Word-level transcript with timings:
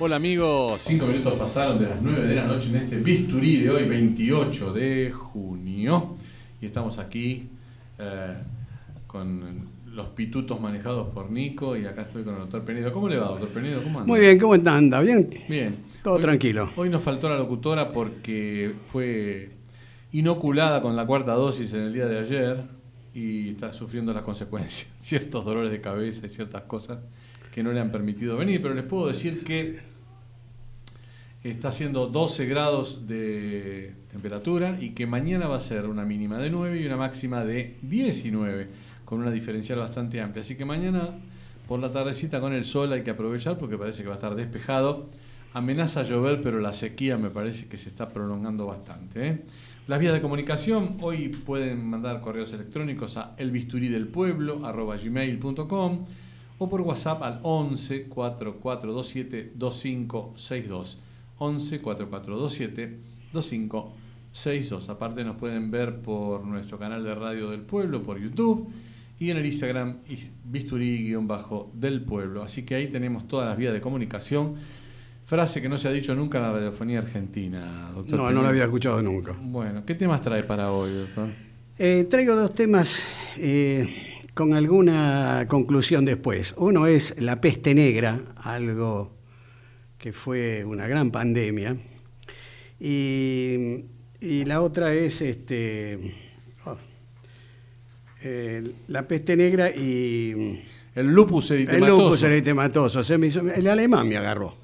Hola 0.00 0.16
amigos, 0.16 0.80
cinco 0.82 1.06
minutos 1.06 1.34
pasaron 1.34 1.78
de 1.78 1.86
las 1.86 2.00
9 2.00 2.26
de 2.28 2.34
la 2.36 2.44
noche 2.46 2.68
en 2.68 2.76
este 2.76 2.96
bisturí 2.98 3.56
de 3.62 3.70
hoy, 3.70 3.84
28 3.84 4.72
de 4.72 5.10
junio. 5.12 6.16
Y 6.60 6.66
estamos 6.66 6.98
aquí 6.98 7.48
eh, 7.98 8.34
con 9.08 9.66
los 9.86 10.06
pitutos 10.08 10.60
manejados 10.60 11.08
por 11.08 11.30
Nico 11.32 11.76
y 11.76 11.84
acá 11.84 12.02
estoy 12.02 12.22
con 12.22 12.34
el 12.34 12.40
doctor 12.42 12.62
Penedo. 12.64 12.92
¿Cómo 12.92 13.08
le 13.08 13.16
va, 13.16 13.26
doctor 13.28 13.48
Penedo? 13.48 13.82
¿Cómo 13.82 13.98
anda? 13.98 14.06
Muy 14.08 14.20
bien, 14.20 14.38
¿cómo 14.38 14.54
anda? 14.54 15.00
¿Bien? 15.00 15.26
Bien. 15.48 15.76
Todo 16.04 16.14
Hoy- 16.14 16.20
tranquilo. 16.20 16.70
Hoy 16.76 16.88
nos 16.90 17.02
faltó 17.02 17.28
la 17.28 17.36
locutora 17.36 17.90
porque 17.90 18.72
fue 18.86 19.50
inoculada 20.12 20.80
con 20.80 20.94
la 20.94 21.06
cuarta 21.06 21.32
dosis 21.32 21.72
en 21.74 21.80
el 21.80 21.92
día 21.92 22.06
de 22.06 22.20
ayer 22.20 22.62
y 23.14 23.50
está 23.50 23.72
sufriendo 23.72 24.12
las 24.12 24.22
consecuencias. 24.22 24.92
Ciertos 25.00 25.44
dolores 25.44 25.72
de 25.72 25.80
cabeza 25.80 26.26
y 26.26 26.28
ciertas 26.28 26.62
cosas 26.62 27.00
que 27.52 27.64
no 27.64 27.72
le 27.72 27.80
han 27.80 27.90
permitido 27.90 28.36
venir, 28.36 28.62
pero 28.62 28.74
les 28.74 28.84
puedo 28.84 29.08
decir 29.08 29.42
que 29.42 29.87
está 31.42 31.68
haciendo 31.68 32.06
12 32.06 32.46
grados 32.46 33.06
de 33.06 33.94
temperatura 34.10 34.78
y 34.80 34.90
que 34.90 35.06
mañana 35.06 35.46
va 35.46 35.56
a 35.56 35.60
ser 35.60 35.86
una 35.86 36.04
mínima 36.04 36.38
de 36.38 36.50
9 36.50 36.80
y 36.80 36.86
una 36.86 36.96
máxima 36.96 37.44
de 37.44 37.76
19, 37.82 38.68
con 39.04 39.20
una 39.20 39.30
diferencial 39.30 39.78
bastante 39.78 40.20
amplia. 40.20 40.42
Así 40.42 40.56
que 40.56 40.64
mañana 40.64 41.14
por 41.68 41.78
la 41.80 41.92
tardecita 41.92 42.40
con 42.40 42.54
el 42.54 42.64
sol 42.64 42.92
hay 42.92 43.02
que 43.02 43.10
aprovechar 43.10 43.58
porque 43.58 43.78
parece 43.78 44.02
que 44.02 44.08
va 44.08 44.14
a 44.14 44.16
estar 44.16 44.34
despejado. 44.34 45.06
Amenaza 45.54 46.00
a 46.00 46.02
llover, 46.02 46.40
pero 46.40 46.58
la 46.60 46.72
sequía 46.72 47.16
me 47.16 47.30
parece 47.30 47.68
que 47.68 47.76
se 47.76 47.88
está 47.88 48.08
prolongando 48.08 48.66
bastante. 48.66 49.28
¿eh? 49.28 49.44
Las 49.86 49.98
vías 49.98 50.12
de 50.12 50.20
comunicación, 50.20 50.98
hoy 51.00 51.28
pueden 51.28 51.86
mandar 51.86 52.20
correos 52.20 52.52
electrónicos 52.52 53.16
a 53.16 53.34
elbisturidelpueblo.gmail.com 53.38 56.04
o 56.58 56.68
por 56.68 56.80
WhatsApp 56.82 57.22
al 57.22 57.40
11 57.42 58.08
4427 58.08 59.52
2562. 59.54 60.98
11 61.38 61.80
4427 61.80 62.98
2562. 63.32 64.88
Aparte 64.88 65.24
nos 65.24 65.36
pueden 65.36 65.70
ver 65.70 66.00
por 66.00 66.44
nuestro 66.44 66.78
canal 66.78 67.04
de 67.04 67.14
radio 67.14 67.50
del 67.50 67.60
pueblo, 67.62 68.02
por 68.02 68.18
YouTube 68.20 68.68
y 69.18 69.30
en 69.30 69.36
el 69.36 69.46
Instagram 69.46 69.98
is- 70.08 70.32
bisturí-del 70.44 72.02
pueblo. 72.02 72.42
Así 72.42 72.62
que 72.62 72.74
ahí 72.76 72.86
tenemos 72.88 73.26
todas 73.26 73.46
las 73.48 73.56
vías 73.56 73.72
de 73.72 73.80
comunicación. 73.80 74.54
Frase 75.26 75.60
que 75.60 75.68
no 75.68 75.76
se 75.76 75.88
ha 75.88 75.92
dicho 75.92 76.14
nunca 76.14 76.38
en 76.38 76.44
la 76.44 76.52
radiofonía 76.52 77.00
argentina, 77.00 77.90
doctor. 77.94 78.18
No, 78.18 78.30
no 78.30 78.42
lo 78.42 78.48
había 78.48 78.64
escuchado 78.64 79.02
nunca. 79.02 79.36
Bueno, 79.40 79.84
¿qué 79.84 79.94
temas 79.94 80.22
trae 80.22 80.42
para 80.44 80.72
hoy, 80.72 80.90
doctor? 80.92 81.28
Eh, 81.78 82.06
traigo 82.08 82.34
dos 82.34 82.54
temas 82.54 83.02
eh, 83.36 83.86
con 84.34 84.54
alguna 84.54 85.44
conclusión 85.48 86.04
después. 86.06 86.54
Uno 86.56 86.86
es 86.86 87.20
la 87.20 87.40
peste 87.42 87.74
negra, 87.74 88.20
algo 88.36 89.17
que 89.98 90.12
fue 90.12 90.64
una 90.64 90.86
gran 90.86 91.10
pandemia. 91.10 91.76
Y, 92.80 93.84
y 94.20 94.44
la 94.44 94.62
otra 94.62 94.92
es 94.94 95.20
este, 95.22 96.14
oh, 96.64 96.76
eh, 98.22 98.70
la 98.88 99.06
peste 99.06 99.36
negra 99.36 99.70
y 99.70 100.62
El 100.94 101.06
lupus 101.12 101.50
el 101.50 101.62
eritematoso. 101.62 102.04
lupus 102.04 102.22
eritematoso. 102.22 103.02
Se 103.02 103.18
me 103.18 103.26
hizo- 103.28 103.40
el 103.50 103.66
alemán 103.66 104.08
me 104.08 104.16
agarró. 104.16 104.54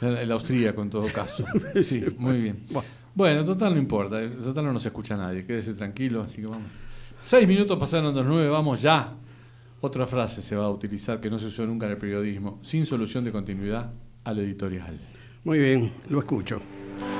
El, 0.00 0.18
el 0.18 0.32
austríaco 0.32 0.82
en 0.82 0.90
todo 0.90 1.06
caso. 1.12 1.44
Sí, 1.82 2.04
muy 2.18 2.38
bien. 2.38 2.58
Bueno, 3.14 3.44
total 3.44 3.74
no 3.74 3.80
importa, 3.80 4.18
total 4.30 4.64
no 4.64 4.72
nos 4.72 4.84
escucha 4.86 5.16
nadie, 5.16 5.44
quédese 5.44 5.74
tranquilo, 5.74 6.22
así 6.22 6.38
que 6.40 6.46
vamos. 6.46 6.70
Seis 7.20 7.46
minutos 7.46 7.78
pasaron 7.78 8.14
las 8.16 8.24
nueve, 8.24 8.48
vamos 8.48 8.80
ya. 8.82 9.14
Otra 9.80 10.06
frase 10.06 10.40
se 10.42 10.56
va 10.56 10.64
a 10.64 10.70
utilizar 10.70 11.20
que 11.20 11.28
no 11.28 11.38
se 11.38 11.46
usó 11.46 11.66
nunca 11.66 11.86
en 11.86 11.92
el 11.92 11.98
periodismo, 11.98 12.58
sin 12.62 12.86
solución 12.86 13.24
de 13.24 13.32
continuidad 13.32 13.92
al 14.24 14.38
editorial. 14.38 14.98
Muy 15.44 15.58
bien, 15.58 15.92
lo 16.08 16.20
escucho. 16.20 16.60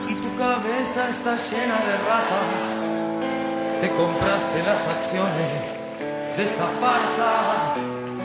y 0.09 0.15
tu 0.15 0.37
cabeza 0.37 1.09
está 1.09 1.37
llena 1.37 1.79
de 1.89 1.97
ratas. 2.09 2.65
Te 3.81 3.91
compraste 3.91 4.63
las 4.63 4.87
acciones 4.89 5.75
de 6.37 6.43
esta 6.45 6.67
farsa 6.81 7.75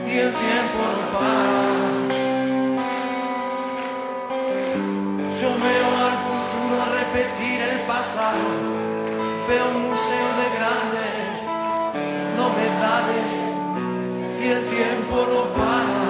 y 0.05 0.11
el 0.11 0.31
tiempo 0.33 0.79
no 0.93 1.03
para. 1.13 2.17
Yo 5.41 5.49
veo 5.67 5.89
al 6.05 6.17
futuro 6.27 6.77
repetir 6.99 7.61
el 7.61 7.79
pasado, 7.81 8.45
veo 9.47 9.65
un 9.69 9.81
museo 9.89 10.29
de 10.41 10.47
grandes 10.57 11.39
novedades 12.37 13.31
y 14.41 14.47
el 14.47 14.61
tiempo 14.67 15.15
no 15.31 15.41
para. 15.53 16.06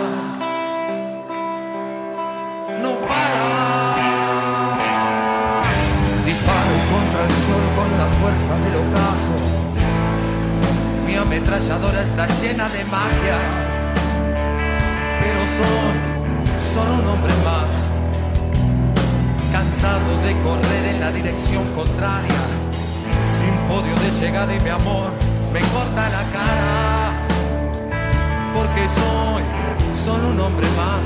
La 7.98 8.06
fuerza 8.20 8.54
del 8.60 8.76
ocaso. 8.76 9.36
Mi 11.06 11.16
ametralladora 11.16 12.02
está 12.02 12.28
llena 12.40 12.70
de 12.70 12.84
magias. 12.86 13.72
Pero 15.22 15.40
soy 15.58 15.96
solo 16.74 16.94
un 16.94 17.08
hombre 17.08 17.34
más. 17.44 17.90
Cansado 19.52 20.10
de 20.26 20.34
correr 20.42 20.86
en 20.94 21.00
la 21.00 21.12
dirección 21.12 21.66
contraria. 21.74 22.44
Sin 23.36 23.54
podio 23.68 23.96
de 23.96 24.12
llegada 24.20 24.54
y 24.54 24.60
mi 24.60 24.70
amor 24.70 25.12
me 25.52 25.60
corta 25.60 26.10
la 26.10 26.24
cara. 26.38 27.28
Porque 28.54 28.88
soy 28.90 29.44
solo 29.96 30.30
un 30.30 30.40
hombre 30.40 30.68
más. 30.78 31.06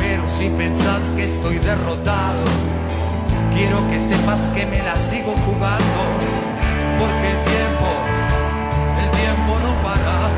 Pero 0.00 0.22
si 0.28 0.48
pensás 0.48 1.02
que 1.16 1.24
estoy 1.24 1.58
derrotado, 1.58 2.44
quiero 3.54 3.88
que 3.88 4.00
sepas 4.00 4.48
que 4.48 4.66
me 4.66 4.78
la 4.78 4.96
sigo 4.96 5.32
jugando. 5.32 6.00
Porque 6.98 7.30
el 7.30 7.40
tiempo, 7.42 7.88
el 9.02 9.10
tiempo 9.10 9.52
no 9.64 9.82
para. 9.82 10.30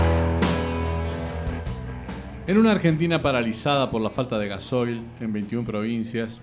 En 2.46 2.58
una 2.58 2.72
Argentina 2.72 3.22
paralizada 3.22 3.90
por 3.90 4.02
la 4.02 4.10
falta 4.10 4.38
de 4.38 4.48
gasoil 4.48 5.02
en 5.20 5.32
21 5.32 5.64
provincias, 5.64 6.42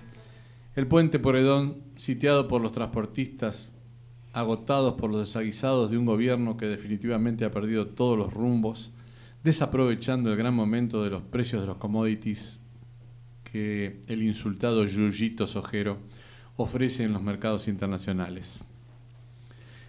el 0.76 0.86
puente 0.86 1.18
Poredón, 1.18 1.82
sitiado 1.96 2.48
por 2.48 2.60
los 2.60 2.72
transportistas, 2.72 3.70
agotados 4.32 4.94
por 4.94 5.10
los 5.10 5.20
desaguisados 5.20 5.90
de 5.90 5.98
un 5.98 6.06
gobierno 6.06 6.56
que 6.56 6.66
definitivamente 6.66 7.44
ha 7.44 7.50
perdido 7.50 7.88
todos 7.88 8.16
los 8.16 8.32
rumbos, 8.32 8.92
desaprovechando 9.42 10.30
el 10.30 10.36
gran 10.36 10.54
momento 10.54 11.02
de 11.02 11.10
los 11.10 11.22
precios 11.22 11.60
de 11.60 11.66
los 11.66 11.78
commodities 11.78 12.60
que 13.44 14.02
el 14.06 14.22
insultado 14.22 14.84
Yuyito 14.84 15.46
Sojero 15.46 15.98
ofrece 16.62 17.04
en 17.04 17.12
los 17.12 17.22
mercados 17.22 17.68
internacionales. 17.68 18.62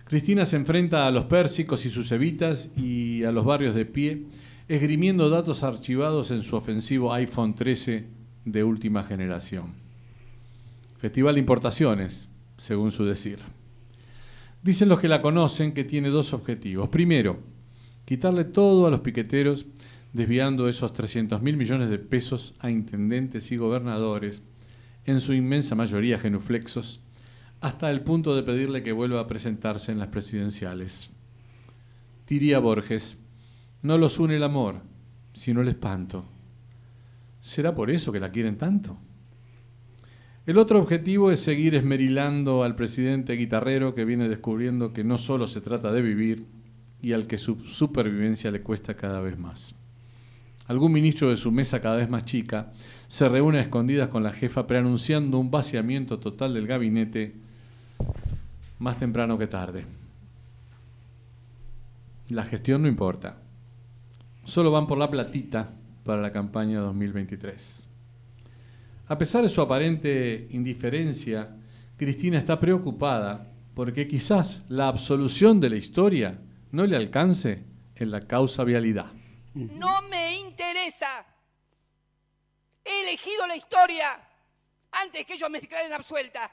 Cristina 0.05 0.45
se 0.45 0.57
enfrenta 0.57 1.07
a 1.07 1.11
los 1.11 1.25
pérsicos 1.25 1.85
y 1.85 1.89
sus 1.89 2.11
evitas 2.11 2.69
y 2.75 3.23
a 3.23 3.31
los 3.31 3.45
barrios 3.45 3.75
de 3.75 3.85
pie, 3.85 4.25
esgrimiendo 4.67 5.29
datos 5.29 5.63
archivados 5.63 6.31
en 6.31 6.43
su 6.43 6.55
ofensivo 6.55 7.13
iPhone 7.13 7.55
13 7.55 8.07
de 8.45 8.63
última 8.63 9.03
generación. 9.03 9.75
Festival 10.97 11.35
de 11.35 11.39
Importaciones, 11.39 12.29
según 12.57 12.91
su 12.91 13.05
decir. 13.05 13.39
Dicen 14.63 14.89
los 14.89 14.99
que 14.99 15.07
la 15.07 15.21
conocen 15.21 15.73
que 15.73 15.83
tiene 15.83 16.09
dos 16.09 16.33
objetivos. 16.33 16.89
Primero, 16.89 17.39
quitarle 18.05 18.43
todo 18.43 18.87
a 18.87 18.91
los 18.91 18.99
piqueteros, 18.99 19.65
desviando 20.13 20.67
esos 20.69 20.93
300 20.93 21.41
mil 21.41 21.57
millones 21.57 21.89
de 21.89 21.99
pesos 21.99 22.53
a 22.59 22.69
intendentes 22.69 23.51
y 23.51 23.57
gobernadores, 23.57 24.43
en 25.05 25.21
su 25.21 25.33
inmensa 25.33 25.75
mayoría 25.75 26.19
genuflexos, 26.19 27.03
hasta 27.59 27.91
el 27.91 28.01
punto 28.01 28.35
de 28.35 28.43
pedirle 28.43 28.83
que 28.83 28.91
vuelva 28.91 29.21
a 29.21 29.27
presentarse 29.27 29.91
en 29.91 29.99
las 29.99 30.07
presidenciales. 30.09 31.11
Diría 32.27 32.59
Borges, 32.59 33.17
no 33.81 33.97
los 33.97 34.19
une 34.19 34.37
el 34.37 34.43
amor, 34.43 34.81
sino 35.33 35.61
el 35.61 35.67
espanto. 35.67 36.25
¿Será 37.39 37.73
por 37.73 37.89
eso 37.89 38.11
que 38.11 38.19
la 38.19 38.31
quieren 38.31 38.57
tanto? 38.57 38.97
El 40.45 40.57
otro 40.57 40.79
objetivo 40.79 41.31
es 41.31 41.39
seguir 41.39 41.75
esmerilando 41.75 42.63
al 42.63 42.75
presidente 42.75 43.33
guitarrero 43.33 43.93
que 43.93 44.05
viene 44.05 44.27
descubriendo 44.27 44.91
que 44.91 45.03
no 45.03 45.17
solo 45.17 45.45
se 45.47 45.61
trata 45.61 45.91
de 45.91 46.01
vivir 46.01 46.47
y 47.01 47.13
al 47.13 47.27
que 47.27 47.37
su 47.37 47.59
supervivencia 47.67 48.49
le 48.49 48.61
cuesta 48.61 48.95
cada 48.95 49.21
vez 49.21 49.37
más. 49.37 49.75
Algún 50.71 50.93
ministro 50.93 51.29
de 51.29 51.35
su 51.35 51.51
mesa 51.51 51.81
cada 51.81 51.97
vez 51.97 52.09
más 52.09 52.23
chica 52.23 52.71
se 53.09 53.27
reúne 53.27 53.57
a 53.57 53.61
escondidas 53.63 54.07
con 54.07 54.23
la 54.23 54.31
jefa 54.31 54.67
preanunciando 54.67 55.37
un 55.37 55.51
vaciamiento 55.51 56.17
total 56.17 56.53
del 56.53 56.65
gabinete 56.65 57.35
más 58.79 58.97
temprano 58.97 59.37
que 59.37 59.47
tarde. 59.47 59.85
La 62.29 62.45
gestión 62.45 62.83
no 62.83 62.87
importa. 62.87 63.39
Solo 64.45 64.71
van 64.71 64.87
por 64.87 64.97
la 64.97 65.11
platita 65.11 65.73
para 66.05 66.21
la 66.21 66.31
campaña 66.31 66.79
2023. 66.79 67.89
A 69.09 69.17
pesar 69.17 69.43
de 69.43 69.49
su 69.49 69.59
aparente 69.59 70.47
indiferencia, 70.51 71.49
Cristina 71.97 72.37
está 72.37 72.61
preocupada 72.61 73.51
porque 73.73 74.07
quizás 74.07 74.63
la 74.69 74.87
absolución 74.87 75.59
de 75.59 75.69
la 75.69 75.75
historia 75.75 76.39
no 76.71 76.85
le 76.85 76.95
alcance 76.95 77.65
en 77.97 78.09
la 78.09 78.21
causa 78.21 78.63
vialidad. 78.63 79.11
No 79.53 80.01
me 80.03 80.37
interesa. 80.37 81.25
He 82.83 83.01
elegido 83.01 83.45
la 83.47 83.55
historia 83.55 84.19
antes 84.91 85.25
que 85.25 85.33
ellos 85.33 85.49
me 85.49 85.59
declaren 85.59 85.93
absuelta. 85.93 86.51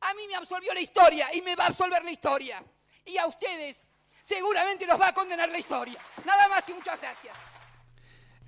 A 0.00 0.14
mí 0.14 0.22
me 0.28 0.36
absolvió 0.36 0.72
la 0.74 0.80
historia 0.80 1.26
y 1.34 1.42
me 1.42 1.56
va 1.56 1.64
a 1.64 1.68
absolver 1.68 2.04
la 2.04 2.10
historia. 2.10 2.62
Y 3.04 3.16
a 3.18 3.26
ustedes 3.26 3.88
seguramente 4.22 4.86
los 4.86 5.00
va 5.00 5.08
a 5.08 5.12
condenar 5.12 5.50
la 5.50 5.58
historia. 5.58 5.98
Nada 6.24 6.48
más 6.48 6.68
y 6.68 6.74
muchas 6.74 7.00
gracias. 7.00 7.34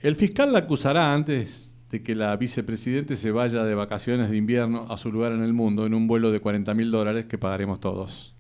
El 0.00 0.16
fiscal 0.16 0.52
la 0.52 0.60
acusará 0.60 1.12
antes 1.12 1.74
de 1.90 2.02
que 2.02 2.14
la 2.14 2.36
vicepresidente 2.36 3.16
se 3.16 3.32
vaya 3.32 3.64
de 3.64 3.74
vacaciones 3.74 4.30
de 4.30 4.36
invierno 4.36 4.86
a 4.90 4.96
su 4.96 5.10
lugar 5.10 5.32
en 5.32 5.42
el 5.42 5.52
mundo 5.52 5.86
en 5.86 5.94
un 5.94 6.06
vuelo 6.06 6.30
de 6.30 6.40
40 6.40 6.72
mil 6.74 6.90
dólares 6.90 7.26
que 7.26 7.36
pagaremos 7.36 7.80
todos. 7.80 8.34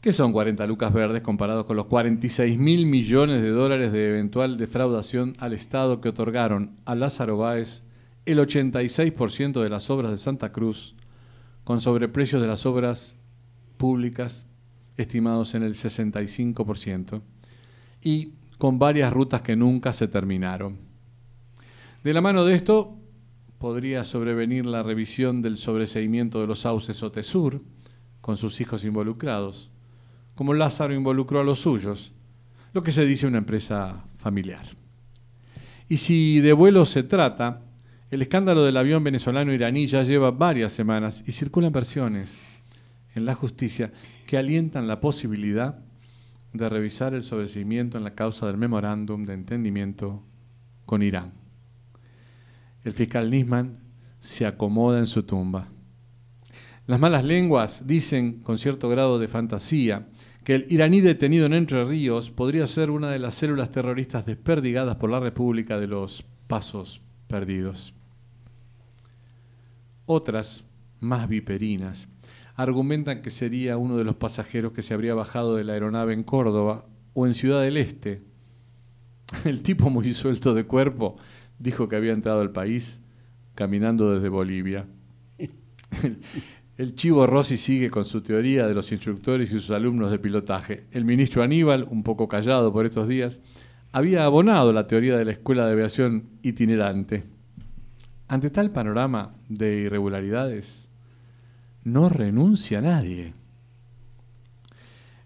¿Qué 0.00 0.14
son 0.14 0.32
40 0.32 0.66
lucas 0.66 0.94
verdes 0.94 1.20
comparados 1.20 1.66
con 1.66 1.76
los 1.76 1.84
46 1.84 2.58
mil 2.58 2.86
millones 2.86 3.42
de 3.42 3.50
dólares 3.50 3.92
de 3.92 4.08
eventual 4.08 4.56
defraudación 4.56 5.34
al 5.40 5.52
Estado 5.52 6.00
que 6.00 6.08
otorgaron 6.08 6.78
a 6.86 6.94
Lázaro 6.94 7.36
Báez 7.36 7.82
el 8.24 8.38
86% 8.38 9.62
de 9.62 9.68
las 9.68 9.90
obras 9.90 10.10
de 10.10 10.16
Santa 10.16 10.52
Cruz, 10.52 10.96
con 11.64 11.82
sobreprecios 11.82 12.40
de 12.40 12.48
las 12.48 12.64
obras 12.64 13.14
públicas 13.76 14.46
estimados 14.96 15.54
en 15.54 15.64
el 15.64 15.74
65%, 15.74 17.20
y 18.00 18.32
con 18.56 18.78
varias 18.78 19.12
rutas 19.12 19.42
que 19.42 19.54
nunca 19.54 19.92
se 19.92 20.08
terminaron. 20.08 20.78
De 22.04 22.14
la 22.14 22.22
mano 22.22 22.46
de 22.46 22.54
esto 22.54 22.96
podría 23.58 24.04
sobrevenir 24.04 24.64
la 24.64 24.82
revisión 24.82 25.42
del 25.42 25.58
sobreseimiento 25.58 26.40
de 26.40 26.46
los 26.46 26.60
sauces 26.60 27.02
Otesur, 27.02 27.60
con 28.22 28.38
sus 28.38 28.62
hijos 28.62 28.86
involucrados, 28.86 29.70
como 30.40 30.54
Lázaro 30.54 30.94
involucró 30.94 31.40
a 31.40 31.44
los 31.44 31.58
suyos, 31.58 32.14
lo 32.72 32.82
que 32.82 32.92
se 32.92 33.04
dice 33.04 33.26
una 33.26 33.36
empresa 33.36 34.06
familiar. 34.16 34.64
Y 35.86 35.98
si 35.98 36.40
de 36.40 36.54
vuelo 36.54 36.86
se 36.86 37.02
trata, 37.02 37.60
el 38.10 38.22
escándalo 38.22 38.64
del 38.64 38.78
avión 38.78 39.04
venezolano-iraní 39.04 39.86
ya 39.86 40.02
lleva 40.02 40.30
varias 40.30 40.72
semanas 40.72 41.22
y 41.26 41.32
circulan 41.32 41.72
versiones 41.72 42.40
en 43.14 43.26
la 43.26 43.34
justicia 43.34 43.92
que 44.26 44.38
alientan 44.38 44.88
la 44.88 44.98
posibilidad 45.02 45.80
de 46.54 46.68
revisar 46.70 47.12
el 47.12 47.22
sobreseimiento 47.22 47.98
en 47.98 48.04
la 48.04 48.14
causa 48.14 48.46
del 48.46 48.56
memorándum 48.56 49.26
de 49.26 49.34
entendimiento 49.34 50.22
con 50.86 51.02
Irán. 51.02 51.34
El 52.82 52.94
fiscal 52.94 53.30
Nisman 53.30 53.76
se 54.20 54.46
acomoda 54.46 55.00
en 55.00 55.06
su 55.06 55.22
tumba. 55.22 55.68
Las 56.86 56.98
malas 56.98 57.24
lenguas 57.24 57.86
dicen 57.86 58.40
con 58.40 58.56
cierto 58.56 58.88
grado 58.88 59.18
de 59.18 59.28
fantasía 59.28 60.08
que 60.44 60.54
el 60.54 60.66
iraní 60.68 61.00
detenido 61.00 61.46
en 61.46 61.54
Entre 61.54 61.84
Ríos 61.84 62.30
podría 62.30 62.66
ser 62.66 62.90
una 62.90 63.10
de 63.10 63.18
las 63.18 63.34
células 63.34 63.70
terroristas 63.70 64.26
desperdigadas 64.26 64.96
por 64.96 65.10
la 65.10 65.20
República 65.20 65.78
de 65.78 65.86
los 65.86 66.24
Pasos 66.46 67.02
Perdidos. 67.28 67.94
Otras, 70.06 70.64
más 70.98 71.28
viperinas, 71.28 72.08
argumentan 72.56 73.22
que 73.22 73.30
sería 73.30 73.76
uno 73.76 73.96
de 73.96 74.04
los 74.04 74.16
pasajeros 74.16 74.72
que 74.72 74.82
se 74.82 74.94
habría 74.94 75.14
bajado 75.14 75.56
de 75.56 75.64
la 75.64 75.74
aeronave 75.74 76.14
en 76.14 76.24
Córdoba 76.24 76.86
o 77.14 77.26
en 77.26 77.34
Ciudad 77.34 77.62
del 77.62 77.76
Este. 77.76 78.22
El 79.44 79.62
tipo 79.62 79.90
muy 79.90 80.12
suelto 80.12 80.54
de 80.54 80.64
cuerpo 80.64 81.16
dijo 81.58 81.88
que 81.88 81.96
había 81.96 82.12
entrado 82.12 82.40
al 82.40 82.50
país 82.50 83.00
caminando 83.54 84.14
desde 84.14 84.28
Bolivia. 84.28 84.86
El 86.80 86.94
chivo 86.94 87.26
Rossi 87.26 87.58
sigue 87.58 87.90
con 87.90 88.06
su 88.06 88.22
teoría 88.22 88.66
de 88.66 88.72
los 88.72 88.90
instructores 88.90 89.52
y 89.52 89.60
sus 89.60 89.70
alumnos 89.70 90.10
de 90.10 90.18
pilotaje. 90.18 90.86
El 90.92 91.04
ministro 91.04 91.42
Aníbal, 91.42 91.86
un 91.90 92.02
poco 92.02 92.26
callado 92.26 92.72
por 92.72 92.86
estos 92.86 93.06
días, 93.06 93.42
había 93.92 94.24
abonado 94.24 94.72
la 94.72 94.86
teoría 94.86 95.18
de 95.18 95.26
la 95.26 95.32
escuela 95.32 95.66
de 95.66 95.72
aviación 95.72 96.30
itinerante. 96.40 97.24
Ante 98.28 98.48
tal 98.48 98.70
panorama 98.70 99.34
de 99.50 99.80
irregularidades, 99.80 100.88
no 101.84 102.08
renuncia 102.08 102.80
nadie. 102.80 103.34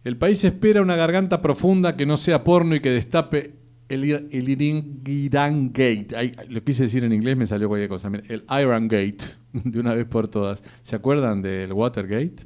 El 0.02 0.16
país 0.16 0.42
espera 0.42 0.82
una 0.82 0.96
garganta 0.96 1.40
profunda 1.40 1.96
que 1.96 2.04
no 2.04 2.16
sea 2.16 2.42
porno 2.42 2.74
y 2.74 2.80
que 2.80 2.90
destape 2.90 3.54
el, 3.88 5.00
Iran 5.06 5.68
Gate. 5.72 6.08
lo 6.48 6.64
quise 6.64 6.84
decir 6.84 7.04
en 7.04 7.12
inglés, 7.12 7.36
me 7.36 7.46
salió 7.46 7.68
cualquier 7.68 7.88
cosa. 7.88 8.10
El 8.28 8.44
Iran 8.50 8.88
Gate, 8.88 9.24
de 9.52 9.80
una 9.80 9.94
vez 9.94 10.06
por 10.06 10.28
todas. 10.28 10.62
¿Se 10.82 10.96
acuerdan 10.96 11.42
del 11.42 11.72
Watergate? 11.72 12.44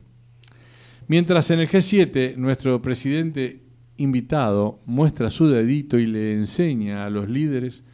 Mientras 1.07 1.51
en 1.51 1.61
el 1.61 1.69
G7 1.69 2.37
nuestro 2.37 2.83
presidente 2.83 3.63
invitado 3.97 4.81
muestra 4.87 5.31
su 5.31 5.49
dedito 5.49 5.99
y 5.99 6.07
le 6.07 6.35
enseña 6.35 7.07
a 7.07 7.11
los 7.11 7.29
líderes 7.29 7.85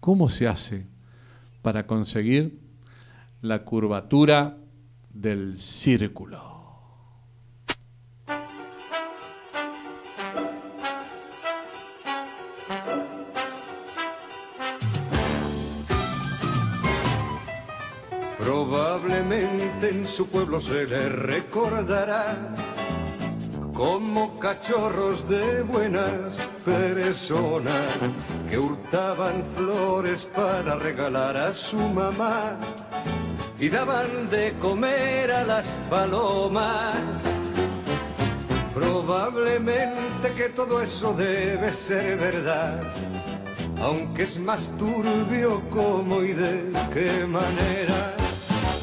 cómo 0.00 0.28
se 0.28 0.48
hace 0.48 0.86
para 1.60 1.86
conseguir 1.86 2.58
la 3.40 3.64
curvatura 3.64 4.58
del 5.12 5.58
círculo. 5.58 6.51
Probablemente 19.12 19.90
en 19.90 20.06
su 20.06 20.26
pueblo 20.26 20.58
se 20.58 20.86
le 20.86 21.10
recordará 21.10 22.34
como 23.74 24.38
cachorros 24.38 25.28
de 25.28 25.60
buenas 25.60 26.34
personas 26.64 27.92
que 28.48 28.56
hurtaban 28.56 29.44
flores 29.54 30.24
para 30.24 30.76
regalar 30.76 31.36
a 31.36 31.52
su 31.52 31.76
mamá 31.76 32.56
y 33.60 33.68
daban 33.68 34.30
de 34.30 34.54
comer 34.58 35.30
a 35.30 35.44
las 35.44 35.76
palomas. 35.90 36.96
Probablemente 38.72 40.32
que 40.38 40.48
todo 40.48 40.80
eso 40.80 41.12
debe 41.12 41.70
ser 41.74 42.16
verdad, 42.16 42.80
aunque 43.78 44.22
es 44.22 44.38
más 44.38 44.70
turbio 44.78 45.60
cómo 45.68 46.22
y 46.22 46.32
de 46.32 46.72
qué 46.94 47.26
manera 47.26 48.21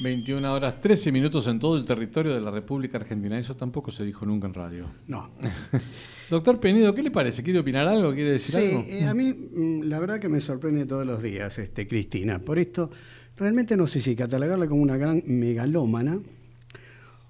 21 0.00 0.50
horas 0.52 0.80
13 0.80 1.12
minutos 1.12 1.46
en 1.46 1.58
todo 1.58 1.76
el 1.76 1.84
territorio 1.84 2.32
de 2.32 2.40
la 2.40 2.50
República 2.50 2.96
Argentina. 2.98 3.38
Eso 3.38 3.54
tampoco 3.54 3.90
se 3.90 4.04
dijo 4.04 4.24
nunca 4.24 4.46
en 4.46 4.54
radio. 4.54 4.86
No. 5.06 5.30
Doctor 6.30 6.58
Penido, 6.58 6.94
¿qué 6.94 7.02
le 7.02 7.10
parece? 7.10 7.42
¿Quiere 7.42 7.58
opinar 7.58 7.86
algo? 7.86 8.14
¿Quiere 8.14 8.32
decir 8.32 8.56
algo? 8.56 8.82
Sí, 8.82 8.86
eh, 8.92 9.04
a 9.04 9.12
mí 9.14 9.32
mm, 9.32 9.82
la 9.82 9.98
verdad 9.98 10.18
que 10.18 10.28
me 10.28 10.40
sorprende 10.40 10.86
todos 10.86 11.04
los 11.06 11.22
días, 11.22 11.58
este, 11.58 11.86
Cristina. 11.86 12.38
Por 12.38 12.58
esto, 12.58 12.90
realmente 13.36 13.76
no 13.76 13.86
sé 13.86 14.00
si 14.00 14.16
catalogarla 14.16 14.68
como 14.68 14.80
una 14.82 14.96
gran 14.96 15.22
megalómana 15.26 16.18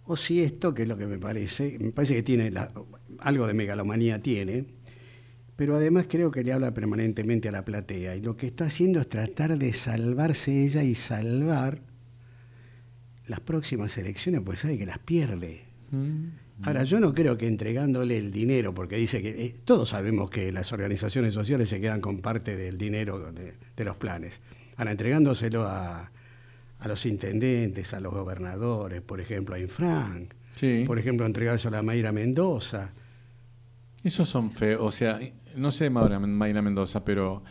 o 0.04 0.16
si 0.16 0.40
esto, 0.42 0.72
que 0.74 0.82
es 0.82 0.88
lo 0.88 0.96
que 0.96 1.06
me 1.06 1.18
parece, 1.18 1.76
me 1.80 1.92
parece 1.92 2.14
que 2.14 2.22
tiene 2.22 2.50
la- 2.50 2.72
algo 3.18 3.46
de 3.46 3.54
megalomanía 3.54 4.20
tiene, 4.22 4.64
pero 5.56 5.76
además 5.76 6.06
creo 6.08 6.30
que 6.30 6.44
le 6.44 6.52
habla 6.52 6.72
permanentemente 6.72 7.48
a 7.48 7.52
la 7.52 7.64
platea 7.64 8.16
y 8.16 8.20
lo 8.20 8.36
que 8.36 8.46
está 8.46 8.66
haciendo 8.66 9.00
es 9.00 9.08
tratar 9.08 9.58
de 9.58 9.72
salvarse 9.72 10.64
ella 10.64 10.82
y 10.82 10.94
salvar 10.94 11.80
las 13.30 13.40
próximas 13.40 13.96
elecciones, 13.96 14.42
pues 14.44 14.60
sabe 14.60 14.76
que 14.76 14.86
las 14.86 14.98
pierde. 14.98 15.64
Mm. 15.90 16.26
Ahora, 16.62 16.82
yo 16.84 17.00
no 17.00 17.14
creo 17.14 17.38
que 17.38 17.46
entregándole 17.46 18.18
el 18.18 18.30
dinero, 18.30 18.74
porque 18.74 18.96
dice 18.96 19.22
que 19.22 19.30
eh, 19.46 19.56
todos 19.64 19.88
sabemos 19.88 20.28
que 20.28 20.52
las 20.52 20.72
organizaciones 20.74 21.32
sociales 21.32 21.70
se 21.70 21.80
quedan 21.80 22.02
con 22.02 22.18
parte 22.20 22.54
del 22.56 22.76
dinero 22.76 23.32
de, 23.32 23.54
de 23.74 23.84
los 23.84 23.96
planes. 23.96 24.42
Ahora, 24.76 24.90
entregándoselo 24.90 25.64
a, 25.66 26.10
a 26.78 26.88
los 26.88 27.06
intendentes, 27.06 27.94
a 27.94 28.00
los 28.00 28.12
gobernadores, 28.12 29.00
por 29.00 29.20
ejemplo, 29.20 29.54
a 29.54 29.58
Infranc, 29.58 30.34
Sí. 30.52 30.84
por 30.86 30.98
ejemplo, 30.98 31.24
entregárselo 31.24 31.78
a 31.78 31.82
Mayra 31.82 32.12
Mendoza. 32.12 32.90
Esos 34.04 34.28
son 34.28 34.50
feos. 34.50 34.80
O 34.82 34.90
sea, 34.90 35.18
no 35.56 35.70
sé 35.70 35.88
Mayra 35.90 36.60
Mendoza, 36.62 37.04
pero 37.04 37.42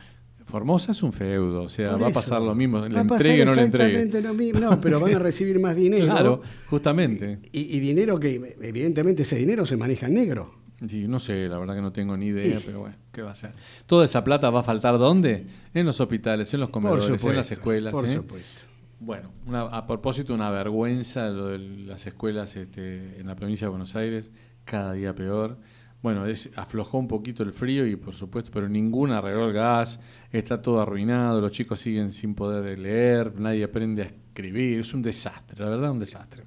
Formosa 0.49 0.91
es 0.91 1.03
un 1.03 1.13
feudo. 1.13 1.63
O 1.63 1.69
sea, 1.69 1.91
Por 1.91 2.01
va 2.01 2.07
a 2.07 2.09
eso. 2.09 2.19
pasar 2.19 2.41
lo 2.41 2.55
mismo. 2.55 2.79
Le 2.85 2.99
entregue 2.99 3.43
o 3.43 3.45
no 3.45 3.55
le 3.55 3.61
entregue. 3.63 4.21
lo 4.21 4.33
mismo. 4.33 4.59
No, 4.59 4.81
pero 4.81 4.99
van 4.99 5.13
a 5.15 5.19
recibir 5.19 5.59
más 5.59 5.75
dinero. 5.75 6.05
Claro, 6.05 6.41
justamente. 6.67 7.39
Y, 7.51 7.75
y 7.77 7.79
dinero 7.79 8.19
que, 8.19 8.57
evidentemente, 8.61 9.21
ese 9.21 9.35
dinero 9.37 9.65
se 9.65 9.77
maneja 9.77 10.07
en 10.07 10.15
negro. 10.15 10.55
Sí, 10.87 11.07
no 11.07 11.19
sé, 11.19 11.47
la 11.47 11.57
verdad 11.59 11.75
que 11.75 11.81
no 11.81 11.91
tengo 11.91 12.15
ni 12.15 12.27
idea, 12.27 12.61
pero 12.65 12.79
bueno, 12.79 12.95
¿qué 13.11 13.21
va 13.21 13.31
a 13.31 13.33
ser? 13.33 13.51
Toda 13.85 14.05
esa 14.05 14.23
plata 14.23 14.49
va 14.49 14.61
a 14.61 14.63
faltar 14.63 14.97
¿dónde? 14.97 15.45
En 15.73 15.85
los 15.85 15.99
hospitales, 15.99 16.53
en 16.53 16.61
los 16.61 16.69
comedores, 16.69 17.05
en 17.05 17.11
las 17.11 17.19
supuesto, 17.21 17.53
escuelas. 17.53 17.91
por 17.91 18.05
¿eh? 18.05 18.13
supuesto. 18.13 18.61
Bueno, 19.01 19.31
una- 19.45 19.63
a 19.63 19.85
propósito, 19.85 20.33
una 20.33 20.49
vergüenza 20.51 21.27
lo 21.29 21.47
de 21.47 21.59
las 21.59 22.07
escuelas 22.07 22.55
este, 22.55 23.19
en 23.19 23.27
la 23.27 23.35
provincia 23.35 23.65
de 23.67 23.69
Buenos 23.71 23.95
Aires, 23.97 24.31
cada 24.63 24.93
día 24.93 25.13
peor. 25.13 25.57
Bueno, 26.01 26.25
es- 26.25 26.49
aflojó 26.55 26.97
un 26.97 27.07
poquito 27.09 27.43
el 27.43 27.51
frío 27.51 27.85
y 27.85 27.95
por 27.97 28.13
supuesto, 28.13 28.51
pero 28.53 28.69
ninguna 28.69 29.17
arregló 29.17 29.47
el 29.47 29.53
gas, 29.53 29.99
está 30.31 30.61
todo 30.61 30.81
arruinado, 30.81 31.41
los 31.41 31.51
chicos 31.51 31.79
siguen 31.79 32.11
sin 32.13 32.35
poder 32.35 32.79
leer, 32.79 33.33
nadie 33.39 33.65
aprende 33.65 34.03
a 34.03 34.05
escribir, 34.05 34.79
es 34.79 34.93
un 34.93 35.01
desastre, 35.01 35.61
la 35.61 35.69
verdad 35.69 35.91
un 35.91 35.99
desastre. 35.99 36.43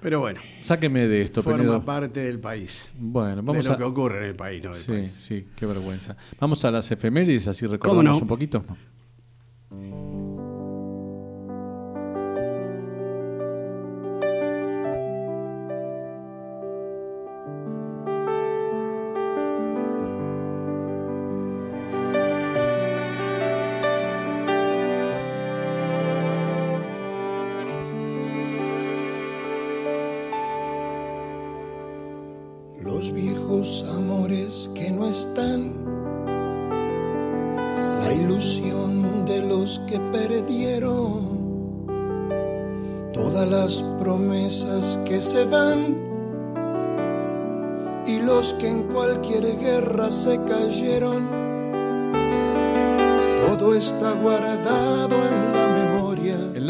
Pero 0.00 0.20
bueno, 0.20 0.40
Sáqueme 0.60 1.06
de 1.08 1.22
esto, 1.22 1.42
forma 1.42 1.58
Penedo. 1.58 1.82
parte 1.84 2.20
del 2.20 2.38
país. 2.38 2.90
Bueno, 2.98 3.42
vamos 3.42 3.64
de 3.64 3.70
lo 3.70 3.74
a... 3.74 3.78
que 3.78 3.84
ocurre 3.84 4.18
en 4.18 4.24
el 4.24 4.34
país, 4.36 4.62
no 4.62 4.72
del 4.72 4.80
Sí, 4.82 4.92
país. 4.92 5.12
sí, 5.22 5.44
qué 5.56 5.64
vergüenza. 5.66 6.16
Vamos 6.40 6.62
a 6.64 6.70
las 6.70 6.90
efemérides, 6.90 7.48
así 7.48 7.66
recordamos 7.66 8.04
no? 8.16 8.18
un 8.18 8.26
poquito. 8.26 8.64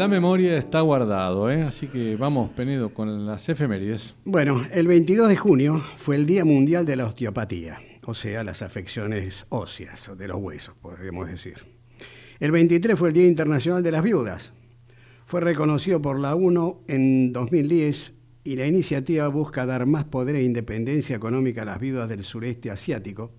La 0.05 0.09
memoria 0.09 0.55
está 0.55 0.81
guardado, 0.81 1.49
¿eh? 1.49 1.63
así 1.63 1.87
que 1.87 2.15
vamos, 2.15 2.51
Penedo, 2.51 2.93
con 2.93 3.25
las 3.25 3.49
efemérides. 3.49 4.15
Bueno, 4.23 4.61
el 4.71 4.87
22 4.87 5.27
de 5.29 5.35
junio 5.35 5.83
fue 5.97 6.15
el 6.15 6.27
Día 6.27 6.45
Mundial 6.45 6.85
de 6.85 6.95
la 6.95 7.07
Osteopatía, 7.07 7.79
o 8.05 8.13
sea, 8.13 8.43
las 8.43 8.61
afecciones 8.61 9.47
óseas 9.49 10.15
de 10.15 10.27
los 10.27 10.37
huesos, 10.37 10.75
podríamos 10.79 11.27
decir. 11.27 11.55
El 12.39 12.51
23 12.51 12.99
fue 12.99 13.07
el 13.07 13.13
Día 13.15 13.25
Internacional 13.25 13.81
de 13.81 13.91
las 13.91 14.03
Viudas. 14.03 14.53
Fue 15.25 15.41
reconocido 15.41 15.99
por 15.99 16.19
la 16.19 16.35
ONU 16.35 16.83
en 16.87 17.33
2010 17.33 18.13
y 18.43 18.57
la 18.57 18.67
iniciativa 18.67 19.27
busca 19.29 19.65
dar 19.65 19.87
más 19.87 20.03
poder 20.03 20.35
e 20.35 20.43
independencia 20.43 21.15
económica 21.15 21.63
a 21.63 21.65
las 21.65 21.79
viudas 21.79 22.07
del 22.09 22.21
sureste 22.21 22.69
asiático 22.69 23.31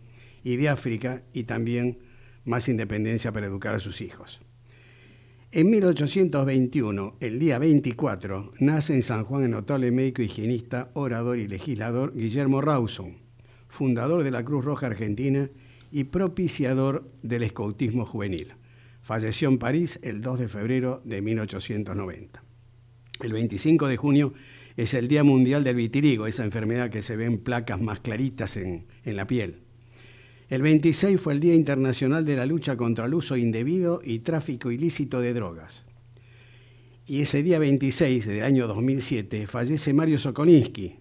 y 0.42 0.56
de 0.56 0.68
África 0.68 1.23
y 1.32 1.44
también 1.44 2.00
más 2.44 2.68
independencia 2.68 3.30
para 3.30 3.46
educar 3.46 3.76
a 3.76 3.78
sus 3.78 4.00
hijos. 4.00 4.40
En 5.56 5.70
1821, 5.70 7.16
el 7.18 7.38
día 7.38 7.58
24, 7.58 8.50
nace 8.60 8.92
en 8.92 9.02
San 9.02 9.25
Juan 9.25 9.44
el 9.44 9.52
notable 9.52 9.90
médico, 9.90 10.20
higienista, 10.20 10.90
orador 10.92 11.38
y 11.38 11.48
legislador 11.48 12.12
Guillermo 12.14 12.60
Rawson, 12.60 13.16
fundador 13.66 14.22
de 14.22 14.30
la 14.30 14.44
Cruz 14.44 14.66
Roja 14.66 14.88
Argentina 14.88 15.48
y 15.90 16.04
propiciador 16.04 17.10
del 17.22 17.42
escoutismo 17.42 18.04
juvenil. 18.04 18.52
Falleció 19.00 19.48
en 19.48 19.56
París 19.56 19.98
el 20.02 20.20
2 20.20 20.40
de 20.40 20.48
febrero 20.48 21.00
de 21.06 21.22
1890. 21.22 22.44
El 23.22 23.32
25 23.32 23.88
de 23.88 23.96
junio 23.96 24.34
es 24.76 24.92
el 24.92 25.08
Día 25.08 25.25
Mundial 25.25 25.64
del 25.64 25.76
Vitiligo, 25.76 26.26
esa 26.26 26.44
enfermedad 26.44 26.90
que 26.90 27.00
se 27.00 27.16
ve 27.16 27.25
en 27.25 27.38
placas 27.38 27.80
más 27.80 28.00
claritas 28.00 28.58
en, 28.58 28.88
en 29.04 29.16
la 29.16 29.26
piel. 29.26 29.65
El 30.48 30.62
26 30.62 31.20
fue 31.20 31.32
el 31.32 31.40
Día 31.40 31.56
Internacional 31.56 32.24
de 32.24 32.36
la 32.36 32.46
Lucha 32.46 32.76
contra 32.76 33.06
el 33.06 33.14
Uso 33.14 33.36
Indebido 33.36 34.00
y 34.04 34.20
Tráfico 34.20 34.70
Ilícito 34.70 35.20
de 35.20 35.34
Drogas. 35.34 35.84
Y 37.04 37.22
ese 37.22 37.42
día 37.42 37.58
26 37.58 38.26
del 38.26 38.44
año 38.44 38.68
2007 38.68 39.48
fallece 39.48 39.92
Mario 39.92 40.18
Sokolinsky, 40.18 40.98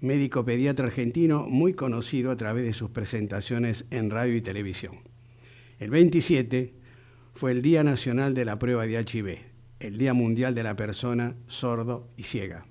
médico 0.00 0.44
pediatra 0.44 0.86
argentino 0.86 1.46
muy 1.48 1.74
conocido 1.74 2.32
a 2.32 2.36
través 2.36 2.64
de 2.64 2.72
sus 2.72 2.90
presentaciones 2.90 3.86
en 3.90 4.10
radio 4.10 4.34
y 4.34 4.40
televisión. 4.40 4.96
El 5.78 5.90
27 5.90 6.74
fue 7.34 7.52
el 7.52 7.62
Día 7.62 7.84
Nacional 7.84 8.34
de 8.34 8.44
la 8.44 8.58
Prueba 8.58 8.84
de 8.84 9.00
HIV, 9.00 9.38
el 9.78 9.96
Día 9.96 10.12
Mundial 10.12 10.56
de 10.56 10.64
la 10.64 10.74
Persona 10.74 11.36
Sordo 11.46 12.08
y 12.16 12.24
Ciega. 12.24 12.67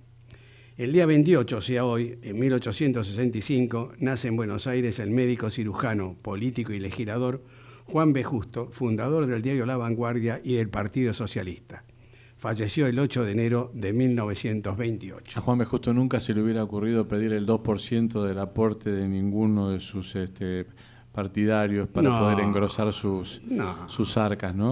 El 0.78 0.94
día 0.94 1.06
28, 1.08 1.58
o 1.58 1.62
sea 1.62 1.86
hoy, 1.86 2.20
en 2.22 2.38
1865, 2.40 3.94
nace 4.00 4.28
en 4.28 4.36
Buenos 4.36 4.68
Aires 4.68 5.00
el 5.00 5.10
médico 5.10 5.50
cirujano, 5.50 6.16
político 6.22 6.72
y 6.72 6.80
legislador 6.80 7.42
Juan 7.86 8.14
B. 8.14 8.24
Justo, 8.24 8.70
fundador 8.72 9.26
del 9.26 9.42
diario 9.42 9.66
La 9.66 9.78
Vanguardia 9.78 10.40
y 10.44 10.54
del 10.56 10.70
Partido 10.70 11.14
Socialista. 11.14 11.84
Falleció 12.38 12.86
el 12.86 13.00
8 13.00 13.24
de 13.26 13.32
enero 13.32 13.72
de 13.74 13.92
1928. 13.94 15.40
A 15.40 15.42
Juan 15.42 15.58
B. 15.58 15.66
Justo 15.66 15.94
nunca 15.94 16.20
se 16.20 16.36
le 16.36 16.44
hubiera 16.44 16.64
ocurrido 16.64 17.08
pedir 17.08 17.34
el 17.34 17.48
2% 17.48 18.24
del 18.28 18.38
aporte 18.38 18.92
de 18.92 19.08
ninguno 19.08 19.70
de 19.72 19.80
sus 19.80 20.16
este, 20.16 20.68
partidarios 21.12 21.88
para 21.88 22.10
No. 22.10 22.20
poder 22.20 22.42
engrosar 22.42 22.94
sus, 22.94 23.42
No. 23.50 23.90
sus 23.90 24.16
arcas, 24.18 24.54
¿no? 24.54 24.70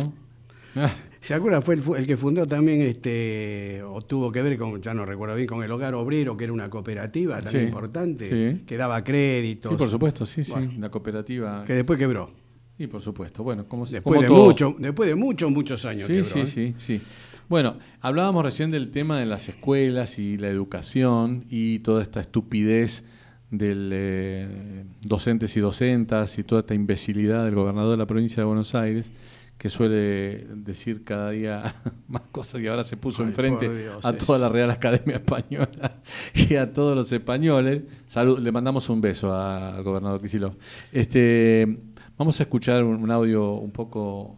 ¿Se 1.26 1.34
acuerda? 1.34 1.60
Fue 1.60 1.74
el, 1.98 2.06
que 2.06 2.18
fundó 2.18 2.46
también, 2.46 2.84
este, 2.84 3.82
o 3.82 4.00
tuvo 4.04 4.32
que 4.32 4.44
ver 4.44 4.60
con, 4.60 4.80
ya 4.80 4.94
no 4.94 5.08
recuerdo 5.08 5.34
bien, 5.34 5.48
con 5.48 5.64
el 5.64 5.72
Hogar 5.72 5.96
Obrero, 5.96 6.38
que 6.38 6.44
era 6.44 6.54
una 6.54 6.70
cooperativa 6.70 7.42
tan 7.42 7.52
Sí, 7.52 7.58
importante, 7.58 8.30
sí. 8.30 8.62
que 8.64 8.78
daba 8.78 9.04
créditos. 9.04 9.72
Sí, 9.72 9.76
por 9.76 9.90
supuesto, 9.90 10.24
sí, 10.28 10.44
sí. 10.44 10.54
La 10.78 10.90
cooperativa. 10.90 11.66
Que 11.66 11.74
después 11.74 11.98
quebró. 11.98 12.30
Y 12.78 12.86
por 12.86 13.02
supuesto, 13.02 13.42
bueno, 13.42 13.68
como, 13.68 13.88
Después 13.88 14.04
como 14.04 14.22
de, 14.22 14.28
todo. 14.28 14.46
mucho, 14.46 14.76
después 14.78 15.10
de 15.10 15.16
muchos, 15.16 15.50
muchos 15.50 15.84
años. 15.86 16.06
Sí, 16.06 16.18
quebró, 16.18 16.30
sí, 16.30 16.40
¿eh? 16.42 16.46
sí, 16.46 16.76
sí. 16.78 17.02
Bueno, 17.50 17.80
hablábamos 18.02 18.46
recién 18.46 18.70
del 18.70 18.92
tema 18.92 19.18
de 19.18 19.26
las 19.26 19.50
escuelas 19.50 20.20
y 20.20 20.38
la 20.38 20.50
educación 20.50 21.46
y 21.50 21.80
toda 21.80 22.04
esta 22.04 22.22
estupidez 22.22 23.04
del 23.50 23.90
eh, 23.92 24.84
docentes 25.02 25.58
y 25.58 25.60
docentas 25.60 26.38
y 26.38 26.44
toda 26.44 26.62
esta 26.62 26.76
imbecilidad 26.76 27.46
del 27.46 27.56
gobernador 27.56 27.90
de 27.90 27.98
la 27.98 28.06
provincia 28.06 28.42
de 28.42 28.46
Buenos 28.46 28.76
Aires 28.76 29.12
que 29.58 29.70
suele 29.70 30.46
decir 30.56 31.04
cada 31.04 31.32
día 31.32 31.76
más 32.08 32.24
cosas 32.32 32.62
y 32.62 32.68
ahora 32.68 32.84
se 32.84 32.98
puso 32.98 33.24
Ay, 33.24 33.30
enfrente 33.30 33.74
Dios, 33.74 34.04
a 34.04 34.14
toda 34.14 34.38
la 34.38 34.50
Real 34.50 34.70
Academia 34.72 35.16
Española 35.26 36.02
y 36.34 36.56
a 36.56 36.72
todos 36.74 36.96
los 36.96 37.12
españoles. 37.12 37.84
Salud, 38.06 38.40
le 38.40 38.52
mandamos 38.52 38.90
un 38.90 39.02
beso 39.02 39.36
al 39.36 39.82
gobernador 39.84 40.22
Kicillof. 40.22 40.56
Este, 40.92 41.80
vamos 42.18 42.40
a 42.40 42.44
escuchar 42.44 42.84
un, 42.84 43.02
un 43.02 43.12
audio 43.12 43.54
un 43.54 43.72
poco 43.72 44.38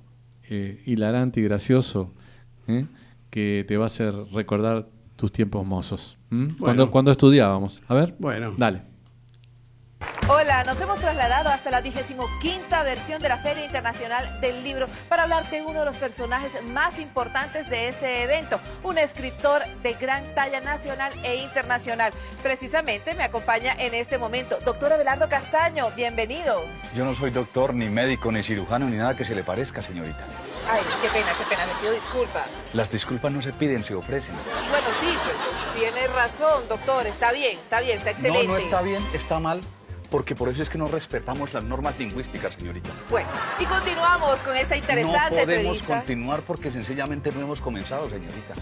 eh, 0.49 0.81
hilarante 0.85 1.41
y 1.41 1.43
gracioso 1.43 2.13
¿eh? 2.67 2.85
que 3.29 3.65
te 3.67 3.75
va 3.75 3.83
a 3.83 3.87
hacer 3.87 4.13
recordar 4.31 4.87
tus 5.17 5.31
tiempos 5.31 5.65
mozos. 5.65 6.17
Cuando, 6.59 6.89
cuando 6.89 7.11
estudiábamos. 7.11 7.83
A 7.87 7.95
ver. 7.95 8.15
Bueno. 8.17 8.53
Dale. 8.57 8.83
Hola, 10.29 10.65
nos 10.65 10.81
hemos 10.81 10.99
trasladado 10.99 11.47
hasta 11.47 11.71
la 11.71 11.79
vigésimo 11.79 12.27
quinta 12.41 12.83
versión 12.83 13.21
de 13.21 13.29
la 13.29 13.37
Feria 13.37 13.63
Internacional 13.63 14.41
del 14.41 14.61
Libro 14.61 14.87
para 15.07 15.23
hablar 15.23 15.49
de 15.49 15.61
uno 15.61 15.79
de 15.79 15.85
los 15.85 15.95
personajes 15.95 16.51
más 16.63 16.99
importantes 16.99 17.69
de 17.69 17.87
este 17.87 18.23
evento, 18.23 18.59
un 18.83 18.97
escritor 18.97 19.63
de 19.83 19.93
gran 19.93 20.35
talla 20.35 20.59
nacional 20.59 21.13
e 21.23 21.37
internacional. 21.37 22.11
Precisamente 22.43 23.13
me 23.13 23.23
acompaña 23.23 23.73
en 23.79 23.93
este 23.93 24.17
momento 24.17 24.57
doctor 24.65 24.91
Abelardo 24.91 25.29
Castaño, 25.29 25.91
bienvenido. 25.91 26.65
Yo 26.93 27.05
no 27.05 27.15
soy 27.15 27.31
doctor, 27.31 27.73
ni 27.73 27.87
médico, 27.87 28.29
ni 28.29 28.43
cirujano, 28.43 28.89
ni 28.89 28.97
nada 28.97 29.15
que 29.15 29.23
se 29.23 29.33
le 29.33 29.45
parezca, 29.45 29.81
señorita. 29.81 30.25
Ay, 30.69 30.81
qué 31.01 31.07
pena, 31.07 31.31
qué 31.37 31.45
pena, 31.45 31.65
me 31.67 31.79
pido 31.79 31.93
disculpas. 31.93 32.47
Las 32.73 32.91
disculpas 32.91 33.31
no 33.31 33.41
se 33.41 33.53
piden, 33.53 33.81
se 33.81 33.95
ofrecen. 33.95 34.35
Bueno, 34.69 34.87
sí, 34.99 35.17
pues 35.23 35.37
tiene 35.79 36.05
razón, 36.07 36.67
doctor, 36.67 37.07
está 37.07 37.31
bien, 37.31 37.57
está 37.59 37.79
bien, 37.79 37.99
está 37.99 38.11
excelente. 38.11 38.45
No, 38.45 38.53
no 38.53 38.57
está 38.57 38.81
bien, 38.81 39.01
está 39.13 39.39
mal, 39.39 39.61
porque 40.09 40.35
por 40.35 40.49
eso 40.49 40.63
es 40.63 40.69
que 40.69 40.77
no 40.77 40.87
respetamos 40.87 41.53
las 41.53 41.63
normas 41.63 41.97
lingüísticas, 41.99 42.53
señorita. 42.53 42.89
Bueno, 43.09 43.27
y 43.59 43.65
continuamos 43.65 44.39
con 44.39 44.55
esta 44.55 44.75
interesante 44.77 45.17
no 45.17 45.29
podemos 45.29 45.45
entrevista. 45.47 45.97
continuar 45.97 46.41
porque 46.41 46.71
sencillamente 46.71 47.31
no 47.31 47.41
hemos 47.41 47.61
comenzado, 47.61 48.09
señorita. 48.09 48.53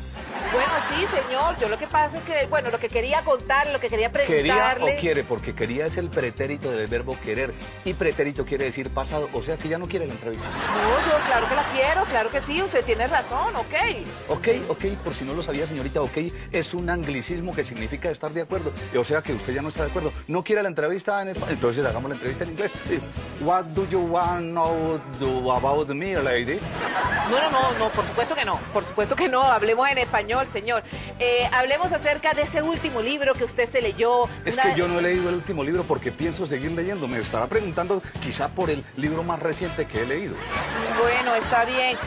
Bueno, 0.51 0.71
sí, 0.89 1.05
señor. 1.07 1.57
Yo 1.59 1.69
lo 1.69 1.77
que 1.77 1.87
pasa 1.87 2.17
es 2.17 2.23
que, 2.23 2.45
bueno, 2.47 2.69
lo 2.71 2.79
que 2.79 2.89
quería 2.89 3.21
contarle, 3.21 3.73
lo 3.73 3.79
que 3.79 3.89
quería 3.89 4.11
Quería 4.11 4.53
preguntarle. 4.55 4.97
o 4.97 4.99
quiere, 4.99 5.23
porque 5.23 5.53
quería 5.55 5.85
es 5.85 5.97
el 5.97 6.09
pretérito 6.09 6.71
del 6.71 6.87
verbo 6.87 7.17
querer. 7.23 7.53
Y 7.83 7.93
pretérito 7.93 8.45
quiere 8.45 8.65
decir 8.65 8.89
pasado, 8.89 9.29
o 9.33 9.43
sea 9.43 9.57
que 9.57 9.67
ya 9.69 9.77
no 9.77 9.87
quiere 9.87 10.05
la 10.07 10.13
entrevista. 10.13 10.45
No, 10.45 11.11
yo 11.11 11.25
claro 11.25 11.47
que 11.49 11.55
la 11.55 11.63
quiero, 11.73 12.03
claro 12.05 12.29
que 12.29 12.41
sí, 12.41 12.61
usted 12.61 12.83
tiene 12.85 13.07
razón, 13.07 13.55
ok. 13.55 13.73
Ok, 14.29 14.47
ok, 14.69 14.85
por 15.03 15.13
si 15.13 15.25
no 15.25 15.33
lo 15.33 15.43
sabía, 15.43 15.65
señorita, 15.67 16.01
ok, 16.01 16.17
es 16.51 16.73
un 16.73 16.89
anglicismo 16.89 17.53
que 17.53 17.65
significa 17.65 18.09
estar 18.09 18.31
de 18.31 18.41
acuerdo. 18.41 18.71
O 18.97 19.03
sea 19.03 19.21
que 19.21 19.33
usted 19.33 19.53
ya 19.53 19.61
no 19.61 19.69
está 19.69 19.83
de 19.83 19.89
acuerdo. 19.89 20.11
No 20.27 20.43
quiere 20.43 20.61
la 20.63 20.69
entrevista 20.69 21.21
en 21.21 21.29
español, 21.36 21.54
entonces 21.56 21.86
hagamos 21.86 22.10
la 22.10 22.15
entrevista 22.15 22.44
en 22.44 22.51
inglés. 22.51 22.72
What 23.42 23.65
do 23.65 23.88
you 23.89 24.00
want 24.00 24.39
to 24.39 24.51
know 24.51 25.00
do 25.20 25.51
about 25.51 25.88
me, 25.89 26.15
lady? 26.22 26.60
No, 27.30 27.39
no, 27.42 27.51
no, 27.51 27.80
no, 27.80 27.89
por 27.89 28.06
supuesto 28.06 28.36
que 28.36 28.46
no, 28.46 28.60
por 28.74 28.84
supuesto 28.86 29.15
que 29.15 29.27
no, 29.30 29.44
hablemos 29.44 29.89
en 29.89 29.98
español, 29.98 30.48
señor. 30.48 30.84
Eh, 31.20 31.48
hablemos 31.51 31.92
acerca 31.92 32.34
de 32.34 32.44
ese 32.44 32.62
último 32.62 33.01
libro 33.01 33.34
que 33.34 33.44
usted 33.44 33.70
se 33.70 33.82
leyó. 33.82 34.25
Es 34.46 34.54
una- 34.56 34.63
que 34.63 34.75
yo 34.80 34.88
no 34.88 35.00
he 35.00 35.01
leído 35.01 35.30
el 35.30 35.36
último 35.36 35.63
libro 35.63 35.84
porque 35.84 36.12
pienso 36.12 36.46
seguir 36.46 36.72
leyendo. 36.72 37.08
Me 37.08 37.20
estará 37.20 37.48
preguntando 37.48 38.01
quizá 38.22 38.48
por 38.50 38.70
el 38.70 38.84
libro 38.96 39.24
más 39.24 39.39
reciente 39.39 39.86
que 39.86 40.04
he 40.04 40.06
leído. 40.06 40.36
Bueno, 41.01 41.36
está 41.36 41.65
bien. 41.65 41.98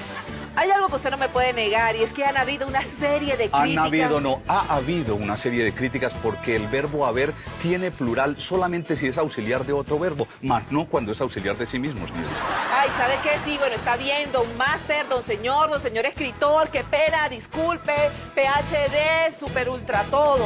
Hay 0.59 0.73
algo 0.73 0.89
que 0.89 0.97
usted 0.97 1.13
no 1.13 1.19
me 1.19 1.29
puede 1.29 1.53
negar 1.53 1.95
y 1.95 2.03
es 2.03 2.13
que 2.13 2.25
han 2.25 2.37
habido 2.37 2.67
una 2.67 2.83
serie 2.83 3.37
de 3.37 3.49
críticas. 3.49 3.61
Han 3.63 3.79
habido, 3.79 4.21
no, 4.21 4.43
ha 4.49 4.75
habido 4.75 5.15
una 5.15 5.37
serie 5.37 5.63
de 5.63 5.73
críticas 5.73 6.13
porque 6.21 6.57
el 6.57 6.67
verbo 6.67 7.07
haber 7.07 7.33
tiene 7.63 7.93
plural 7.93 8.41
solamente 8.41 8.97
si 8.97 9.07
es 9.07 9.19
auxiliar 9.19 9.65
de 9.65 9.73
otro 9.73 10.01
verbo, 10.01 10.27
más 10.43 10.65
no 10.73 10.87
cuando 10.87 11.13
es 11.13 11.21
auxiliar 11.21 11.57
de 11.57 11.65
sí 11.65 11.79
mismo, 11.79 12.09
señores. 12.09 12.33
Ay, 12.73 12.91
¿sabe 12.97 13.15
qué? 13.23 13.39
Sí, 13.45 13.57
bueno, 13.57 13.77
está 13.77 13.97
bien, 13.97 14.33
don 14.33 14.57
Master, 14.57 15.09
don 15.09 15.23
señor, 15.23 15.71
don 15.71 15.81
señor 15.81 16.07
escritor, 16.07 16.71
qué 16.71 16.83
pena, 16.83 17.29
disculpe, 17.29 17.95
PhD, 18.35 19.39
super 19.39 19.69
ultra 19.69 20.03
todo. 20.11 20.45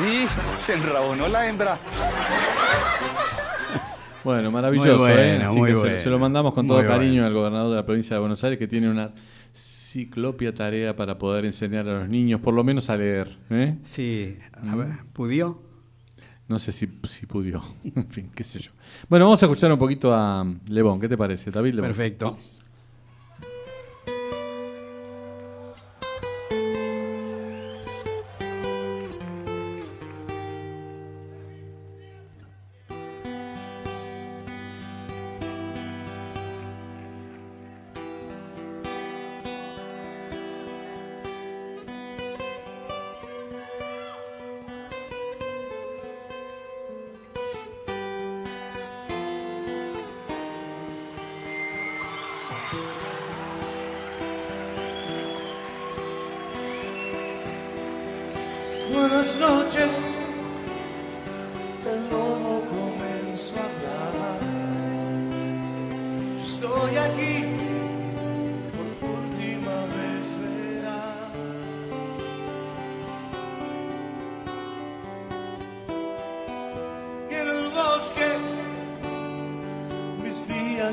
Uy, 0.00 0.26
se 0.58 0.72
enrabonó 0.72 1.28
la 1.28 1.46
hembra. 1.46 1.78
Bueno, 4.24 4.50
maravilloso. 4.50 4.98
Muy 4.98 5.12
¿eh? 5.12 5.40
Así 5.42 5.58
muy 5.58 5.72
que 5.72 5.98
se- 5.98 6.10
lo 6.10 6.18
mandamos 6.18 6.54
con 6.54 6.66
Muy 6.66 6.76
todo 6.76 6.86
cariño 6.86 7.24
al 7.26 7.32
gobernador 7.34 7.70
de 7.70 7.76
la 7.76 7.84
provincia 7.86 8.16
de 8.16 8.20
Buenos 8.20 8.42
Aires 8.42 8.58
que 8.58 8.66
tiene 8.66 8.88
una 8.90 9.12
ciclopia 9.52 10.52
tarea 10.54 10.96
para 10.96 11.18
poder 11.18 11.44
enseñar 11.44 11.88
a 11.88 12.00
los 12.00 12.08
niños, 12.08 12.40
por 12.40 12.54
lo 12.54 12.64
menos 12.64 12.90
a 12.90 12.96
leer. 12.96 13.36
¿eh? 13.50 13.76
Sí, 13.84 14.36
a 14.52 14.74
ver, 14.74 14.88
¿pudió? 15.12 15.62
No 16.48 16.58
sé 16.58 16.72
si, 16.72 16.88
si 17.04 17.26
pudió. 17.26 17.62
en 17.94 18.08
fin, 18.08 18.30
qué 18.34 18.44
sé 18.44 18.58
yo. 18.58 18.70
Bueno, 19.08 19.26
vamos 19.26 19.42
a 19.42 19.46
escuchar 19.46 19.70
un 19.72 19.78
poquito 19.78 20.12
a 20.14 20.44
Lebón. 20.68 21.00
¿Qué 21.00 21.08
te 21.08 21.16
parece, 21.16 21.50
David 21.50 21.74
Lebón? 21.74 21.90
Perfecto. 21.90 22.36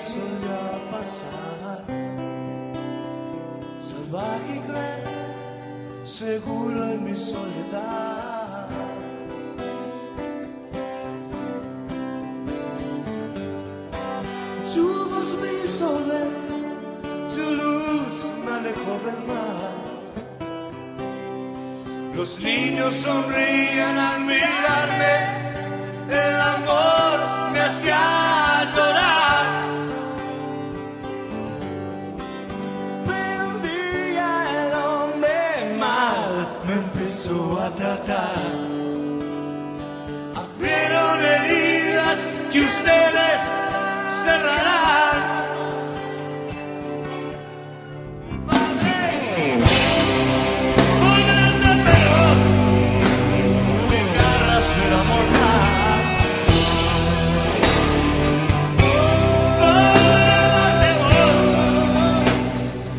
Ya 0.02 0.92
pasar. 0.92 1.86
Salvaje 3.80 4.56
y 4.56 4.60
cruel 4.60 5.22
seguro 6.04 6.84
en 6.90 7.04
mi 7.04 7.16
soledad. 7.16 8.68
Tu 14.74 14.88
voz 15.10 15.36
me 15.42 15.52
tu 17.36 17.44
luz 17.60 18.34
me 18.44 18.52
alejó 18.52 18.94
del 19.06 19.22
mar. 19.28 19.72
Los 22.16 22.40
niños 22.40 22.94
sonrían 22.94 23.98
al 23.98 24.26
mirarme, 24.26 25.41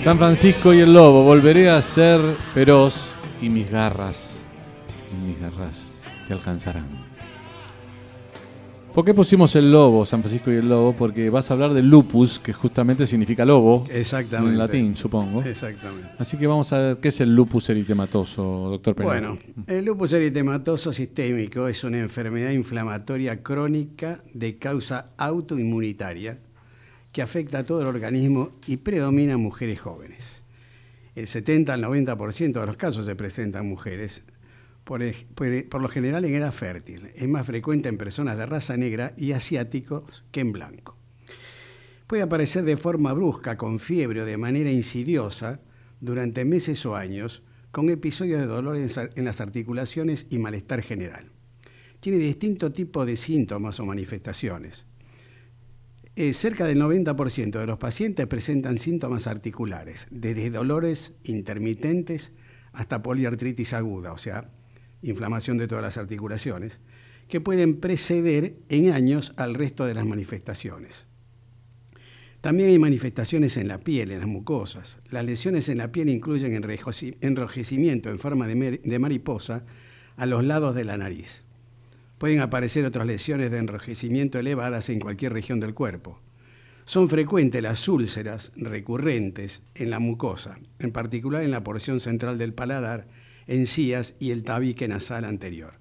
San 0.02 0.18
Francisco 0.18 0.74
y 0.74 0.80
el 0.80 0.92
lobo. 0.92 1.22
Volveré 1.22 1.70
a 1.70 1.80
ser 1.80 2.20
feroz 2.52 3.14
y 3.40 3.48
mis 3.48 3.70
garras, 3.70 4.40
mis 5.24 5.40
garras 5.40 6.00
te 6.26 6.32
alcanzarán. 6.32 7.12
¿Por 8.94 9.07
qué 9.07 9.14
pusimos 9.14 9.57
el 9.57 9.72
lobo, 9.72 10.05
San 10.05 10.20
Francisco 10.20 10.52
y 10.52 10.57
el 10.57 10.68
lobo? 10.68 10.92
Porque 10.92 11.31
vas 11.31 11.50
a 11.50 11.55
hablar 11.55 11.72
del 11.72 11.88
lupus, 11.88 12.38
que 12.38 12.52
justamente 12.52 13.07
significa 13.07 13.42
lobo. 13.46 13.87
Exactamente. 13.90 14.52
En 14.52 14.59
latín, 14.59 14.96
supongo. 14.96 15.42
Exactamente. 15.42 16.11
Así 16.18 16.37
que 16.37 16.46
vamos 16.46 16.70
a 16.74 16.78
ver 16.78 16.96
qué 16.98 17.09
es 17.09 17.20
el 17.22 17.35
lupus 17.35 17.70
eritematoso, 17.70 18.42
doctor 18.42 18.94
Penal. 18.94 19.11
Bueno, 19.11 19.38
el 19.66 19.87
lupus 19.87 20.12
eritematoso 20.12 20.92
sistémico 20.92 21.68
es 21.68 21.83
una 21.85 22.00
enfermedad 22.00 22.50
inflamatoria 22.50 23.42
crónica 23.42 24.22
de 24.35 24.59
causa 24.59 25.12
autoinmunitaria 25.16 26.38
que 27.12 27.22
afecta 27.22 27.61
a 27.61 27.64
todo 27.64 27.81
el 27.81 27.87
organismo 27.87 28.50
y 28.66 28.76
predomina 28.76 29.33
en 29.33 29.40
mujeres 29.40 29.81
jóvenes. 29.81 30.42
El 31.14 31.26
70 31.26 31.72
al 31.72 31.83
90% 31.83 32.61
de 32.61 32.66
los 32.66 32.76
casos 32.76 33.07
se 33.07 33.16
presentan 33.16 33.64
en 33.64 33.70
mujeres, 33.70 34.22
por, 34.84 35.00
lo 35.00 35.88
general 35.88 36.24
en 36.24 36.34
edad 36.34 36.52
fértil. 36.52 37.10
Es 37.14 37.28
más 37.28 37.46
frecuente 37.46 37.88
en 37.88 37.98
personas 37.98 38.36
de 38.36 38.46
raza 38.46 38.76
negra 38.76 39.12
y 39.16 39.32
asiáticos 39.32 40.24
que 40.30 40.40
en 40.40 40.52
blanco. 40.52 40.96
Puede 42.06 42.22
aparecer 42.22 42.64
de 42.64 42.76
forma 42.76 43.12
brusca, 43.12 43.56
con 43.56 43.78
fiebre 43.78 44.22
o 44.22 44.24
de 44.24 44.36
manera 44.36 44.70
insidiosa, 44.70 45.60
durante 46.00 46.44
meses 46.44 46.84
o 46.84 46.96
años 46.96 47.42
con 47.70 47.88
episodios 47.88 48.40
de 48.40 48.46
dolor 48.46 48.76
en 48.76 49.24
las 49.24 49.40
articulaciones 49.40 50.26
y 50.28 50.38
malestar 50.38 50.82
general. 50.82 51.30
Tiene 52.00 52.18
distinto 52.18 52.72
tipo 52.72 53.06
de 53.06 53.16
síntomas 53.16 53.80
o 53.80 53.86
manifestaciones. 53.86 54.84
Eh, 56.14 56.34
cerca 56.34 56.66
del 56.66 56.78
90% 56.78 57.58
de 57.58 57.66
los 57.66 57.78
pacientes 57.78 58.26
presentan 58.26 58.76
síntomas 58.76 59.26
articulares, 59.26 60.08
desde 60.10 60.50
dolores 60.50 61.14
intermitentes 61.24 62.32
hasta 62.72 63.02
poliartritis 63.02 63.72
aguda, 63.72 64.12
o 64.12 64.18
sea, 64.18 64.50
inflamación 65.02 65.58
de 65.58 65.68
todas 65.68 65.82
las 65.82 65.98
articulaciones, 65.98 66.80
que 67.28 67.40
pueden 67.40 67.80
preceder 67.80 68.56
en 68.68 68.90
años 68.92 69.32
al 69.36 69.54
resto 69.54 69.86
de 69.86 69.94
las 69.94 70.06
manifestaciones. 70.06 71.06
También 72.40 72.70
hay 72.70 72.78
manifestaciones 72.78 73.56
en 73.56 73.68
la 73.68 73.78
piel, 73.78 74.10
en 74.10 74.18
las 74.18 74.26
mucosas. 74.26 74.98
Las 75.10 75.24
lesiones 75.24 75.68
en 75.68 75.78
la 75.78 75.92
piel 75.92 76.08
incluyen 76.08 76.60
enrojecimiento 77.20 78.10
en 78.10 78.18
forma 78.18 78.48
de 78.48 78.98
mariposa 78.98 79.64
a 80.16 80.26
los 80.26 80.44
lados 80.44 80.74
de 80.74 80.84
la 80.84 80.96
nariz. 80.96 81.44
Pueden 82.18 82.40
aparecer 82.40 82.84
otras 82.84 83.06
lesiones 83.06 83.50
de 83.50 83.58
enrojecimiento 83.58 84.38
elevadas 84.38 84.88
en 84.90 85.00
cualquier 85.00 85.32
región 85.32 85.60
del 85.60 85.74
cuerpo. 85.74 86.20
Son 86.84 87.08
frecuentes 87.08 87.62
las 87.62 87.88
úlceras 87.88 88.52
recurrentes 88.56 89.62
en 89.76 89.90
la 89.90 90.00
mucosa, 90.00 90.58
en 90.80 90.90
particular 90.90 91.42
en 91.42 91.52
la 91.52 91.62
porción 91.62 92.00
central 92.00 92.38
del 92.38 92.54
paladar, 92.54 93.06
encías 93.46 94.14
y 94.18 94.31
el 94.31 94.42
tabique 94.42 94.88
nasal 94.88 95.24
anterior. 95.24 95.74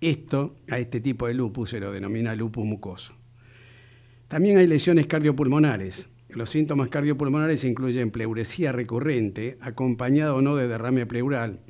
Esto, 0.00 0.56
a 0.68 0.78
este 0.78 1.00
tipo 1.00 1.26
de 1.26 1.34
lupus, 1.34 1.70
se 1.70 1.80
lo 1.80 1.92
denomina 1.92 2.34
lupus 2.34 2.64
mucoso. 2.64 3.14
También 4.28 4.58
hay 4.58 4.66
lesiones 4.66 5.06
cardiopulmonares. 5.06 6.08
Los 6.28 6.50
síntomas 6.50 6.88
cardiopulmonares 6.88 7.64
incluyen 7.64 8.10
pleuresía 8.10 8.72
recurrente, 8.72 9.56
acompañada 9.60 10.34
o 10.34 10.42
no 10.42 10.56
de 10.56 10.68
derrame 10.68 11.06
pleural. 11.06 11.60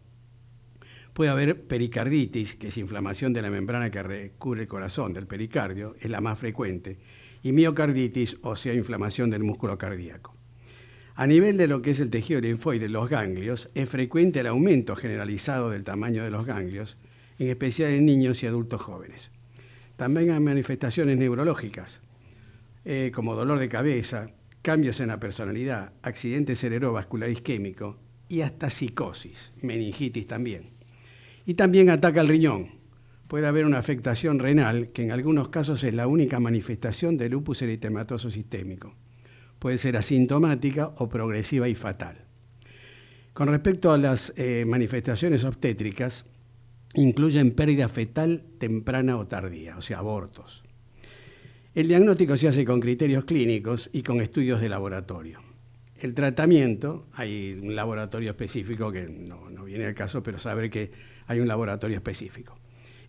Puede 1.13 1.31
haber 1.31 1.67
pericarditis, 1.67 2.57
que 2.57 2.69
es 2.69 2.79
inflamación 2.79 3.33
de 3.33 3.43
la 3.43 3.51
membrana 3.51 3.91
que 3.91 4.03
recubre 4.03 4.63
el 4.63 4.69
corazón, 4.69 5.13
del 5.13 5.27
pericardio, 5.27 5.95
es 6.01 6.11
la 6.11 6.21
más 6.21 6.39
frecuente, 6.39 6.99
y 7.43 7.53
miocarditis, 7.53 8.39
o 8.43 8.57
sea, 8.57 8.75
inflamación 8.75 9.31
del 9.31 9.45
músculo 9.45 9.79
cardíaco. 9.79 10.34
A 11.17 11.29
nivel 11.29 11.57
de 11.57 11.69
lo 11.69 11.81
que 11.81 11.91
es 11.91 12.01
el 12.01 12.11
tejido 12.11 12.41
linfoide, 12.41 12.89
los 12.89 13.09
ganglios, 13.09 13.71
es 13.75 13.89
frecuente 13.89 14.41
el 14.41 14.49
aumento 14.49 14.97
generalizado 14.97 15.71
del 15.71 15.85
tamaño 15.85 16.25
de 16.25 16.31
los 16.31 16.45
ganglios, 16.45 16.97
en 17.39 17.49
especial 17.49 17.93
en 17.93 18.05
niños 18.05 18.43
y 18.43 18.49
adultos 18.49 18.81
jóvenes. 18.81 19.31
También 19.97 20.33
hay 20.33 20.41
manifestaciones 20.41 21.17
neurológicas, 21.17 22.03
eh, 22.85 23.13
como 23.15 23.37
dolor 23.37 23.61
de 23.61 23.69
cabeza, 23.69 24.31
cambios 24.61 24.99
en 24.99 25.09
la 25.09 25.21
personalidad, 25.21 25.93
accidente 26.03 26.57
cerebrovascular 26.57 27.31
isquémico 27.31 27.97
y 28.29 28.41
hasta 28.41 28.69
psicosis, 28.69 29.53
meningitis 29.63 30.27
también. 30.27 30.71
Y 31.47 31.55
también 31.55 31.91
ataca 31.91 32.23
el 32.23 32.29
riñón. 32.29 32.71
Puede 33.29 33.47
haber 33.47 33.67
una 33.67 33.79
afectación 33.79 34.41
renal, 34.41 34.89
que 34.89 35.03
en 35.03 35.13
algunos 35.13 35.49
casos 35.49 35.85
es 35.85 35.95
la 35.95 36.09
única 36.09 36.41
manifestación 36.41 37.17
del 37.17 37.33
lupus 37.33 37.63
eritematoso 37.63 38.31
sistémico. 38.31 38.97
Puede 39.65 39.79
ser 39.79 39.97
asintomática 39.97 40.93
o 40.99 41.09
progresiva 41.09 41.71
y 41.71 41.75
fatal. 41.75 42.19
Con 43.33 43.49
respecto 43.49 43.93
a 43.93 43.97
las 43.97 44.35
eh, 44.37 44.67
manifestaciones 44.67 45.43
obstétricas, 45.45 46.27
incluyen 46.93 47.53
pérdida 47.53 47.89
fetal 47.89 48.45
temprana 48.59 49.17
o 49.17 49.27
tardía, 49.27 49.79
o 49.79 49.81
sea, 49.81 50.01
abortos. 50.01 50.65
El 51.75 51.89
diagnóstico 51.89 52.37
se 52.37 52.49
hace 52.49 52.67
con 52.67 52.79
criterios 52.79 53.25
clínicos 53.25 53.89
y 53.91 54.03
con 54.03 54.21
estudios 54.21 54.61
de 54.61 54.69
laboratorio. 54.69 55.41
El 55.97 56.13
tratamiento, 56.13 57.07
hay 57.15 57.59
un 57.59 57.75
laboratorio 57.75 58.33
específico 58.33 58.93
que 58.93 59.09
no, 59.09 59.65
viene 59.65 59.87
al 59.87 59.95
caso, 59.95 60.23
pero 60.23 60.39
saber 60.39 60.69
que 60.69 60.91
hay 61.27 61.41
un 61.41 61.49
laboratorio 61.49 61.97
específico. 61.97 62.59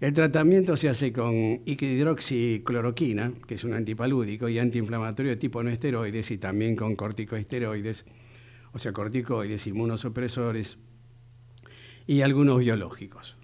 El 0.01 0.11
tratamiento 0.11 0.75
se 0.75 0.89
hace 0.89 1.13
con 1.13 1.61
hidroxicloroquina, 1.65 3.31
que 3.47 3.55
es 3.55 3.63
un 3.63 3.73
antipalúdico 3.73 4.49
y 4.49 4.59
antiinflamatorio 4.59 5.31
de 5.31 5.37
tipo 5.37 5.63
no 5.63 5.69
esteroides, 5.69 6.31
y 6.31 6.37
también 6.37 6.75
con 6.75 6.97
corticosteroides, 6.97 8.05
o 8.73 8.79
sea, 8.79 8.91
corticoides, 8.91 9.67
inmunosupresores 9.67 10.79
y 12.07 12.21
algunos 12.21 12.59
biológicos. 12.59 13.37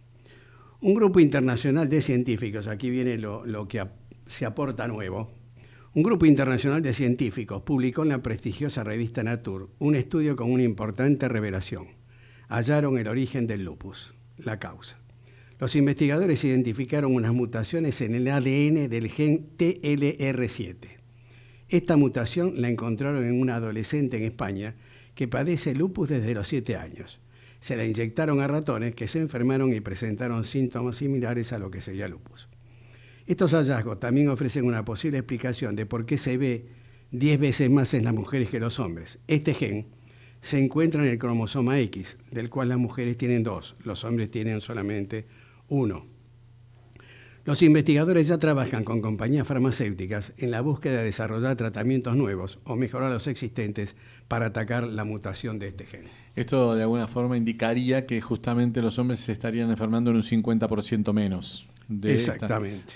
Un 0.82 0.94
grupo 0.94 1.22
internacional 1.22 1.88
de 1.88 2.02
científicos, 2.02 2.68
aquí 2.68 2.90
viene 2.90 3.18
lo, 3.18 3.46
lo 3.46 3.70
que 3.70 3.88
se 4.28 4.46
aporta 4.46 4.90
nuevo. 4.90 5.32
Un 5.94 6.04
grupo 6.04 6.26
internacional 6.26 6.82
de 6.82 6.92
científicos 6.92 7.62
publicó 7.62 8.04
en 8.04 8.10
la 8.10 8.22
prestigiosa 8.22 8.84
revista 8.84 9.24
Nature 9.24 9.68
un 9.80 9.96
estudio 9.96 10.36
con 10.36 10.52
una 10.52 10.64
importante 10.64 11.30
revelación. 11.30 11.88
Hallaron 12.50 12.98
el 12.98 13.08
origen 13.08 13.48
del 13.48 13.64
lupus, 13.64 14.14
la 14.38 14.60
causa. 14.60 15.01
Los 15.62 15.76
investigadores 15.76 16.44
identificaron 16.44 17.14
unas 17.14 17.34
mutaciones 17.34 18.02
en 18.02 18.16
el 18.16 18.28
ADN 18.28 18.90
del 18.90 19.10
gen 19.10 19.48
TLR7. 19.60 20.76
Esta 21.70 21.98
mutación 21.98 22.60
la 22.60 22.68
encontraron 22.68 23.24
en 23.24 23.40
una 23.40 23.58
adolescente 23.58 24.18
en 24.18 24.24
España 24.24 24.74
que 25.14 25.28
padece 25.28 25.76
lupus 25.76 26.10
desde 26.10 26.34
los 26.34 26.48
7 26.48 26.78
años. 26.78 27.20
Se 27.60 27.76
la 27.76 27.86
inyectaron 27.86 28.42
a 28.42 28.48
ratones 28.48 28.96
que 28.96 29.06
se 29.06 29.20
enfermaron 29.20 29.72
y 29.72 29.82
presentaron 29.82 30.46
síntomas 30.46 30.96
similares 30.96 31.54
a 31.54 31.60
lo 31.60 31.70
que 31.70 31.80
sería 31.80 32.08
lupus. 32.08 32.50
Estos 33.28 33.54
hallazgos 33.54 34.00
también 34.00 34.30
ofrecen 34.30 34.66
una 34.66 34.84
posible 34.84 35.20
explicación 35.20 35.76
de 35.76 35.86
por 35.86 36.08
qué 36.08 36.18
se 36.18 36.38
ve 36.38 36.66
10 37.12 37.40
veces 37.40 37.70
más 37.70 37.94
en 37.94 38.06
las 38.06 38.16
mujeres 38.16 38.50
que 38.50 38.60
los 38.60 38.80
hombres. 38.80 39.20
Este 39.28 39.54
gen 39.54 39.86
se 40.42 40.58
encuentra 40.58 41.04
en 41.04 41.12
el 41.12 41.20
cromosoma 41.20 41.80
X, 41.82 42.18
del 42.32 42.50
cual 42.50 42.70
las 42.70 42.80
mujeres 42.80 43.16
tienen 43.16 43.44
dos, 43.44 43.76
los 43.84 44.04
hombres 44.04 44.32
tienen 44.32 44.60
solamente 44.60 45.28
uno. 45.72 46.06
Los 47.44 47.64
investigadores 47.64 48.28
ya 48.28 48.38
trabajan 48.38 48.84
con 48.84 49.02
compañías 49.02 49.48
farmacéuticas 49.48 50.34
en 50.38 50.52
la 50.52 50.62
búsqueda 50.62 50.98
de 50.98 51.06
desarrollar 51.06 51.56
tratamientos 51.56 52.16
nuevos 52.16 52.60
o 52.66 52.76
mejorar 52.76 53.12
los 53.12 53.26
existentes 53.26 53.96
para 54.28 54.48
atacar 54.48 54.84
la 54.84 55.06
mutación 55.06 55.58
de 55.58 55.70
este 55.70 55.86
gen. 55.86 56.04
Esto 56.36 56.76
de 56.76 56.84
alguna 56.84 57.08
forma 57.08 57.38
indicaría 57.38 58.06
que 58.06 58.22
justamente 58.22 58.82
los 58.82 59.00
hombres 59.00 59.22
se 59.22 59.32
estarían 59.32 59.72
enfermando 59.72 60.12
en 60.12 60.18
un 60.18 60.24
50% 60.24 61.14
menos. 61.14 61.68
Exactamente. 62.04 62.94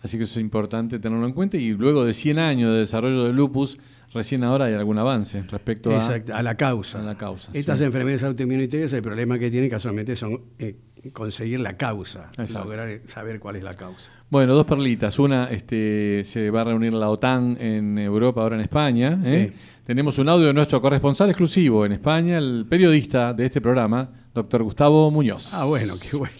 Así 0.00 0.16
que 0.16 0.24
eso 0.24 0.38
es 0.38 0.42
importante 0.42 0.98
tenerlo 0.98 1.26
en 1.26 1.32
cuenta. 1.32 1.56
Y 1.56 1.72
luego 1.72 2.04
de 2.04 2.14
100 2.14 2.38
años 2.38 2.72
de 2.72 2.78
desarrollo 2.78 3.24
de 3.24 3.32
lupus, 3.32 3.78
recién 4.14 4.42
ahora 4.42 4.66
hay 4.66 4.74
algún 4.74 4.98
avance 4.98 5.42
respecto 5.42 5.90
a, 5.90 6.42
la 6.42 6.56
causa. 6.56 7.00
A 7.00 7.02
la 7.02 7.16
causa 7.16 7.52
Estas 7.52 7.80
enfermedades 7.82 8.24
autoinmunitarias, 8.24 8.92
el 8.94 9.02
problema 9.02 9.38
que 9.38 9.50
tienen 9.50 9.68
casualmente 9.68 10.16
son 10.16 10.40
eh, 10.58 10.76
conseguir 11.10 11.60
la 11.60 11.76
causa, 11.76 12.30
lograr 12.54 13.00
saber 13.08 13.40
cuál 13.40 13.56
es 13.56 13.64
la 13.64 13.74
causa. 13.74 14.10
Bueno, 14.30 14.54
dos 14.54 14.64
perlitas. 14.64 15.18
Una, 15.18 15.50
este, 15.50 16.22
se 16.24 16.50
va 16.50 16.60
a 16.60 16.64
reunir 16.64 16.92
la 16.92 17.10
OTAN 17.10 17.56
en 17.60 17.98
Europa, 17.98 18.42
ahora 18.42 18.54
en 18.54 18.62
España. 18.62 19.20
¿eh? 19.24 19.52
Tenemos 19.84 20.18
un 20.18 20.28
audio 20.28 20.46
de 20.46 20.54
nuestro 20.54 20.80
corresponsal 20.80 21.28
exclusivo 21.28 21.84
en 21.84 21.92
España, 21.92 22.38
el 22.38 22.66
periodista 22.68 23.34
de 23.34 23.46
este 23.46 23.60
programa, 23.60 24.08
doctor 24.32 24.62
Gustavo 24.62 25.10
Muñoz. 25.10 25.52
Ah, 25.54 25.64
bueno, 25.64 25.94
qué 26.00 26.16
bueno. 26.16 26.34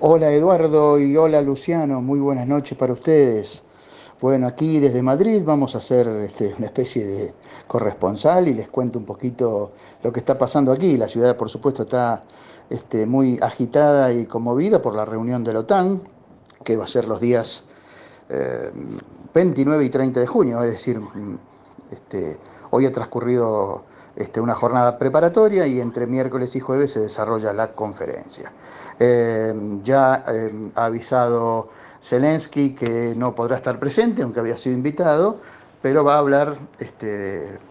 Hola 0.00 0.30
Eduardo 0.32 0.98
y 0.98 1.16
hola 1.16 1.40
Luciano, 1.40 2.02
muy 2.02 2.20
buenas 2.20 2.46
noches 2.46 2.76
para 2.76 2.92
ustedes. 2.92 3.64
Bueno, 4.20 4.46
aquí 4.46 4.78
desde 4.78 5.02
Madrid 5.02 5.42
vamos 5.44 5.74
a 5.74 5.78
hacer 5.78 6.08
este, 6.22 6.54
una 6.56 6.66
especie 6.66 7.04
de 7.06 7.34
corresponsal 7.66 8.48
y 8.48 8.54
les 8.54 8.68
cuento 8.68 8.98
un 8.98 9.04
poquito 9.04 9.72
lo 10.02 10.12
que 10.12 10.20
está 10.20 10.38
pasando 10.38 10.72
aquí. 10.72 10.96
La 10.96 11.08
ciudad, 11.08 11.36
por 11.36 11.50
supuesto, 11.50 11.82
está 11.82 12.24
este, 12.70 13.06
muy 13.06 13.38
agitada 13.42 14.12
y 14.12 14.26
conmovida 14.26 14.80
por 14.80 14.94
la 14.94 15.04
reunión 15.04 15.44
de 15.44 15.52
la 15.52 15.60
OTAN, 15.60 16.02
que 16.62 16.76
va 16.76 16.84
a 16.84 16.88
ser 16.88 17.06
los 17.06 17.20
días 17.20 17.64
29 19.34 19.82
eh, 19.82 19.86
y 19.86 19.90
30 19.90 20.20
de 20.20 20.26
junio, 20.26 20.62
es 20.62 20.70
decir, 20.70 20.98
mm, 20.98 21.38
este, 21.90 22.38
hoy 22.70 22.86
ha 22.86 22.92
transcurrido 22.92 23.82
este, 24.16 24.40
una 24.40 24.54
jornada 24.54 24.98
preparatoria 24.98 25.66
y 25.66 25.80
entre 25.80 26.06
miércoles 26.06 26.54
y 26.56 26.60
jueves 26.60 26.92
se 26.92 27.00
desarrolla 27.00 27.52
la 27.52 27.72
conferencia. 27.72 28.52
Eh, 28.98 29.52
ya 29.82 30.24
eh, 30.28 30.70
ha 30.74 30.86
avisado 30.86 31.68
Zelensky 32.00 32.74
que 32.74 33.14
no 33.16 33.34
podrá 33.34 33.56
estar 33.56 33.78
presente, 33.78 34.22
aunque 34.22 34.40
había 34.40 34.56
sido 34.56 34.74
invitado, 34.74 35.38
pero 35.82 36.04
va 36.04 36.14
a 36.14 36.18
hablar 36.18 36.56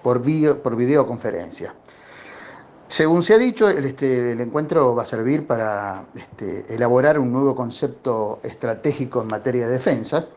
por, 0.03 0.21
por 0.62 0.75
videoconferencia. 0.75 1.73
Según 2.93 3.23
se 3.23 3.34
ha 3.34 3.39
dicho, 3.39 3.67
el, 3.69 3.86
este, 3.86 4.34
el 4.34 4.41
encuentro 4.41 4.93
va 4.93 5.01
a 5.01 5.06
servir 5.08 5.47
para 5.47 6.06
este, 6.13 6.71
elaborar 6.71 7.17
un 7.17 7.34
nuevo 7.34 7.56
concepto 7.56 8.39
estratégico 8.43 9.23
en 9.23 9.29
materia 9.29 9.65
de 9.65 9.73
defensa, 9.73 10.27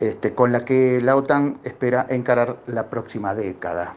este, 0.00 0.34
con 0.34 0.50
la 0.50 0.64
que 0.64 1.00
la 1.00 1.14
OTAN 1.14 1.60
espera 1.62 2.06
encarar 2.10 2.56
la 2.66 2.90
próxima 2.90 3.36
década. 3.36 3.94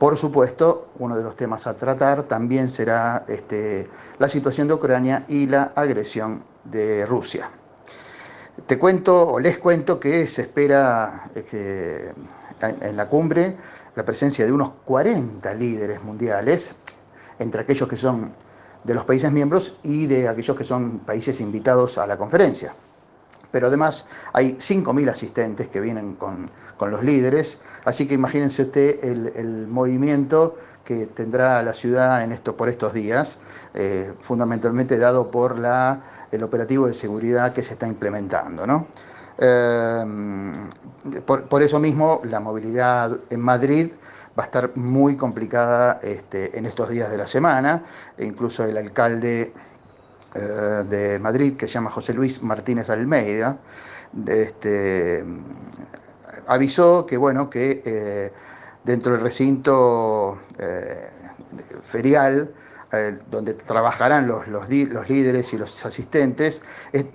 Por 0.00 0.16
supuesto, 0.16 0.88
uno 0.98 1.16
de 1.16 1.22
los 1.22 1.36
temas 1.36 1.68
a 1.68 1.74
tratar 1.74 2.24
también 2.24 2.68
será 2.68 3.24
la 4.18 4.28
situación 4.28 4.66
de 4.66 4.74
Ucrania 4.74 5.24
y 5.28 5.46
la 5.46 5.70
agresión 5.76 6.42
de 6.64 7.06
Rusia. 7.06 7.50
Te 8.66 8.80
cuento 8.80 9.28
o 9.28 9.38
les 9.38 9.60
cuento 9.60 10.00
que 10.00 10.26
se 10.26 10.42
espera 10.42 11.30
que 11.48 12.10
en 12.60 12.96
la 12.96 13.08
cumbre 13.08 13.56
la 13.94 14.04
presencia 14.04 14.46
de 14.46 14.52
unos 14.52 14.70
40 14.84 15.52
líderes 15.54 16.02
mundiales, 16.02 16.74
entre 17.40 17.62
aquellos 17.62 17.88
que 17.88 17.96
son 17.96 18.30
de 18.84 18.94
los 18.94 19.04
países 19.04 19.32
miembros 19.32 19.76
y 19.82 20.06
de 20.06 20.28
aquellos 20.28 20.56
que 20.56 20.64
son 20.64 21.00
países 21.00 21.40
invitados 21.40 21.98
a 21.98 22.06
la 22.06 22.16
conferencia. 22.16 22.74
Pero 23.50 23.66
además 23.66 24.06
hay 24.32 24.52
5.000 24.54 25.10
asistentes 25.10 25.66
que 25.68 25.80
vienen 25.80 26.14
con, 26.14 26.48
los 26.80 27.04
líderes, 27.04 27.58
así 27.84 28.08
que 28.08 28.14
imagínense 28.14 28.62
usted 28.62 29.04
el, 29.04 29.66
movimiento 29.66 30.56
que 30.84 31.06
tendrá 31.06 31.62
la 31.62 31.74
ciudad 31.74 32.22
en 32.22 32.32
esto, 32.32 32.56
por 32.56 32.70
estos 32.70 32.94
días, 32.94 33.38
eh, 33.74 34.14
fundamentalmente 34.20 34.96
dado 34.96 35.30
por 35.30 35.58
la, 35.58 36.00
el 36.32 36.42
operativo 36.42 36.86
de 36.86 36.94
seguridad 36.94 37.52
que 37.52 37.62
se 37.62 37.74
está 37.74 37.86
implementando. 37.86 38.66
¿no? 38.66 38.86
Em, 39.40 40.68
por, 41.24 41.62
eso 41.62 41.78
mismo, 41.78 42.20
la 42.24 42.40
movilidad 42.40 43.18
en 43.30 43.40
Madrid 43.40 43.92
va 44.38 44.44
a 44.44 44.46
estar 44.46 44.76
muy 44.76 45.16
complicada 45.16 46.00
este, 46.02 46.56
en 46.56 46.66
estos 46.66 46.88
días 46.88 47.10
de 47.10 47.18
la 47.18 47.26
semana. 47.26 47.82
E 48.16 48.24
incluso 48.24 48.64
el 48.64 48.76
alcalde 48.76 49.52
eh, 50.34 50.84
de 50.88 51.18
Madrid, 51.18 51.56
que 51.56 51.66
se 51.66 51.74
llama 51.74 51.90
José 51.90 52.14
Luis 52.14 52.42
Martínez 52.42 52.88
Almeida, 52.90 53.58
este, 54.26 55.24
avisó 56.46 57.06
que, 57.06 57.16
bueno, 57.16 57.50
que 57.50 57.82
eh, 57.84 58.32
dentro 58.84 59.12
del 59.12 59.20
recinto 59.20 60.38
eh, 60.58 61.08
ferial 61.82 62.54
donde 63.30 63.54
trabajarán 63.54 64.26
los, 64.26 64.48
los, 64.48 64.68
líderes 64.68 65.54
y 65.54 65.58
los 65.58 65.86
asistentes, 65.86 66.60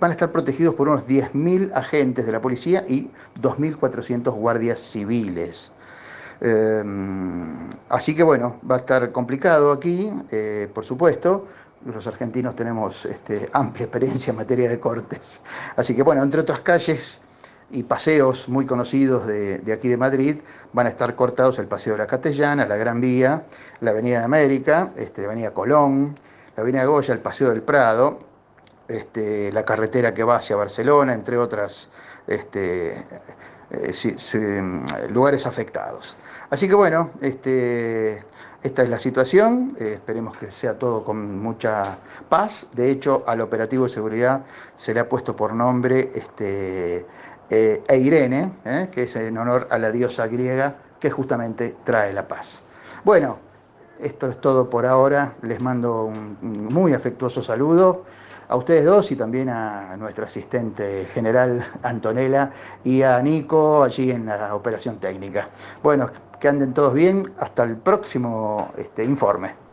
van 0.00 0.10
a 0.10 0.14
estar 0.14 0.32
protegidos 0.32 0.74
por 0.74 0.88
unos 0.88 1.06
10.000 1.06 1.70
agentes 1.74 2.24
de 2.24 2.32
la 2.32 2.40
policía 2.40 2.82
y 2.88 3.10
2.400 3.42 4.32
guardias 4.32 4.80
civiles. 4.80 5.75
Em, 6.40 7.70
así 7.88 8.14
que 8.14 8.22
bueno, 8.22 8.60
va 8.68 8.76
a 8.76 8.78
estar 8.78 9.12
complicado 9.12 9.72
aquí, 9.72 10.12
eh, 10.30 10.68
por 10.72 10.84
supuesto. 10.84 11.46
Los 11.84 12.06
argentinos 12.06 12.56
tenemos 12.56 13.04
este, 13.06 13.48
amplia 13.52 13.84
experiencia 13.84 14.30
en 14.32 14.36
materia 14.36 14.68
de 14.68 14.80
cortes. 14.80 15.40
Así 15.76 15.94
que 15.94 16.02
bueno, 16.02 16.22
entre 16.22 16.40
otras 16.40 16.60
calles 16.60 17.20
y 17.70 17.82
paseos 17.82 18.48
muy 18.48 18.66
conocidos 18.66 19.26
de, 19.26 19.60
aquí 19.72 19.88
de 19.88 19.96
Madrid 19.96 20.36
van 20.72 20.86
a 20.86 20.90
estar 20.90 21.14
cortados 21.14 21.58
el 21.58 21.66
Paseo 21.66 21.94
de 21.94 21.98
la 21.98 22.06
Castellana, 22.06 22.66
la 22.66 22.76
Gran 22.76 23.00
Vía, 23.00 23.44
la 23.80 23.90
Avenida 23.90 24.20
de 24.20 24.24
América, 24.24 24.92
este, 24.96 25.22
la 25.22 25.28
Avenida 25.28 25.52
Colón, 25.52 26.14
la 26.56 26.62
Avenida 26.62 26.84
Goya, 26.84 27.14
el 27.14 27.20
Paseo 27.20 27.50
del 27.50 27.62
Prado, 27.62 28.20
este, 28.88 29.52
la 29.52 29.64
carretera 29.64 30.14
que 30.14 30.22
va 30.22 30.36
hacia 30.36 30.56
Barcelona, 30.56 31.12
entre 31.12 31.38
otras 31.38 31.90
este, 32.26 33.04
eh, 33.84 35.08
lugares 35.10 35.46
afectados. 35.46 36.16
Así 36.50 36.68
que 36.68 36.74
bueno, 36.74 37.10
este, 37.20 38.22
esta 38.62 38.82
es 38.82 38.88
la 38.88 38.98
situación, 38.98 39.76
eh, 39.78 39.92
esperemos 39.94 40.36
que 40.36 40.50
sea 40.50 40.78
todo 40.78 41.04
con 41.04 41.38
mucha 41.40 41.98
paz. 42.28 42.66
De 42.72 42.90
hecho, 42.90 43.24
al 43.26 43.40
operativo 43.40 43.84
de 43.84 43.90
seguridad 43.90 44.44
se 44.76 44.94
le 44.94 45.00
ha 45.00 45.08
puesto 45.08 45.36
por 45.36 45.52
nombre 45.54 46.10
este, 46.14 47.06
eh, 47.50 47.82
e 47.88 48.90
que 48.90 49.02
es 49.02 49.16
en 49.16 49.38
honor 49.38 49.68
a 49.70 49.78
la 49.78 49.90
diosa 49.92 50.26
griega 50.26 50.76
que 50.98 51.10
justamente 51.10 51.76
trae 51.84 52.12
la 52.12 52.26
paz. 52.26 52.62
Bueno, 53.04 53.38
esto 54.00 54.26
es 54.26 54.40
todo 54.40 54.68
por 54.68 54.84
ahora. 54.84 55.34
Les 55.42 55.60
mando 55.60 56.04
un 56.04 56.36
muy 56.72 56.92
afectuoso 56.92 57.42
saludo 57.42 58.04
a 58.48 58.56
ustedes 58.56 58.84
dos 58.84 59.10
y 59.12 59.16
también 59.16 59.48
a 59.48 59.96
nuestra 59.96 60.26
asistente 60.26 61.08
general 61.12 61.64
Antonella 61.82 62.50
y 62.84 63.02
a 63.02 63.20
Nico 63.22 63.82
allí 63.82 64.10
en 64.10 64.26
la 64.26 64.54
operación 64.54 64.98
técnica. 64.98 65.48
Bueno, 65.82 66.10
que 66.38 66.48
anden 66.48 66.74
todos 66.74 66.94
bien. 66.94 67.32
Hasta 67.38 67.64
el 67.64 67.76
próximo 67.76 68.72
este, 68.76 69.04
informe. 69.04 69.66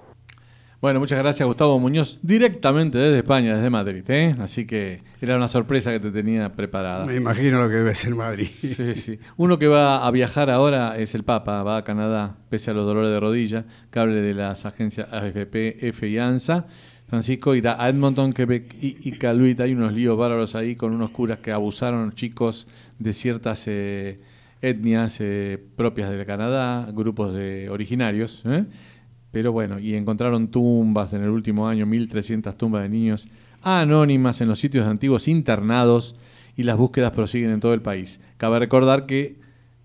Bueno, 0.81 0.99
muchas 0.99 1.17
gracias 1.17 1.47
Gustavo 1.47 1.79
Muñoz, 1.79 2.19
directamente 2.23 2.97
desde 2.97 3.19
España, 3.19 3.55
desde 3.55 3.69
Madrid. 3.69 4.03
¿eh? 4.09 4.35
Así 4.39 4.67
que 4.67 5.01
era 5.21 5.37
una 5.37 5.47
sorpresa 5.47 5.91
que 5.91 6.01
te 6.01 6.11
tenía 6.11 6.51
preparada. 6.51 7.05
Me 7.05 7.15
imagino 7.15 7.61
lo 7.63 7.69
que 7.69 7.75
debe 7.75 7.95
ser 7.95 8.13
Madrid. 8.15 8.49
Sí, 8.53 8.93
sí. 8.95 9.19
Uno 9.37 9.57
que 9.57 9.69
va 9.69 10.05
a 10.05 10.11
viajar 10.11 10.49
ahora 10.49 10.97
es 10.97 11.15
el 11.15 11.23
Papa, 11.23 11.63
va 11.63 11.77
a 11.77 11.83
Canadá, 11.85 12.35
pese 12.49 12.71
a 12.71 12.73
los 12.73 12.85
dolores 12.85 13.11
de 13.11 13.19
rodilla, 13.21 13.65
cable 13.91 14.21
de 14.21 14.33
las 14.33 14.65
agencias 14.65 15.07
AFP, 15.13 15.87
F 15.87 16.05
y 16.05 16.17
ANSA. 16.17 16.67
Francisco 17.07 17.53
irá 17.55 17.81
a 17.83 17.89
Edmonton, 17.89 18.33
Quebec 18.33 18.75
y 18.81 19.09
Iqaluit. 19.09 19.59
Hay 19.59 19.73
unos 19.73 19.93
líos 19.93 20.17
bárbaros 20.17 20.55
ahí 20.55 20.75
con 20.75 20.93
unos 20.93 21.11
curas 21.11 21.39
que 21.39 21.51
abusaron 21.51 22.13
chicos 22.13 22.67
de 22.99 23.13
ciertas 23.13 23.63
eh, 23.67 24.19
etnias 24.61 25.17
eh, 25.19 25.63
propias 25.75 26.11
de 26.11 26.25
Canadá, 26.25 26.89
grupos 26.91 27.33
de 27.33 27.69
originarios. 27.69 28.43
¿eh? 28.45 28.65
Pero 29.31 29.51
bueno, 29.51 29.79
y 29.79 29.95
encontraron 29.95 30.49
tumbas 30.49 31.13
en 31.13 31.23
el 31.23 31.29
último 31.29 31.67
año, 31.67 31.85
1.300 31.85 32.55
tumbas 32.55 32.83
de 32.83 32.89
niños 32.89 33.27
anónimas 33.61 34.41
en 34.41 34.49
los 34.49 34.59
sitios 34.59 34.85
antiguos 34.87 35.27
internados 35.27 36.15
y 36.55 36.63
las 36.63 36.77
búsquedas 36.77 37.11
prosiguen 37.11 37.51
en 37.51 37.59
todo 37.59 37.73
el 37.73 37.81
país. 37.81 38.19
Cabe 38.37 38.59
recordar 38.59 39.05
que 39.05 39.39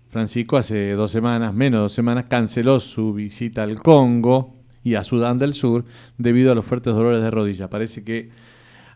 Francisco 0.09 0.57
hace 0.57 0.91
dos 0.91 1.11
semanas, 1.11 1.53
menos 1.53 1.79
de 1.79 1.81
dos 1.83 1.93
semanas, 1.93 2.25
canceló 2.27 2.79
su 2.79 3.13
visita 3.13 3.63
al 3.63 3.81
Congo 3.81 4.58
y 4.83 4.95
a 4.95 5.03
Sudán 5.03 5.39
del 5.39 5.53
Sur 5.53 5.85
debido 6.17 6.51
a 6.51 6.55
los 6.55 6.65
fuertes 6.65 6.93
dolores 6.93 7.21
de 7.21 7.31
rodilla. 7.31 7.69
Parece 7.69 8.03
que 8.03 8.29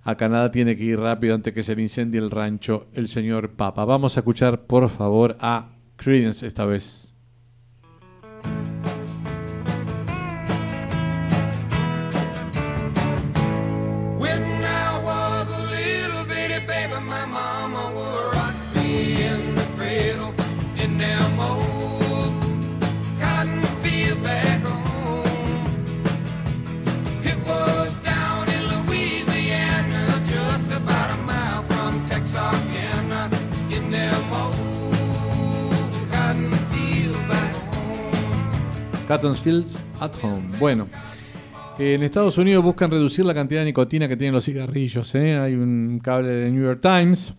a 0.03 0.15
Canadá 0.15 0.51
tiene 0.51 0.75
que 0.75 0.83
ir 0.83 0.99
rápido 0.99 1.35
antes 1.35 1.53
que 1.53 1.63
se 1.63 1.75
le 1.75 1.81
incendie 1.81 2.19
el 2.19 2.31
rancho 2.31 2.87
el 2.93 3.07
señor 3.07 3.51
Papa. 3.51 3.85
Vamos 3.85 4.17
a 4.17 4.19
escuchar 4.19 4.65
por 4.65 4.89
favor 4.89 5.37
a 5.39 5.69
Credence 5.95 6.45
esta 6.45 6.65
vez. 6.65 7.13
Fields 39.21 39.79
at 39.99 40.11
Home. 40.23 40.57
Bueno, 40.59 40.87
en 41.77 42.01
Estados 42.01 42.37
Unidos 42.39 42.63
buscan 42.63 42.89
reducir 42.89 43.23
la 43.25 43.33
cantidad 43.33 43.61
de 43.61 43.65
nicotina 43.65 44.07
que 44.07 44.17
tienen 44.17 44.33
los 44.33 44.43
cigarrillos. 44.43 45.13
¿eh? 45.13 45.37
Hay 45.37 45.53
un 45.53 45.99
cable 46.03 46.29
de 46.31 46.51
New 46.51 46.63
York 46.63 46.81
Times, 46.81 47.35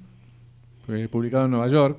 eh, 0.89 1.09
publicado 1.11 1.47
en 1.47 1.51
Nueva 1.51 1.67
York, 1.67 1.99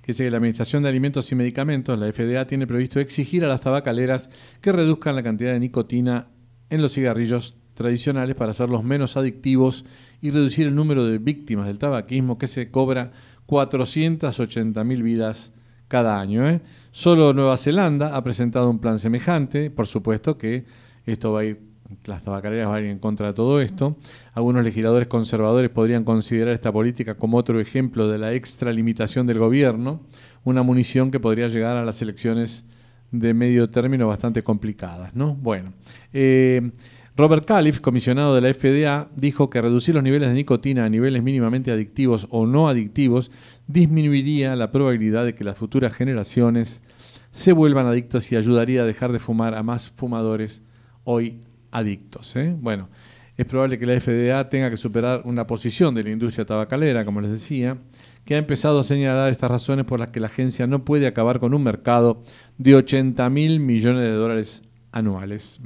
que 0.00 0.12
dice 0.12 0.24
que 0.24 0.30
la 0.30 0.38
Administración 0.38 0.82
de 0.82 0.88
Alimentos 0.88 1.30
y 1.30 1.34
Medicamentos, 1.34 1.98
la 1.98 2.10
FDA, 2.10 2.46
tiene 2.46 2.66
previsto 2.66 3.00
exigir 3.00 3.44
a 3.44 3.48
las 3.48 3.60
tabacaleras 3.60 4.30
que 4.62 4.72
reduzcan 4.72 5.14
la 5.14 5.22
cantidad 5.22 5.52
de 5.52 5.60
nicotina 5.60 6.28
en 6.70 6.80
los 6.80 6.94
cigarrillos 6.94 7.58
tradicionales 7.74 8.34
para 8.34 8.52
hacerlos 8.52 8.82
menos 8.82 9.18
adictivos 9.18 9.84
y 10.22 10.30
reducir 10.30 10.66
el 10.66 10.74
número 10.74 11.04
de 11.04 11.18
víctimas 11.18 11.66
del 11.66 11.78
tabaquismo 11.78 12.38
que 12.38 12.46
se 12.46 12.70
cobra 12.70 13.12
480.000 13.46 15.02
vidas 15.02 15.52
cada 15.92 16.18
año. 16.18 16.48
¿eh? 16.48 16.62
Solo 16.90 17.34
Nueva 17.34 17.58
Zelanda 17.58 18.16
ha 18.16 18.24
presentado 18.24 18.70
un 18.70 18.78
plan 18.78 18.98
semejante, 18.98 19.70
por 19.70 19.86
supuesto 19.86 20.38
que 20.38 20.64
esto 21.04 21.32
va 21.32 21.40
a 21.40 21.44
ir, 21.44 21.60
las 22.06 22.22
tabacaleras 22.22 22.66
van 22.66 22.76
a 22.76 22.80
ir 22.80 22.86
en 22.86 22.98
contra 22.98 23.26
de 23.26 23.34
todo 23.34 23.60
esto. 23.60 23.98
Algunos 24.32 24.64
legisladores 24.64 25.06
conservadores 25.06 25.68
podrían 25.68 26.04
considerar 26.04 26.54
esta 26.54 26.72
política 26.72 27.16
como 27.16 27.36
otro 27.36 27.60
ejemplo 27.60 28.08
de 28.08 28.16
la 28.16 28.32
extralimitación 28.32 29.26
del 29.26 29.38
gobierno, 29.38 30.00
una 30.44 30.62
munición 30.62 31.10
que 31.10 31.20
podría 31.20 31.48
llegar 31.48 31.76
a 31.76 31.84
las 31.84 32.00
elecciones 32.00 32.64
de 33.10 33.34
medio 33.34 33.68
término 33.68 34.06
bastante 34.06 34.42
complicadas. 34.42 35.14
¿no? 35.14 35.34
Bueno, 35.34 35.74
eh, 36.14 36.72
Robert 37.14 37.44
Califf, 37.44 37.80
comisionado 37.80 38.34
de 38.34 38.40
la 38.40 38.54
FDA, 38.54 39.10
dijo 39.14 39.50
que 39.50 39.60
reducir 39.60 39.94
los 39.94 40.02
niveles 40.02 40.28
de 40.28 40.34
nicotina 40.34 40.86
a 40.86 40.88
niveles 40.88 41.22
mínimamente 41.22 41.70
adictivos 41.70 42.26
o 42.30 42.46
no 42.46 42.68
adictivos 42.68 43.30
disminuiría 43.66 44.56
la 44.56 44.72
probabilidad 44.72 45.26
de 45.26 45.34
que 45.34 45.44
las 45.44 45.58
futuras 45.58 45.92
generaciones 45.92 46.82
se 47.30 47.52
vuelvan 47.52 47.84
adictos 47.84 48.32
y 48.32 48.36
ayudaría 48.36 48.82
a 48.82 48.86
dejar 48.86 49.12
de 49.12 49.18
fumar 49.18 49.54
a 49.54 49.62
más 49.62 49.90
fumadores 49.90 50.62
hoy 51.04 51.40
adictos. 51.70 52.34
¿eh? 52.36 52.56
Bueno, 52.58 52.88
es 53.36 53.44
probable 53.44 53.78
que 53.78 53.84
la 53.84 54.00
FDA 54.00 54.48
tenga 54.48 54.70
que 54.70 54.78
superar 54.78 55.20
una 55.26 55.46
posición 55.46 55.94
de 55.94 56.04
la 56.04 56.10
industria 56.10 56.46
tabacalera, 56.46 57.04
como 57.04 57.20
les 57.20 57.30
decía, 57.30 57.76
que 58.24 58.36
ha 58.36 58.38
empezado 58.38 58.80
a 58.80 58.84
señalar 58.84 59.30
estas 59.30 59.50
razones 59.50 59.84
por 59.84 60.00
las 60.00 60.10
que 60.10 60.20
la 60.20 60.28
agencia 60.28 60.66
no 60.66 60.86
puede 60.86 61.06
acabar 61.06 61.40
con 61.40 61.52
un 61.52 61.62
mercado 61.62 62.22
de 62.56 62.74
80 62.74 63.28
mil 63.28 63.60
millones 63.60 64.02
de 64.02 64.12
dólares 64.12 64.62
anuales. 64.92 65.60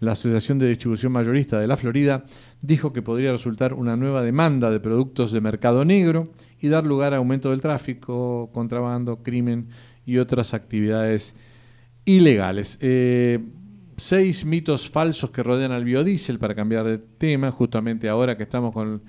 La 0.00 0.12
Asociación 0.12 0.58
de 0.58 0.68
Distribución 0.68 1.12
Mayorista 1.12 1.58
de 1.58 1.66
la 1.66 1.76
Florida 1.76 2.24
dijo 2.60 2.92
que 2.92 3.02
podría 3.02 3.32
resultar 3.32 3.74
una 3.74 3.96
nueva 3.96 4.22
demanda 4.22 4.70
de 4.70 4.80
productos 4.80 5.32
de 5.32 5.40
mercado 5.40 5.84
negro 5.84 6.32
y 6.60 6.68
dar 6.68 6.84
lugar 6.84 7.14
a 7.14 7.16
aumento 7.16 7.50
del 7.50 7.60
tráfico, 7.60 8.50
contrabando, 8.52 9.22
crimen 9.22 9.68
y 10.06 10.18
otras 10.18 10.54
actividades 10.54 11.34
ilegales. 12.04 12.78
Eh, 12.80 13.40
seis 13.96 14.44
mitos 14.44 14.88
falsos 14.88 15.30
que 15.30 15.42
rodean 15.42 15.72
al 15.72 15.84
biodiesel 15.84 16.38
para 16.38 16.54
cambiar 16.54 16.86
de 16.86 16.98
tema, 16.98 17.50
justamente 17.50 18.08
ahora 18.08 18.36
que 18.36 18.44
estamos 18.44 18.72
con 18.72 19.02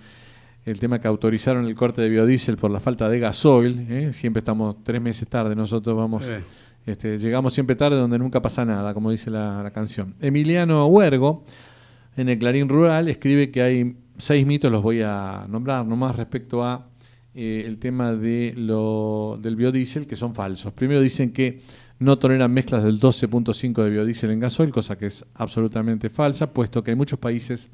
el 0.65 0.79
tema 0.79 0.99
que 0.99 1.07
autorizaron 1.07 1.65
el 1.65 1.75
corte 1.75 2.01
de 2.01 2.09
biodiesel 2.09 2.57
por 2.57 2.71
la 2.71 2.79
falta 2.79 3.07
de 3.09 3.19
gasoil. 3.19 3.85
¿eh? 3.89 4.13
Siempre 4.13 4.39
estamos 4.39 4.83
tres 4.83 5.01
meses 5.01 5.27
tarde, 5.27 5.55
nosotros 5.55 5.95
vamos, 5.95 6.25
este, 6.91 7.17
llegamos 7.17 7.53
siempre 7.53 7.75
tarde 7.75 7.97
donde 7.97 8.17
nunca 8.17 8.41
pasa 8.41 8.65
nada, 8.65 8.93
como 8.93 9.11
dice 9.11 9.29
la, 9.29 9.69
canción. 9.73 10.15
Emiliano 10.19 10.85
Huergo, 10.87 11.45
en 12.15 12.29
el 12.29 12.39
Clarín 12.39 12.67
Rural, 12.67 13.07
escribe 13.07 13.51
que 13.51 13.61
hay 13.61 13.95
seis 14.17 14.45
mitos, 14.45 14.71
los 14.71 14.81
voy 14.81 15.01
a 15.01 15.45
nombrar 15.47 15.85
nomás 15.85 16.15
respecto 16.15 16.63
a 16.63 16.87
eh, 17.35 17.63
el 17.65 17.77
tema 17.77 18.13
de 18.13 18.53
lo, 18.57 19.37
del 19.41 19.55
biodiesel, 19.55 20.07
que 20.07 20.15
son 20.15 20.33
falsos. 20.33 20.73
Primero 20.73 21.01
dicen 21.01 21.31
que 21.31 21.61
no 21.99 22.17
toleran 22.17 22.51
mezclas 22.51 22.83
del 22.83 22.99
12.5 22.99 23.83
de 23.83 23.89
biodiesel 23.89 24.31
en 24.31 24.39
gasoil, 24.39 24.71
cosa 24.71 24.97
que 24.97 25.05
es 25.05 25.25
absolutamente 25.35 26.09
falsa, 26.09 26.51
puesto 26.53 26.83
que 26.83 26.91
hay 26.91 26.97
muchos 26.97 27.19
países 27.19 27.69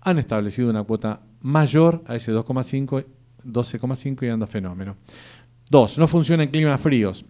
han 0.00 0.18
establecido 0.18 0.70
una 0.70 0.82
cuota 0.82 1.20
mayor 1.40 2.02
a 2.06 2.16
ese 2.16 2.32
2,5, 2.32 3.04
12,5 3.44 4.26
y 4.26 4.28
anda 4.28 4.46
fenómeno. 4.46 4.96
Dos, 5.70 5.98
no 5.98 6.06
funciona 6.06 6.42
en 6.42 6.50
climas 6.50 6.80
fríos. 6.80 7.24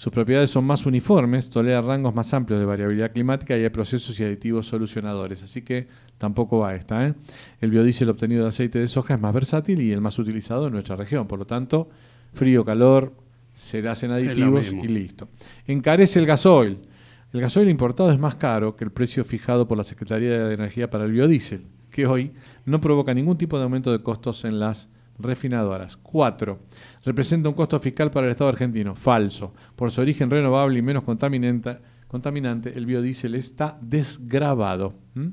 Sus 0.00 0.14
propiedades 0.14 0.48
son 0.48 0.64
más 0.64 0.86
uniformes, 0.86 1.50
tolera 1.50 1.82
rangos 1.82 2.14
más 2.14 2.32
amplios 2.32 2.58
de 2.58 2.64
variabilidad 2.64 3.12
climática 3.12 3.58
y 3.58 3.64
hay 3.64 3.68
procesos 3.68 4.18
y 4.18 4.24
aditivos 4.24 4.66
solucionadores. 4.66 5.42
Así 5.42 5.60
que 5.60 5.88
tampoco 6.16 6.60
va 6.60 6.74
esta. 6.74 7.06
¿eh? 7.06 7.14
El 7.60 7.70
biodiesel 7.70 8.08
obtenido 8.08 8.44
de 8.44 8.48
aceite 8.48 8.78
de 8.78 8.86
soja 8.86 9.12
es 9.12 9.20
más 9.20 9.34
versátil 9.34 9.78
y 9.82 9.92
el 9.92 10.00
más 10.00 10.18
utilizado 10.18 10.68
en 10.68 10.72
nuestra 10.72 10.96
región. 10.96 11.28
Por 11.28 11.38
lo 11.38 11.44
tanto, 11.44 11.90
frío, 12.32 12.64
calor, 12.64 13.12
se 13.54 13.86
hacen 13.86 14.10
aditivos 14.10 14.72
y 14.72 14.88
listo. 14.88 15.28
Encarece 15.66 16.18
el 16.18 16.24
gasoil. 16.24 16.78
El 17.34 17.42
gasoil 17.42 17.68
importado 17.68 18.10
es 18.10 18.18
más 18.18 18.36
caro 18.36 18.76
que 18.76 18.84
el 18.84 18.92
precio 18.92 19.22
fijado 19.26 19.68
por 19.68 19.76
la 19.76 19.84
Secretaría 19.84 20.46
de 20.46 20.54
Energía 20.54 20.88
para 20.88 21.04
el 21.04 21.12
biodiesel 21.12 21.66
que 21.90 22.06
hoy 22.06 22.32
no 22.64 22.80
provoca 22.80 23.12
ningún 23.12 23.36
tipo 23.36 23.58
de 23.58 23.64
aumento 23.64 23.92
de 23.92 24.02
costos 24.02 24.46
en 24.46 24.60
las 24.60 24.88
refinadoras. 25.22 25.96
Cuatro, 25.96 26.60
representa 27.04 27.48
un 27.48 27.54
costo 27.54 27.78
fiscal 27.80 28.10
para 28.10 28.26
el 28.26 28.32
Estado 28.32 28.50
argentino. 28.50 28.94
Falso. 28.94 29.54
Por 29.76 29.90
su 29.90 30.00
origen 30.00 30.30
renovable 30.30 30.78
y 30.78 30.82
menos 30.82 31.04
contaminante, 31.04 32.72
el 32.76 32.86
biodiesel 32.86 33.34
está 33.34 33.78
desgravado. 33.80 34.94
¿Mm? 35.14 35.28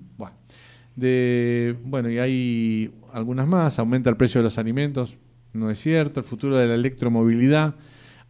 Bueno, 1.84 2.10
y 2.10 2.18
hay 2.18 2.92
algunas 3.14 3.48
más. 3.48 3.80
Aumenta 3.80 4.10
el 4.10 4.18
precio 4.18 4.40
de 4.40 4.44
los 4.44 4.58
alimentos. 4.58 5.18
No 5.54 5.70
es 5.70 5.80
cierto. 5.80 6.20
El 6.20 6.26
futuro 6.26 6.58
de 6.58 6.68
la 6.68 6.76
electromovilidad. 6.76 7.76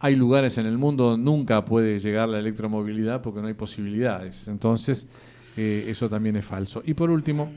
Hay 0.00 0.14
lugares 0.14 0.58
en 0.58 0.66
el 0.66 0.78
mundo 0.78 1.10
donde 1.10 1.24
nunca 1.24 1.64
puede 1.64 1.98
llegar 1.98 2.28
la 2.28 2.38
electromovilidad 2.38 3.20
porque 3.20 3.40
no 3.40 3.48
hay 3.48 3.54
posibilidades. 3.54 4.46
Entonces, 4.46 5.08
eh, 5.56 5.86
eso 5.88 6.08
también 6.08 6.36
es 6.36 6.44
falso. 6.44 6.82
Y 6.84 6.94
por 6.94 7.10
último, 7.10 7.50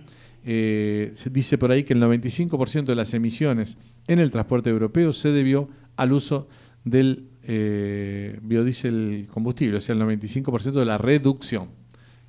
eh, 0.44 1.12
se 1.14 1.30
dice 1.30 1.58
por 1.60 1.72
ahí 1.72 1.84
que 1.84 1.94
el 1.94 2.02
95% 2.02 2.86
de 2.86 2.96
las 2.96 3.14
emisiones 3.14 3.78
en 4.08 4.20
el 4.20 4.32
transporte 4.32 4.70
europeo 4.70 5.14
se 5.14 5.30
debió 5.30 5.70
al 5.96 6.14
uso 6.14 6.48
del 6.84 7.30
eh, 7.44 8.40
biodiesel 8.42 9.28
combustible, 9.32 9.78
o 9.78 9.82
sea, 9.82 9.96
el 9.96 10.02
95% 10.02 10.72
de 10.72 10.86
la 10.86 10.98
reducción. 10.98 11.70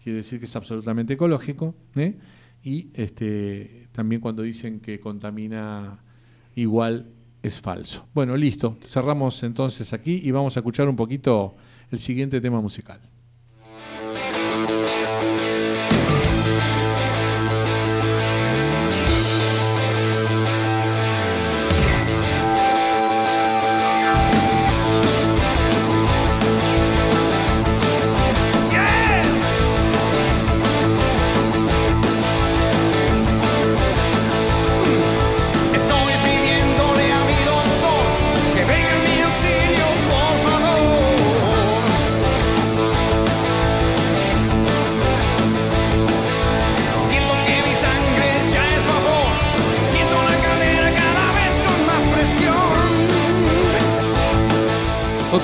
Quiere 0.03 0.19
decir 0.19 0.39
que 0.39 0.47
es 0.47 0.57
absolutamente 0.57 1.15
ecológico. 1.15 1.75
¿eh? 1.95 2.19
Y 2.63 2.91
este, 2.95 3.89
también 3.93 4.21
cuando 4.21 4.43
dicen 4.43 4.81
que 4.81 5.01
contamina 5.01 6.03
igual 6.55 7.13
es 7.43 7.61
falso. 7.61 8.09
Bueno, 8.15 8.37
listo. 8.37 8.79
Cerramos 8.85 9.43
entonces 9.43 9.93
aquí 9.93 10.21
y 10.23 10.31
vamos 10.31 10.57
a 10.57 10.61
escuchar 10.61 10.89
un 10.89 10.97
poquito 10.97 11.57
el 11.91 11.99
siguiente 11.99 12.41
tema 12.41 12.61
musical. 12.61 13.01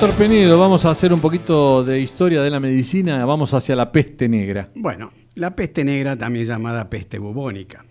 Doctor 0.01 0.17
Penedo, 0.17 0.61
vamos 0.61 0.85
a 0.85 0.93
hacer 0.93 1.13
un 1.13 1.19
poquito 1.19 1.83
de 1.83 1.99
historia 1.99 2.41
de 2.41 2.51
la 2.51 2.61
medicina, 2.61 3.25
vamos 3.25 3.53
hacia 3.53 3.75
la 3.75 3.91
peste 3.91 4.29
negra. 4.29 4.69
Bueno, 4.77 5.11
la 5.35 5.57
peste 5.57 5.83
negra, 5.85 6.17
también 6.17 6.45
llamada 6.45 6.89
peste 6.89 7.19
bubónica. 7.19 7.85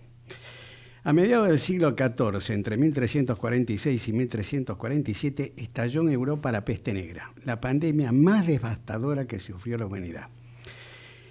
A 1.04 1.12
mediados 1.12 1.50
del 1.50 1.58
siglo 1.58 1.94
XIV, 1.94 2.54
entre 2.54 2.78
1346 2.78 4.08
y 4.08 4.12
1347, 4.14 5.52
estalló 5.58 6.00
en 6.00 6.08
Europa 6.08 6.50
la 6.50 6.64
peste 6.64 6.94
negra, 6.94 7.30
la 7.44 7.60
pandemia 7.60 8.10
más 8.10 8.46
devastadora 8.46 9.26
que 9.26 9.38
sufrió 9.38 9.76
la 9.76 9.84
humanidad. 9.84 10.28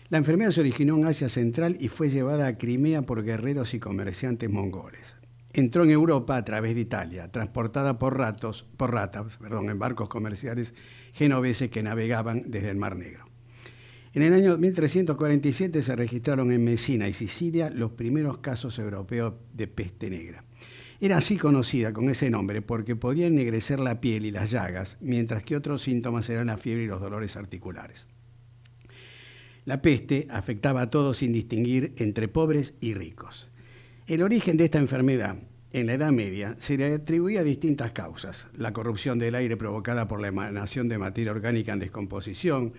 La 0.10 0.20
enfermedad 0.20 0.52
se 0.52 0.60
originó 0.60 0.96
en 0.98 1.08
Asia 1.08 1.28
Central 1.28 1.78
y 1.80 1.88
fue 1.88 2.10
llevada 2.10 2.46
a 2.46 2.58
Crimea 2.60 3.02
por 3.02 3.24
guerreros 3.24 3.74
y 3.74 3.80
comerciantes 3.80 4.48
mongoles 4.48 5.17
entró 5.60 5.84
en 5.84 5.92
Europa 5.92 6.38
a 6.38 6.46
través 6.46 6.76
de 6.76 6.82
Italia, 6.82 7.32
transportada 7.32 7.98
por, 7.98 8.18
ratos, 8.18 8.68
por 8.78 8.94
ratas 8.94 9.38
perdón, 9.38 9.70
en 9.70 9.80
barcos 9.80 10.08
comerciales 10.08 10.76
genoveses 11.14 11.72
que 11.72 11.82
navegaban 11.82 12.44
desde 12.48 12.70
el 12.70 12.78
Mar 12.78 12.96
Negro. 12.96 13.26
En 14.14 14.22
el 14.22 14.34
año 14.34 14.58
1347 14.58 15.82
se 15.82 15.96
registraron 15.96 16.52
en 16.52 16.64
Messina 16.64 17.08
y 17.08 17.14
Sicilia 17.14 17.70
los 17.70 17.92
primeros 17.92 18.38
casos 18.38 18.78
europeos 18.80 19.34
de 19.54 19.68
peste 19.68 20.10
negra. 20.10 20.44
Era 21.00 21.18
así 21.18 21.38
conocida 21.38 21.92
con 21.92 22.10
ese 22.10 22.30
nombre 22.30 22.62
porque 22.62 22.96
podía 22.96 23.28
ennegrecer 23.28 23.80
la 23.80 24.00
piel 24.00 24.26
y 24.26 24.32
las 24.32 24.52
llagas, 24.52 24.98
mientras 25.02 25.44
que 25.44 25.56
otros 25.56 25.82
síntomas 25.82 26.30
eran 26.30 26.48
la 26.48 26.58
fiebre 26.58 26.84
y 26.84 26.88
los 26.88 27.02
dolores 27.02 27.36
articulares. 27.36 28.08
La 29.66 29.82
peste 29.82 30.28
afectaba 30.30 30.84
a 30.84 30.90
todos 30.90 31.18
sin 31.18 31.34
distinguir 31.34 31.94
entre 31.98 32.28
pobres 32.28 32.74
y 32.80 32.94
ricos. 32.94 33.52
El 34.08 34.24
origen 34.24 34.56
de 34.56 34.64
esta 34.64 34.80
enfermedad 34.80 35.36
en 35.74 35.88
la 35.88 35.96
Edad 35.96 36.14
Media 36.14 36.56
se 36.60 36.78
le 36.78 36.94
atribuía 36.94 37.42
a 37.42 37.44
distintas 37.44 37.92
causas. 37.92 38.48
La 38.56 38.72
corrupción 38.72 39.20
del 39.20 39.36
aire 39.36 39.58
provocada 39.58 40.08
por 40.08 40.22
la 40.22 40.30
emanación 40.30 40.88
de 40.88 40.98
materia 40.98 41.34
orgánica 41.34 41.74
en 41.74 41.80
descomposición, 41.80 42.72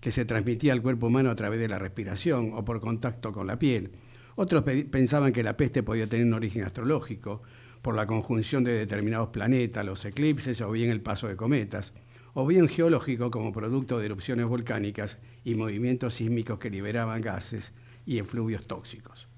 que 0.00 0.10
se 0.10 0.24
transmitía 0.24 0.72
al 0.72 0.82
cuerpo 0.82 1.06
humano 1.06 1.30
a 1.30 1.36
través 1.36 1.60
de 1.60 1.68
la 1.68 1.78
respiración 1.78 2.50
o 2.54 2.64
por 2.64 2.80
contacto 2.80 3.30
con 3.30 3.46
la 3.46 3.60
piel. 3.60 3.92
Otros 4.34 4.64
pensaban 4.90 5.32
que 5.32 5.44
la 5.44 5.56
peste 5.56 5.84
podía 5.84 6.08
tener 6.08 6.26
un 6.26 6.34
origen 6.34 6.64
astrológico, 6.64 7.42
por 7.80 7.94
la 7.94 8.08
conjunción 8.08 8.64
de 8.64 8.72
determinados 8.72 9.28
planetas, 9.28 9.86
los 9.86 10.04
eclipses 10.04 10.60
o 10.62 10.70
bien 10.72 10.90
el 10.90 11.00
paso 11.00 11.28
de 11.28 11.36
cometas, 11.36 11.94
o 12.34 12.44
bien 12.44 12.66
geológico 12.66 13.30
como 13.30 13.52
producto 13.52 14.00
de 14.00 14.06
erupciones 14.06 14.46
volcánicas 14.46 15.20
y 15.44 15.54
movimientos 15.54 16.14
sísmicos 16.14 16.58
que 16.58 16.70
liberaban 16.70 17.20
gases 17.20 17.72
y 18.04 18.18
efluvios 18.18 18.66
tóxicos. 18.66 19.28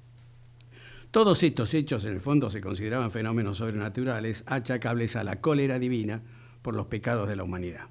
Todos 1.14 1.44
estos 1.44 1.72
hechos 1.74 2.05
en 2.07 2.14
el 2.14 2.20
fondo 2.20 2.50
se 2.50 2.61
consideraban 2.61 3.12
fenómenos 3.12 3.59
sobrenaturales 3.59 4.42
achacables 4.48 5.14
a 5.14 5.22
la 5.22 5.40
cólera 5.40 5.79
divina 5.79 6.24
por 6.61 6.74
los 6.74 6.87
pecados 6.87 7.29
de 7.29 7.37
la 7.37 7.44
humanidad. 7.44 7.87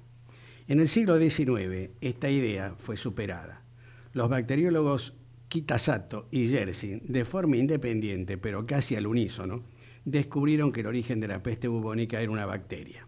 En 0.68 0.78
el 0.78 0.88
siglo 0.88 1.18
XIX 1.18 1.92
esta 2.02 2.28
idea 2.28 2.74
fue 2.76 2.98
superada. 2.98 3.62
Los 4.12 4.28
bacteriólogos 4.28 5.14
Kitasato 5.48 6.28
y 6.30 6.48
Yersin, 6.48 7.00
de 7.08 7.24
forma 7.24 7.56
independiente 7.56 8.36
pero 8.36 8.66
casi 8.66 8.94
al 8.94 9.06
unísono, 9.06 9.64
descubrieron 10.04 10.70
que 10.70 10.82
el 10.82 10.88
origen 10.88 11.18
de 11.18 11.28
la 11.28 11.42
peste 11.42 11.66
bubónica 11.66 12.20
era 12.20 12.30
una 12.30 12.44
bacteria, 12.44 13.06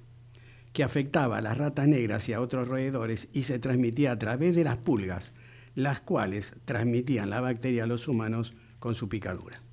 que 0.72 0.82
afectaba 0.82 1.36
a 1.36 1.42
las 1.42 1.58
ratas 1.58 1.88
negras 1.88 2.26
y 2.30 2.32
a 2.32 2.40
otros 2.40 2.68
roedores 2.68 3.28
y 3.34 3.42
se 3.42 3.58
transmitía 3.58 4.12
a 4.12 4.18
través 4.18 4.54
de 4.54 4.64
las 4.64 4.78
pulgas, 4.78 5.34
las 5.74 6.00
cuales 6.00 6.54
transmitían 6.64 7.28
la 7.28 7.42
bacteria 7.42 7.84
a 7.84 7.86
los 7.86 8.08
humanos 8.08 8.54
con 8.78 8.94
su 8.94 9.10
picadura 9.10 9.65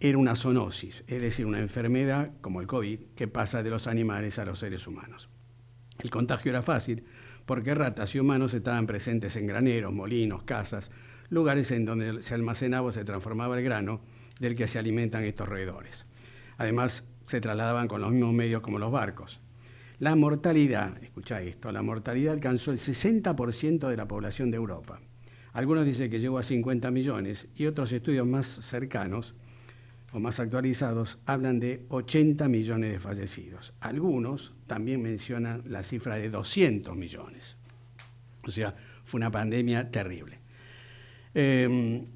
era 0.00 0.18
una 0.18 0.36
zoonosis, 0.36 1.04
es 1.06 1.22
decir, 1.22 1.46
una 1.46 1.60
enfermedad 1.60 2.32
como 2.40 2.60
el 2.60 2.66
COVID 2.66 3.00
que 3.16 3.28
pasa 3.28 3.62
de 3.62 3.70
los 3.70 3.86
animales 3.86 4.38
a 4.38 4.44
los 4.44 4.58
seres 4.58 4.86
humanos. 4.86 5.28
El 5.98 6.10
contagio 6.10 6.50
era 6.50 6.62
fácil 6.62 7.04
porque 7.46 7.74
ratas 7.74 8.14
y 8.14 8.20
humanos 8.20 8.54
estaban 8.54 8.86
presentes 8.86 9.36
en 9.36 9.46
graneros, 9.46 9.92
molinos, 9.92 10.42
casas, 10.44 10.90
lugares 11.28 11.70
en 11.70 11.84
donde 11.84 12.22
se 12.22 12.34
almacenaba 12.34 12.88
o 12.88 12.92
se 12.92 13.04
transformaba 13.04 13.58
el 13.58 13.64
grano 13.64 14.02
del 14.38 14.54
que 14.54 14.68
se 14.68 14.78
alimentan 14.78 15.24
estos 15.24 15.48
roedores. 15.48 16.06
Además, 16.58 17.04
se 17.26 17.40
trasladaban 17.40 17.88
con 17.88 18.00
los 18.00 18.12
mismos 18.12 18.34
medios 18.34 18.62
como 18.62 18.78
los 18.78 18.92
barcos. 18.92 19.40
La 19.98 20.16
mortalidad, 20.16 21.02
escucha 21.02 21.40
esto, 21.42 21.70
la 21.70 21.82
mortalidad 21.82 22.34
alcanzó 22.34 22.72
el 22.72 22.78
60% 22.78 23.88
de 23.88 23.96
la 23.96 24.08
población 24.08 24.50
de 24.50 24.56
Europa. 24.56 25.00
Algunos 25.52 25.84
dicen 25.84 26.10
que 26.10 26.18
llegó 26.18 26.38
a 26.38 26.42
50 26.42 26.90
millones 26.90 27.48
y 27.56 27.66
otros 27.66 27.92
estudios 27.92 28.26
más 28.26 28.46
cercanos 28.46 29.34
o 30.12 30.20
más 30.20 30.40
actualizados 30.40 31.18
hablan 31.26 31.58
de 31.58 31.84
80 31.88 32.48
millones 32.48 32.92
de 32.92 33.00
fallecidos. 33.00 33.72
Algunos 33.80 34.54
también 34.66 35.02
mencionan 35.02 35.62
la 35.66 35.82
cifra 35.82 36.16
de 36.16 36.30
200 36.30 36.96
millones. 36.96 37.56
O 38.46 38.50
sea, 38.50 38.74
fue 39.04 39.18
una 39.18 39.30
pandemia 39.30 39.90
terrible. 39.90 40.38
Em, 41.34 42.06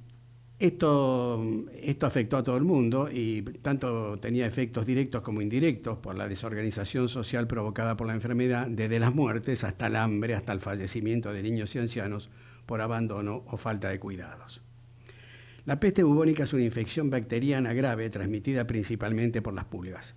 esto, 0.58 1.66
esto 1.74 2.06
afectó 2.06 2.38
a 2.38 2.42
todo 2.42 2.56
el 2.56 2.64
mundo 2.64 3.08
y 3.10 3.42
tanto 3.60 4.18
tenía 4.18 4.46
efectos 4.46 4.86
directos 4.86 5.22
como 5.22 5.42
indirectos 5.42 5.98
por 5.98 6.16
la 6.16 6.28
desorganización 6.28 7.08
social 7.08 7.46
provocada 7.46 7.96
por 7.96 8.06
la 8.06 8.14
enfermedad, 8.14 8.66
desde 8.66 8.98
las 8.98 9.14
muertes 9.14 9.64
hasta 9.64 9.86
el 9.88 9.96
hambre, 9.96 10.34
hasta 10.34 10.52
el 10.52 10.60
fallecimiento 10.60 11.32
de 11.32 11.42
niños 11.42 11.74
y 11.76 11.78
ancianos 11.78 12.30
por 12.66 12.80
abandono 12.80 13.44
o 13.46 13.56
falta 13.56 13.88
de 13.88 13.98
cuidados. 13.98 14.62
La 15.64 15.80
peste 15.80 16.02
bubónica 16.02 16.44
es 16.44 16.52
una 16.52 16.64
infección 16.64 17.10
bacteriana 17.10 17.72
grave 17.72 18.10
transmitida 18.10 18.66
principalmente 18.66 19.42
por 19.42 19.54
las 19.54 19.64
pulgas. 19.64 20.14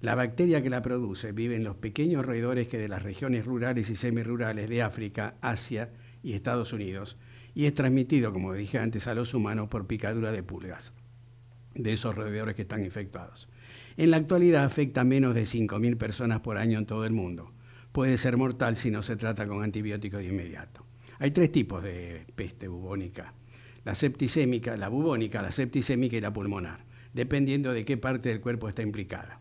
La 0.00 0.14
bacteria 0.14 0.62
que 0.62 0.70
la 0.70 0.82
produce 0.82 1.32
vive 1.32 1.56
en 1.56 1.64
los 1.64 1.76
pequeños 1.76 2.24
roedores 2.24 2.68
que 2.68 2.78
de 2.78 2.88
las 2.88 3.02
regiones 3.02 3.46
rurales 3.46 3.88
y 3.90 3.96
semirurales 3.96 4.68
de 4.68 4.82
África, 4.82 5.36
Asia 5.40 5.90
y 6.22 6.34
Estados 6.34 6.72
Unidos 6.72 7.16
y 7.54 7.66
es 7.66 7.74
transmitido, 7.74 8.32
como 8.32 8.52
dije 8.52 8.78
antes, 8.78 9.06
a 9.06 9.14
los 9.14 9.32
humanos 9.32 9.68
por 9.68 9.86
picadura 9.86 10.32
de 10.32 10.42
pulgas, 10.42 10.92
de 11.74 11.92
esos 11.92 12.14
roedores 12.14 12.54
que 12.54 12.62
están 12.62 12.84
infectados. 12.84 13.48
En 13.96 14.10
la 14.10 14.16
actualidad 14.16 14.64
afecta 14.64 15.02
a 15.02 15.04
menos 15.04 15.34
de 15.34 15.42
5.000 15.42 15.96
personas 15.96 16.40
por 16.40 16.58
año 16.58 16.78
en 16.78 16.86
todo 16.86 17.04
el 17.04 17.12
mundo. 17.12 17.52
Puede 17.92 18.16
ser 18.16 18.36
mortal 18.36 18.76
si 18.76 18.90
no 18.90 19.02
se 19.02 19.16
trata 19.16 19.46
con 19.46 19.62
antibióticos 19.62 20.20
de 20.20 20.26
inmediato. 20.26 20.83
Hay 21.18 21.30
tres 21.30 21.52
tipos 21.52 21.82
de 21.82 22.26
peste 22.34 22.68
bubónica. 22.68 23.34
La 23.84 23.94
septicémica, 23.94 24.76
la 24.76 24.88
bubónica, 24.88 25.42
la 25.42 25.52
septicémica 25.52 26.16
y 26.16 26.20
la 26.20 26.32
pulmonar, 26.32 26.84
dependiendo 27.12 27.72
de 27.72 27.84
qué 27.84 27.96
parte 27.96 28.30
del 28.30 28.40
cuerpo 28.40 28.68
está 28.68 28.82
implicada. 28.82 29.40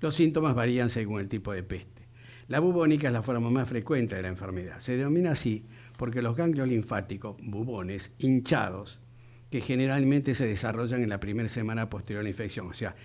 Los 0.00 0.14
síntomas 0.14 0.54
varían 0.54 0.88
según 0.88 1.20
el 1.20 1.28
tipo 1.28 1.52
de 1.52 1.62
peste. 1.62 2.02
La 2.48 2.60
bubónica 2.60 3.08
es 3.08 3.12
la 3.12 3.22
forma 3.22 3.50
más 3.50 3.68
frecuente 3.68 4.16
de 4.16 4.22
la 4.22 4.28
enfermedad. 4.28 4.78
Se 4.78 4.96
denomina 4.96 5.32
así 5.32 5.64
porque 5.96 6.22
los 6.22 6.36
ganglios 6.36 6.68
linfáticos, 6.68 7.36
bubones, 7.42 8.12
hinchados, 8.18 9.00
que 9.50 9.60
generalmente 9.60 10.34
se 10.34 10.46
desarrollan 10.46 11.02
en 11.02 11.08
la 11.08 11.20
primera 11.20 11.48
semana 11.48 11.88
posterior 11.88 12.20
a 12.20 12.24
la 12.24 12.30
infección, 12.30 12.66
o 12.66 12.74
sea, 12.74 12.96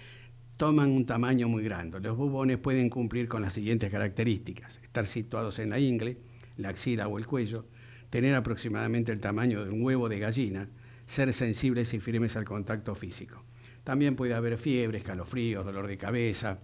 toman 0.57 0.89
un 0.89 1.05
tamaño 1.05 1.47
muy 1.47 1.64
grande. 1.64 1.99
Los 1.99 2.18
bubones 2.18 2.57
pueden 2.57 2.89
cumplir 2.89 3.30
con 3.30 3.41
las 3.41 3.53
siguientes 3.53 3.91
características. 3.91 4.82
Estar 4.84 5.05
situados 5.05 5.60
en 5.60 5.70
la 5.70 5.80
ingle, 5.80 6.18
la 6.57 6.70
axila 6.70 7.07
o 7.07 7.18
el 7.18 7.28
cuello, 7.28 7.66
tener 8.10 8.36
aproximadamente 8.36 9.12
el 9.12 9.20
tamaño 9.20 9.64
de 9.64 9.72
un 9.72 9.84
huevo 9.84 10.10
de 10.10 10.20
gallina, 10.20 10.70
ser 11.05 11.34
sensibles 11.34 11.93
y 11.93 11.99
firmes 11.99 12.36
al 12.36 12.45
contacto 12.45 12.95
físico. 12.95 13.43
También 13.84 14.16
puede 14.16 14.34
haber 14.34 14.57
fiebre, 14.57 14.99
escalofríos, 14.99 15.66
dolor 15.66 15.88
de 15.88 15.97
cabeza. 15.97 16.60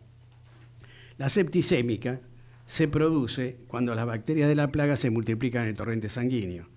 La 1.18 1.30
septicémica 1.30 2.22
se 2.66 2.88
produce 2.88 3.58
cuando 3.68 3.96
las 3.96 4.06
bacterias 4.06 4.50
de 4.50 4.56
la 4.56 4.72
plaga 4.72 4.96
se 4.96 5.10
multiplican 5.10 5.64
en 5.64 5.70
el 5.70 5.76
torrente 5.76 6.10
sanguíneo. 6.10 6.68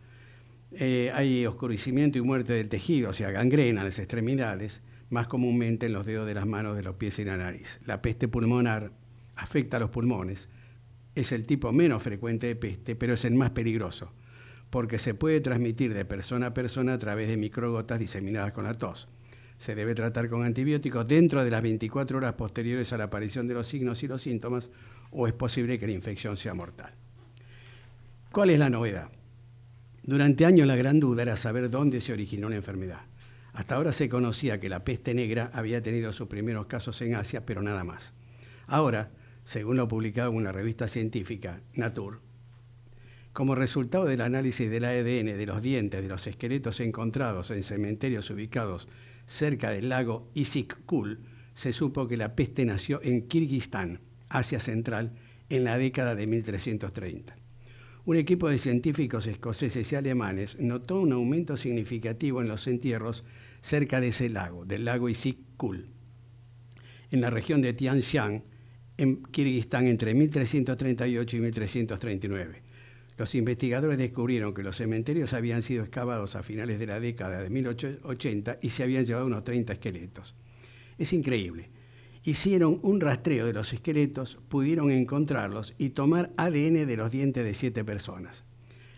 Eh, 0.72 1.10
hay 1.14 1.46
oscurecimiento 1.46 2.18
y 2.18 2.22
muerte 2.22 2.52
del 2.52 2.68
tejido, 2.68 3.10
o 3.10 3.12
sea, 3.12 3.30
gangrena 3.30 3.80
en 3.80 3.86
las 3.86 3.98
extremidades, 3.98 4.82
más 5.10 5.26
comúnmente 5.26 5.86
en 5.86 5.94
los 5.94 6.04
dedos 6.04 6.26
de 6.26 6.34
las 6.34 6.46
manos, 6.46 6.76
de 6.76 6.82
los 6.82 6.96
pies 6.96 7.18
y 7.18 7.24
la 7.24 7.36
nariz. 7.36 7.80
La 7.86 8.02
peste 8.02 8.28
pulmonar 8.28 8.92
afecta 9.34 9.78
a 9.78 9.80
los 9.80 9.90
pulmones. 9.90 10.48
Es 11.14 11.32
el 11.32 11.46
tipo 11.46 11.72
menos 11.72 12.02
frecuente 12.02 12.46
de 12.46 12.56
peste, 12.56 12.94
pero 12.94 13.14
es 13.14 13.24
el 13.24 13.34
más 13.34 13.50
peligroso, 13.50 14.12
porque 14.70 14.98
se 14.98 15.14
puede 15.14 15.40
transmitir 15.40 15.94
de 15.94 16.04
persona 16.04 16.48
a 16.48 16.54
persona 16.54 16.94
a 16.94 16.98
través 16.98 17.28
de 17.28 17.36
microgotas 17.36 17.98
diseminadas 17.98 18.52
con 18.52 18.64
la 18.64 18.74
tos. 18.74 19.08
Se 19.56 19.74
debe 19.74 19.94
tratar 19.94 20.28
con 20.28 20.44
antibióticos 20.44 21.06
dentro 21.08 21.44
de 21.44 21.50
las 21.50 21.62
24 21.62 22.18
horas 22.18 22.34
posteriores 22.34 22.92
a 22.92 22.98
la 22.98 23.04
aparición 23.04 23.48
de 23.48 23.54
los 23.54 23.66
signos 23.66 24.02
y 24.02 24.08
los 24.08 24.22
síntomas 24.22 24.70
o 25.10 25.26
es 25.26 25.32
posible 25.32 25.78
que 25.78 25.86
la 25.86 25.94
infección 25.94 26.36
sea 26.36 26.54
mortal. 26.54 26.92
¿Cuál 28.30 28.50
es 28.50 28.58
la 28.58 28.70
novedad? 28.70 29.10
Durante 30.02 30.46
años 30.46 30.66
la 30.66 30.76
gran 30.76 31.00
duda 31.00 31.22
era 31.22 31.36
saber 31.36 31.70
dónde 31.70 32.00
se 32.00 32.12
originó 32.12 32.48
la 32.48 32.56
enfermedad. 32.56 33.00
Hasta 33.52 33.74
ahora 33.74 33.90
se 33.92 34.08
conocía 34.08 34.60
que 34.60 34.68
la 34.68 34.84
peste 34.84 35.14
negra 35.14 35.50
había 35.52 35.82
tenido 35.82 36.12
sus 36.12 36.28
primeros 36.28 36.66
casos 36.66 37.00
en 37.02 37.14
Asia, 37.14 37.44
pero 37.44 37.62
nada 37.62 37.82
más. 37.82 38.14
Ahora, 38.66 39.10
según 39.44 39.78
lo 39.78 39.88
publicado 39.88 40.30
en 40.30 40.36
una 40.36 40.52
revista 40.52 40.86
científica, 40.86 41.60
Nature, 41.74 42.18
como 43.32 43.54
resultado 43.54 44.04
del 44.04 44.20
análisis 44.20 44.70
del 44.70 44.84
ADN 44.84 45.36
de 45.36 45.46
los 45.46 45.62
dientes 45.62 46.02
de 46.02 46.08
los 46.08 46.26
esqueletos 46.26 46.80
encontrados 46.80 47.50
en 47.50 47.62
cementerios 47.62 48.30
ubicados 48.30 48.88
cerca 49.26 49.70
del 49.70 49.90
lago 49.90 50.30
Issyk-Kul, 50.34 51.18
se 51.54 51.72
supo 51.72 52.08
que 52.08 52.16
la 52.16 52.34
peste 52.34 52.64
nació 52.64 53.00
en 53.02 53.28
Kirguistán, 53.28 54.00
Asia 54.28 54.60
Central 54.60 55.12
en 55.50 55.64
la 55.64 55.76
década 55.78 56.14
de 56.14 56.26
1330. 56.26 57.36
Un 58.04 58.16
equipo 58.16 58.48
de 58.48 58.58
científicos 58.58 59.26
escoceses 59.26 59.92
y 59.92 59.96
alemanes 59.96 60.58
notó 60.58 61.00
un 61.00 61.12
aumento 61.12 61.56
significativo 61.56 62.40
en 62.40 62.48
los 62.48 62.66
entierros 62.66 63.24
cerca 63.60 64.00
de 64.00 64.08
ese 64.08 64.30
lago, 64.30 64.64
del 64.64 64.84
lago 64.84 65.08
Issyk-Kul, 65.08 65.86
en 67.10 67.20
la 67.20 67.30
región 67.30 67.60
de 67.60 67.74
Tian 67.74 68.00
en 68.96 69.22
Kirguistán 69.24 69.86
entre 69.86 70.14
1338 70.14 71.36
y 71.36 71.40
1339. 71.40 72.67
Los 73.18 73.34
investigadores 73.34 73.98
descubrieron 73.98 74.54
que 74.54 74.62
los 74.62 74.76
cementerios 74.76 75.34
habían 75.34 75.60
sido 75.60 75.84
excavados 75.84 76.36
a 76.36 76.42
finales 76.42 76.78
de 76.78 76.86
la 76.86 77.00
década 77.00 77.42
de 77.42 77.50
1880 77.50 78.58
y 78.62 78.70
se 78.70 78.84
habían 78.84 79.04
llevado 79.04 79.26
unos 79.26 79.44
30 79.44 79.74
esqueletos. 79.74 80.34
Es 80.96 81.12
increíble 81.12 81.68
hicieron 82.28 82.78
un 82.82 83.00
rastreo 83.00 83.46
de 83.46 83.52
los 83.52 83.72
esqueletos, 83.72 84.38
pudieron 84.48 84.90
encontrarlos 84.90 85.74
y 85.78 85.90
tomar 85.90 86.30
ADN 86.36 86.86
de 86.86 86.96
los 86.96 87.10
dientes 87.10 87.44
de 87.44 87.54
siete 87.54 87.84
personas. 87.84 88.44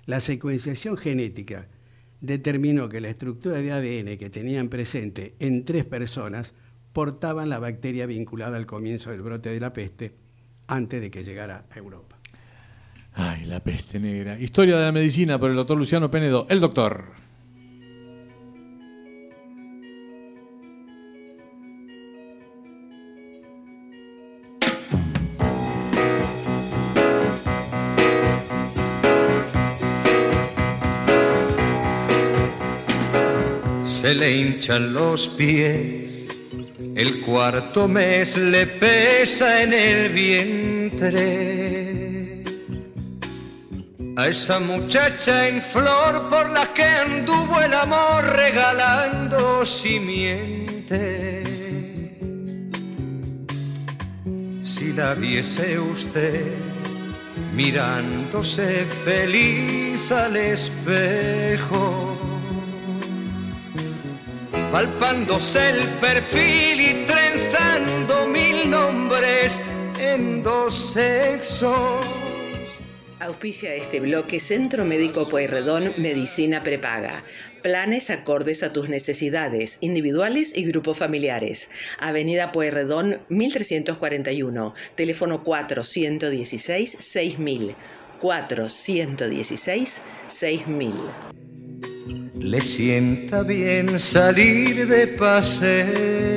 La 0.06 0.20
secuenciación 0.20 0.96
genética 0.96 1.68
determinó 2.20 2.88
que 2.88 3.00
la 3.00 3.08
estructura 3.10 3.60
de 3.60 3.72
ADN 3.72 4.18
que 4.18 4.30
tenían 4.30 4.68
presente 4.68 5.34
en 5.38 5.64
tres 5.64 5.84
personas 5.84 6.54
portaban 6.92 7.48
la 7.48 7.58
bacteria 7.58 8.06
vinculada 8.06 8.56
al 8.56 8.66
comienzo 8.66 9.10
del 9.10 9.22
brote 9.22 9.50
de 9.50 9.60
la 9.60 9.72
peste 9.72 10.14
antes 10.66 11.00
de 11.00 11.10
que 11.10 11.22
llegara 11.22 11.66
a 11.70 11.78
Europa. 11.78 12.19
Ay, 13.14 13.44
la 13.46 13.60
peste 13.60 13.98
negra. 13.98 14.38
Historia 14.38 14.76
de 14.76 14.84
la 14.84 14.92
medicina 14.92 15.38
por 15.38 15.50
el 15.50 15.56
doctor 15.56 15.78
Luciano 15.78 16.10
Penedo, 16.10 16.46
el 16.48 16.60
doctor. 16.60 17.20
se 34.00 34.14
le 34.14 34.34
hinchan 34.34 34.94
los 34.94 35.28
pies, 35.28 36.26
el 36.96 37.20
cuarto 37.20 37.86
mes 37.86 38.34
le 38.38 38.66
pesa 38.66 39.62
en 39.62 39.74
el 39.74 40.08
vientre. 40.08 41.79
A 44.16 44.26
esa 44.26 44.60
muchacha 44.60 45.48
en 45.48 45.62
flor 45.62 46.28
por 46.28 46.50
la 46.50 46.66
que 46.74 46.84
anduvo 46.84 47.60
el 47.60 47.72
amor 47.74 48.24
regalando 48.36 49.64
simiente. 49.64 51.42
Si 54.62 54.92
la 54.92 55.14
viese 55.14 55.78
usted 55.78 56.54
mirándose 57.54 58.84
feliz 59.04 60.12
al 60.12 60.36
espejo 60.36 62.10
palpándose 64.70 65.70
el 65.70 65.84
perfil 66.00 66.80
y 66.80 67.06
trenzando 67.06 68.26
mil 68.28 68.70
nombres 68.70 69.60
en 69.98 70.42
dos 70.42 70.74
sexos. 70.74 72.06
Auspicia 73.20 73.74
este 73.74 74.00
bloque 74.00 74.40
Centro 74.40 74.86
Médico 74.86 75.28
Pueyrredón 75.28 75.92
Medicina 75.98 76.62
Prepaga. 76.62 77.22
Planes 77.62 78.08
acordes 78.08 78.62
a 78.62 78.72
tus 78.72 78.88
necesidades, 78.88 79.76
individuales 79.82 80.56
y 80.56 80.64
grupos 80.64 80.96
familiares. 80.96 81.68
Avenida 81.98 82.50
Pueyrredón 82.50 83.20
1341, 83.28 84.74
teléfono 84.94 85.42
416 85.42 86.96
6000. 86.98 87.76
416 88.18 90.02
6000 90.26 90.92
le 92.42 92.60
sienta 92.60 93.42
bien 93.42 94.00
salir 94.00 94.86
de 94.86 95.06
paseo. 95.08 96.29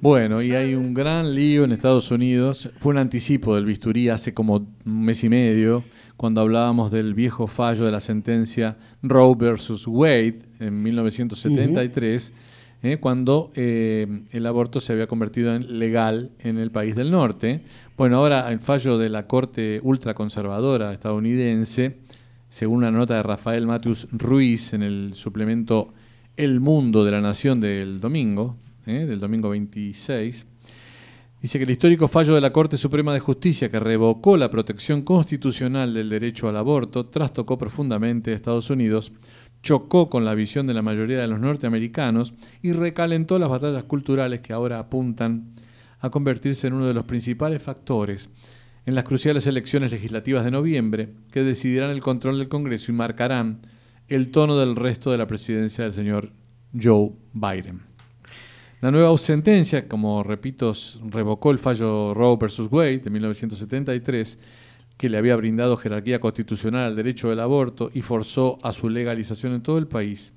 Bueno, 0.00 0.40
y 0.40 0.52
hay 0.52 0.74
un 0.74 0.94
gran 0.94 1.34
lío 1.34 1.64
en 1.64 1.72
Estados 1.72 2.12
Unidos. 2.12 2.70
Fue 2.78 2.92
un 2.92 2.98
anticipo 2.98 3.56
del 3.56 3.64
bisturí 3.64 4.08
hace 4.08 4.32
como 4.32 4.68
un 4.84 5.04
mes 5.04 5.24
y 5.24 5.28
medio, 5.28 5.82
cuando 6.16 6.40
hablábamos 6.40 6.92
del 6.92 7.14
viejo 7.14 7.48
fallo 7.48 7.84
de 7.84 7.90
la 7.90 7.98
sentencia 7.98 8.76
Roe 9.02 9.34
versus 9.36 9.88
Wade 9.88 10.38
en 10.60 10.84
1973, 10.84 12.32
eh, 12.84 12.98
cuando 13.00 13.50
eh, 13.56 14.22
el 14.30 14.46
aborto 14.46 14.78
se 14.78 14.92
había 14.92 15.08
convertido 15.08 15.52
en 15.52 15.80
legal 15.80 16.30
en 16.38 16.58
el 16.58 16.70
país 16.70 16.94
del 16.94 17.10
norte. 17.10 17.62
Bueno, 17.96 18.18
ahora 18.18 18.48
el 18.52 18.60
fallo 18.60 18.98
de 18.98 19.08
la 19.08 19.26
Corte 19.26 19.80
ultraconservadora 19.82 20.92
estadounidense, 20.92 21.96
según 22.48 22.78
una 22.78 22.92
nota 22.92 23.16
de 23.16 23.24
Rafael 23.24 23.66
Matius 23.66 24.06
Ruiz 24.12 24.74
en 24.74 24.84
el 24.84 25.14
suplemento 25.14 25.92
El 26.36 26.60
Mundo 26.60 27.04
de 27.04 27.10
la 27.10 27.20
Nación 27.20 27.60
del 27.60 27.98
domingo, 27.98 28.56
eh, 28.88 29.06
del 29.06 29.20
domingo 29.20 29.50
26, 29.50 30.46
dice 31.40 31.58
que 31.58 31.64
el 31.64 31.70
histórico 31.70 32.08
fallo 32.08 32.34
de 32.34 32.40
la 32.40 32.52
Corte 32.52 32.76
Suprema 32.76 33.12
de 33.12 33.20
Justicia 33.20 33.70
que 33.70 33.78
revocó 33.78 34.36
la 34.36 34.50
protección 34.50 35.02
constitucional 35.02 35.94
del 35.94 36.08
derecho 36.08 36.48
al 36.48 36.56
aborto 36.56 37.06
trastocó 37.06 37.58
profundamente 37.58 38.32
a 38.32 38.34
Estados 38.34 38.70
Unidos, 38.70 39.12
chocó 39.62 40.08
con 40.08 40.24
la 40.24 40.34
visión 40.34 40.66
de 40.66 40.74
la 40.74 40.82
mayoría 40.82 41.20
de 41.20 41.28
los 41.28 41.40
norteamericanos 41.40 42.34
y 42.62 42.72
recalentó 42.72 43.38
las 43.38 43.50
batallas 43.50 43.84
culturales 43.84 44.40
que 44.40 44.52
ahora 44.52 44.78
apuntan 44.78 45.50
a 46.00 46.10
convertirse 46.10 46.66
en 46.66 46.74
uno 46.74 46.86
de 46.86 46.94
los 46.94 47.04
principales 47.04 47.62
factores 47.62 48.30
en 48.86 48.94
las 48.94 49.04
cruciales 49.04 49.46
elecciones 49.46 49.92
legislativas 49.92 50.46
de 50.46 50.50
noviembre 50.50 51.10
que 51.30 51.42
decidirán 51.42 51.90
el 51.90 52.00
control 52.00 52.38
del 52.38 52.48
Congreso 52.48 52.90
y 52.90 52.94
marcarán 52.94 53.58
el 54.08 54.30
tono 54.30 54.56
del 54.56 54.76
resto 54.76 55.10
de 55.10 55.18
la 55.18 55.26
presidencia 55.26 55.84
del 55.84 55.92
señor 55.92 56.32
Joe 56.72 57.12
Biden. 57.34 57.87
La 58.80 58.92
nueva 58.92 59.16
sentencia, 59.18 59.88
como 59.88 60.22
repito, 60.22 60.72
revocó 61.10 61.50
el 61.50 61.58
fallo 61.58 62.14
Roe 62.14 62.36
versus 62.36 62.68
Wade 62.70 62.98
de 62.98 63.10
1973, 63.10 64.38
que 64.96 65.08
le 65.08 65.18
había 65.18 65.34
brindado 65.34 65.76
jerarquía 65.76 66.20
constitucional 66.20 66.86
al 66.86 66.94
derecho 66.94 67.28
del 67.28 67.40
aborto 67.40 67.90
y 67.92 68.02
forzó 68.02 68.60
a 68.62 68.72
su 68.72 68.88
legalización 68.88 69.54
en 69.54 69.62
todo 69.62 69.78
el 69.78 69.88
país. 69.88 70.32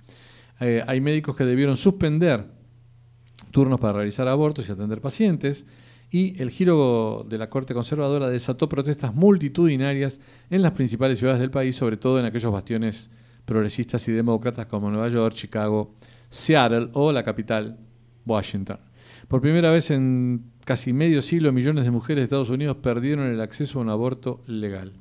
Eh, 0.59 0.83
hay 0.87 1.01
médicos 1.01 1.35
que 1.35 1.45
debieron 1.45 1.77
suspender 1.77 2.45
turnos 3.51 3.79
para 3.79 3.93
realizar 3.93 4.27
abortos 4.27 4.67
y 4.67 4.71
atender 4.71 5.01
pacientes, 5.01 5.67
y 6.09 6.41
el 6.41 6.49
giro 6.49 7.23
de 7.29 7.37
la 7.37 7.47
Corte 7.47 7.75
Conservadora 7.75 8.27
desató 8.27 8.67
protestas 8.67 9.13
multitudinarias 9.13 10.19
en 10.49 10.63
las 10.63 10.71
principales 10.71 11.19
ciudades 11.19 11.41
del 11.41 11.51
país, 11.51 11.75
sobre 11.75 11.97
todo 11.97 12.19
en 12.19 12.25
aquellos 12.25 12.51
bastiones 12.51 13.11
progresistas 13.45 14.07
y 14.07 14.11
demócratas 14.11 14.65
como 14.65 14.89
Nueva 14.89 15.09
York, 15.09 15.35
Chicago, 15.35 15.93
Seattle 16.29 16.89
o 16.93 17.11
la 17.11 17.23
capital, 17.23 17.77
Washington. 18.31 18.77
Por 19.27 19.41
primera 19.41 19.71
vez 19.71 19.91
en 19.91 20.51
casi 20.65 20.93
medio 20.93 21.21
siglo, 21.21 21.51
millones 21.51 21.83
de 21.83 21.91
mujeres 21.91 22.21
de 22.21 22.23
Estados 22.23 22.49
Unidos 22.49 22.77
perdieron 22.81 23.27
el 23.27 23.39
acceso 23.41 23.79
a 23.79 23.81
un 23.81 23.89
aborto 23.89 24.41
legal. 24.47 24.93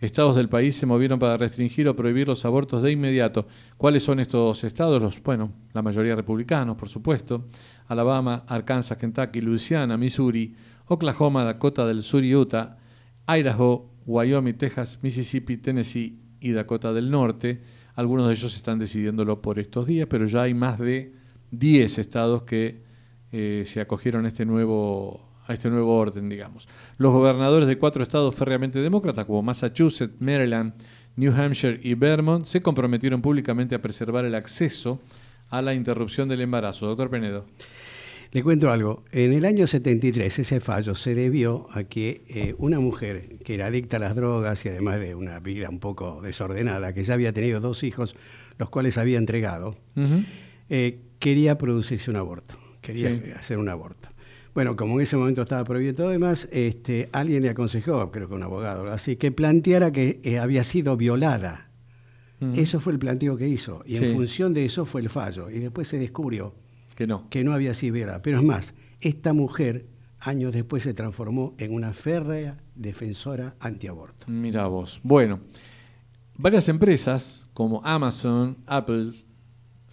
Estados 0.00 0.34
del 0.34 0.48
país 0.48 0.76
se 0.76 0.86
movieron 0.86 1.18
para 1.18 1.36
restringir 1.36 1.86
o 1.86 1.94
prohibir 1.94 2.26
los 2.26 2.46
abortos 2.46 2.82
de 2.82 2.90
inmediato. 2.90 3.46
¿Cuáles 3.76 4.02
son 4.02 4.18
estos 4.18 4.64
estados? 4.64 5.02
Los, 5.02 5.22
bueno, 5.22 5.52
la 5.74 5.82
mayoría 5.82 6.16
republicanos, 6.16 6.76
por 6.76 6.88
supuesto. 6.88 7.44
Alabama, 7.86 8.44
Arkansas, 8.48 8.96
Kentucky, 8.96 9.42
Louisiana, 9.42 9.98
Missouri, 9.98 10.54
Oklahoma, 10.86 11.44
Dakota 11.44 11.86
del 11.86 12.02
Sur 12.02 12.24
y 12.24 12.34
Utah, 12.34 12.78
Idaho, 13.28 13.90
Wyoming, 14.06 14.54
Texas, 14.54 14.98
Mississippi, 15.02 15.58
Tennessee 15.58 16.18
y 16.40 16.52
Dakota 16.52 16.94
del 16.94 17.10
Norte. 17.10 17.62
Algunos 17.94 18.26
de 18.26 18.32
ellos 18.32 18.56
están 18.56 18.78
decidiéndolo 18.78 19.42
por 19.42 19.58
estos 19.58 19.86
días, 19.86 20.06
pero 20.08 20.24
ya 20.24 20.42
hay 20.42 20.54
más 20.54 20.78
de 20.78 21.19
10 21.50 21.98
estados 21.98 22.42
que 22.42 22.82
eh, 23.32 23.64
se 23.66 23.80
acogieron 23.80 24.24
a 24.24 24.28
este 24.28 24.44
nuevo 24.44 25.28
a 25.46 25.52
este 25.52 25.68
nuevo 25.68 25.96
orden, 25.96 26.28
digamos. 26.28 26.68
Los 26.96 27.12
gobernadores 27.12 27.66
de 27.66 27.76
cuatro 27.76 28.04
estados 28.04 28.34
férreamente 28.36 28.78
demócratas, 28.78 29.24
como 29.24 29.42
Massachusetts, 29.42 30.14
Maryland, 30.20 30.74
New 31.16 31.32
Hampshire 31.32 31.80
y 31.82 31.94
Vermont, 31.94 32.44
se 32.44 32.62
comprometieron 32.62 33.20
públicamente 33.20 33.74
a 33.74 33.82
preservar 33.82 34.24
el 34.24 34.36
acceso 34.36 35.00
a 35.48 35.60
la 35.60 35.74
interrupción 35.74 36.28
del 36.28 36.40
embarazo. 36.42 36.86
Doctor 36.86 37.10
Penedo. 37.10 37.46
Le 38.32 38.44
cuento 38.44 38.70
algo. 38.70 39.02
En 39.10 39.32
el 39.32 39.44
año 39.44 39.66
73 39.66 40.38
ese 40.38 40.60
fallo 40.60 40.94
se 40.94 41.16
debió 41.16 41.66
a 41.72 41.82
que 41.82 42.22
eh, 42.28 42.54
una 42.58 42.78
mujer 42.78 43.38
que 43.44 43.54
era 43.54 43.66
adicta 43.66 43.96
a 43.96 44.00
las 44.00 44.14
drogas 44.14 44.64
y 44.64 44.68
además 44.68 45.00
de 45.00 45.16
una 45.16 45.40
vida 45.40 45.68
un 45.68 45.80
poco 45.80 46.20
desordenada, 46.22 46.92
que 46.94 47.02
ya 47.02 47.14
había 47.14 47.32
tenido 47.32 47.58
dos 47.58 47.82
hijos, 47.82 48.14
los 48.56 48.70
cuales 48.70 48.98
había 48.98 49.18
entregado, 49.18 49.76
eh, 50.68 51.00
quería 51.20 51.56
producirse 51.56 52.10
un 52.10 52.16
aborto, 52.16 52.56
quería 52.80 53.36
hacer 53.38 53.58
un 53.58 53.68
aborto. 53.68 54.08
Bueno, 54.52 54.74
como 54.74 54.96
en 54.98 55.02
ese 55.02 55.16
momento 55.16 55.42
estaba 55.42 55.62
prohibido 55.62 55.94
todo 55.94 56.08
demás, 56.08 56.48
este, 56.50 57.08
alguien 57.12 57.42
le 57.42 57.50
aconsejó, 57.50 58.10
creo 58.10 58.28
que 58.28 58.34
un 58.34 58.42
abogado, 58.42 58.90
así 58.90 59.14
que 59.14 59.30
planteara 59.30 59.92
que 59.92 60.20
eh, 60.24 60.40
había 60.40 60.64
sido 60.64 60.96
violada. 60.96 61.68
Eso 62.54 62.80
fue 62.80 62.94
el 62.94 62.98
planteo 62.98 63.36
que 63.36 63.46
hizo. 63.46 63.82
Y 63.84 63.96
en 63.98 64.14
función 64.14 64.54
de 64.54 64.64
eso 64.64 64.86
fue 64.86 65.02
el 65.02 65.10
fallo. 65.10 65.50
Y 65.50 65.58
después 65.58 65.88
se 65.88 65.98
descubrió 65.98 66.54
que 66.96 67.06
no, 67.06 67.28
que 67.28 67.44
no 67.44 67.52
había 67.52 67.74
sido 67.74 67.92
violada. 67.92 68.22
Pero 68.22 68.38
es 68.38 68.44
más, 68.44 68.72
esta 69.02 69.34
mujer 69.34 69.84
años 70.20 70.54
después 70.54 70.82
se 70.82 70.94
transformó 70.94 71.54
en 71.58 71.74
una 71.74 71.92
férrea 71.92 72.56
defensora 72.74 73.56
antiaborto. 73.60 74.24
Mira 74.26 74.66
vos. 74.68 75.00
Bueno, 75.02 75.40
varias 76.38 76.70
empresas 76.70 77.46
como 77.52 77.82
Amazon, 77.84 78.56
Apple, 78.66 79.12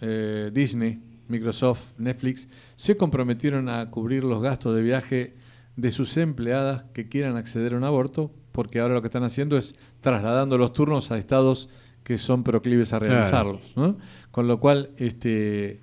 eh, 0.00 0.50
Disney, 0.50 1.02
Microsoft, 1.28 1.92
Netflix, 1.98 2.48
se 2.76 2.96
comprometieron 2.96 3.68
a 3.68 3.90
cubrir 3.90 4.24
los 4.24 4.42
gastos 4.42 4.74
de 4.74 4.82
viaje 4.82 5.34
de 5.76 5.90
sus 5.90 6.16
empleadas 6.16 6.86
que 6.92 7.08
quieran 7.08 7.36
acceder 7.36 7.74
a 7.74 7.76
un 7.76 7.84
aborto, 7.84 8.32
porque 8.52 8.80
ahora 8.80 8.94
lo 8.94 9.02
que 9.02 9.08
están 9.08 9.22
haciendo 9.22 9.56
es 9.56 9.76
trasladando 10.00 10.58
los 10.58 10.72
turnos 10.72 11.12
a 11.12 11.18
estados 11.18 11.68
que 12.02 12.18
son 12.18 12.42
proclives 12.42 12.92
a 12.92 12.98
realizarlos. 12.98 13.74
Con 14.30 14.48
lo 14.48 14.58
cual, 14.58 14.90
este, 14.96 15.80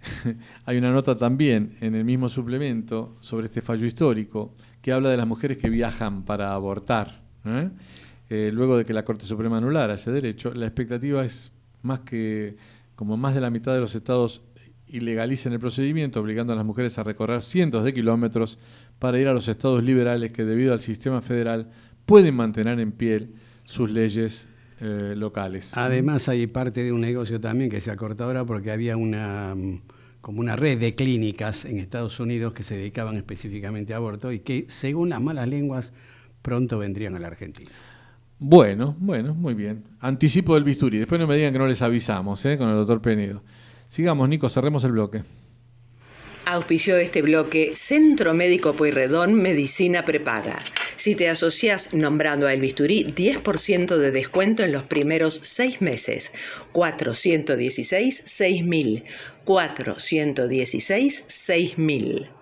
hay 0.64 0.78
una 0.78 0.90
nota 0.90 1.16
también 1.16 1.76
en 1.80 1.94
el 1.94 2.04
mismo 2.04 2.28
suplemento 2.28 3.16
sobre 3.20 3.46
este 3.46 3.62
fallo 3.62 3.86
histórico 3.86 4.54
que 4.80 4.92
habla 4.92 5.10
de 5.10 5.16
las 5.16 5.26
mujeres 5.26 5.58
que 5.58 5.70
viajan 5.70 6.24
para 6.24 6.52
abortar. 6.54 7.22
¿eh? 7.44 7.70
Eh, 8.30 8.50
luego 8.52 8.76
de 8.76 8.84
que 8.84 8.92
la 8.92 9.04
Corte 9.04 9.24
Suprema 9.24 9.58
anulara 9.58 9.94
ese 9.94 10.10
derecho, 10.10 10.52
la 10.54 10.66
expectativa 10.66 11.24
es 11.24 11.52
más 11.82 12.00
que 12.00 12.56
como 12.94 13.16
más 13.16 13.34
de 13.34 13.40
la 13.40 13.50
mitad 13.50 13.72
de 13.74 13.80
los 13.80 13.94
estados 13.94 14.42
ilegalicen 14.90 15.52
el 15.52 15.58
procedimiento, 15.58 16.20
obligando 16.20 16.52
a 16.52 16.56
las 16.56 16.64
mujeres 16.64 16.98
a 16.98 17.02
recorrer 17.02 17.42
cientos 17.42 17.84
de 17.84 17.92
kilómetros 17.92 18.58
para 18.98 19.18
ir 19.18 19.28
a 19.28 19.32
los 19.32 19.48
estados 19.48 19.82
liberales 19.82 20.32
que 20.32 20.44
debido 20.44 20.72
al 20.72 20.80
sistema 20.80 21.20
federal 21.22 21.70
pueden 22.06 22.34
mantener 22.34 22.80
en 22.80 22.92
pie 22.92 23.28
sus 23.64 23.90
leyes 23.90 24.48
eh, 24.80 25.14
locales. 25.16 25.76
Además 25.76 26.28
hay 26.28 26.46
parte 26.46 26.82
de 26.82 26.92
un 26.92 27.00
negocio 27.00 27.40
también 27.40 27.70
que 27.70 27.80
se 27.80 27.90
ha 27.90 27.96
cortado 27.96 28.30
ahora 28.30 28.44
porque 28.44 28.70
había 28.70 28.96
una 28.96 29.54
mm, 29.54 29.80
como 30.20 30.40
una 30.40 30.56
red 30.56 30.78
de 30.78 30.94
clínicas 30.94 31.64
en 31.64 31.78
Estados 31.78 32.20
Unidos 32.20 32.52
que 32.52 32.62
se 32.62 32.76
dedicaban 32.76 33.16
específicamente 33.16 33.94
a 33.94 33.96
aborto 33.96 34.32
y 34.32 34.40
que 34.40 34.66
según 34.68 35.08
las 35.08 35.20
malas 35.20 35.48
lenguas 35.48 35.92
pronto 36.42 36.78
vendrían 36.78 37.14
a 37.16 37.18
la 37.18 37.28
Argentina. 37.28 37.70
Bueno, 38.38 38.94
bueno, 38.98 39.34
muy 39.34 39.54
bien. 39.54 39.84
Anticipo 40.00 40.54
del 40.54 40.64
bisturí. 40.64 40.98
Después 40.98 41.20
no 41.20 41.26
me 41.26 41.36
digan 41.36 41.52
que 41.52 41.58
no 41.58 41.66
les 41.66 41.82
avisamos 41.82 42.44
¿eh? 42.46 42.56
con 42.56 42.68
el 42.68 42.76
doctor 42.76 43.00
Penedo. 43.00 43.42
Sigamos, 43.88 44.28
Nico, 44.28 44.48
cerremos 44.48 44.84
el 44.84 44.92
bloque. 44.92 45.24
Auspició 46.44 46.96
este 46.96 47.20
bloque 47.20 47.72
Centro 47.74 48.32
Médico 48.32 48.74
Pueyrredón 48.74 49.34
Medicina 49.34 50.06
Prepaga. 50.06 50.62
Si 50.96 51.14
te 51.14 51.28
asocias 51.28 51.92
nombrando 51.92 52.46
a 52.46 52.54
El 52.54 52.62
Bisturí, 52.62 53.04
10% 53.04 53.96
de 53.96 54.10
descuento 54.10 54.62
en 54.62 54.72
los 54.72 54.84
primeros 54.84 55.40
seis 55.42 55.82
meses. 55.82 56.32
416 56.72 58.22
6000. 58.24 59.04
416 59.44 61.24
6000. 61.26 62.37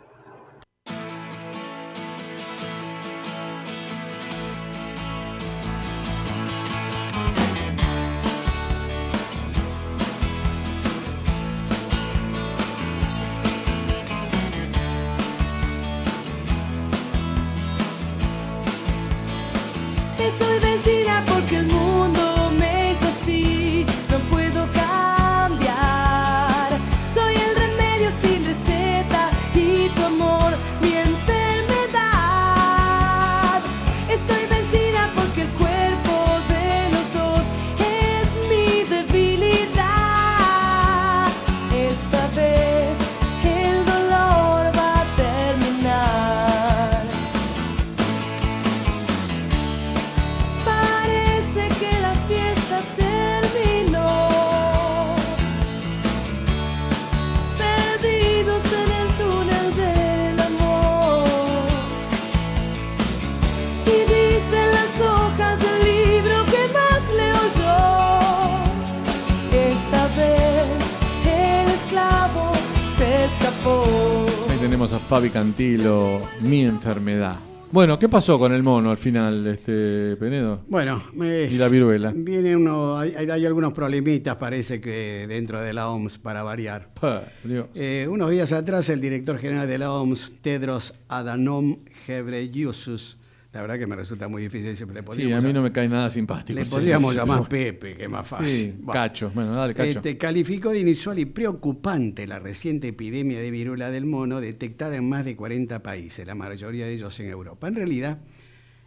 Fabi 75.27 75.31
Cantilo, 75.31 76.21
Mi 76.43 76.63
enfermedad. 76.65 77.35
Bueno, 77.73 77.99
¿qué 77.99 78.09
pasó 78.09 78.39
con 78.39 78.53
el 78.55 78.63
mono 78.63 78.93
al 78.93 78.97
final, 78.97 79.45
este 79.49 80.15
Penedo? 80.17 80.61
Bueno, 80.69 81.03
me- 81.15 81.45
Y 81.47 81.59
la 81.59 81.67
viruela. 81.67 82.13
Viene 82.15 82.55
uno, 82.55 82.97
hay, 82.97 83.45
algunos 83.45 83.73
problemitas, 83.73 84.37
parece 84.37 84.81
que 84.81 85.27
dentro 85.29 85.61
de 85.61 85.73
la 85.73 85.89
OMS, 85.89 86.19
para 86.19 86.45
variar. 86.45 86.91
Pa, 87.01 87.25
Dios. 87.43 87.67
Eh, 87.75 88.07
unos 88.09 88.31
días 88.31 88.53
atrás, 88.53 88.89
el 88.89 89.01
director 89.01 89.37
general 89.39 89.67
de 89.67 89.79
la 89.79 89.91
OMS, 89.93 90.31
Tedros 90.43 90.95
Adhanom 91.09 91.79
Ghebreyesus, 92.07 93.17
la 93.57 93.63
verdad 93.63 93.79
que 93.79 93.87
me 93.87 93.97
resulta 93.97 94.29
muy 94.29 94.43
difícil, 94.43 94.77
siempre 94.77 95.01
le 95.01 95.13
Sí, 95.15 95.33
a 95.33 95.41
mí 95.41 95.51
no 95.51 95.63
me 95.63 95.73
cae 95.73 95.89
nada 95.89 96.11
simpático. 96.11 96.61
Le 96.61 96.67
podríamos 96.67 97.13
sí, 97.13 97.17
llamar 97.17 97.41
no. 97.41 97.49
Pepe, 97.49 97.97
que 97.97 98.05
es 98.05 98.11
más 98.11 98.29
fácil. 98.29 98.49
Sí, 98.49 98.75
Bueno. 98.77 98.93
Cacho. 98.93 99.31
Bueno, 99.35 99.55
dale, 99.55 99.73
Cacho. 99.73 99.89
Este, 99.89 100.19
calificó 100.19 100.73
de 100.73 100.81
inusual 100.81 101.19
y 101.21 101.25
preocupante 101.25 102.27
la 102.27 102.39
reciente 102.39 102.89
epidemia 102.89 103.41
de 103.41 103.51
viruela 103.51 103.91
del 103.91 104.05
mono 104.05 104.43
detectada 104.43 104.95
en 104.97 105.09
más 105.09 105.25
de 105.25 105.37
40 105.37 105.83
países, 105.83 106.27
la 106.27 106.35
mayoría 106.35 106.85
de 106.85 106.93
ellos 106.93 107.19
en 107.19 107.31
Europa. 107.31 107.67
En 107.69 107.77
realidad, 107.77 108.19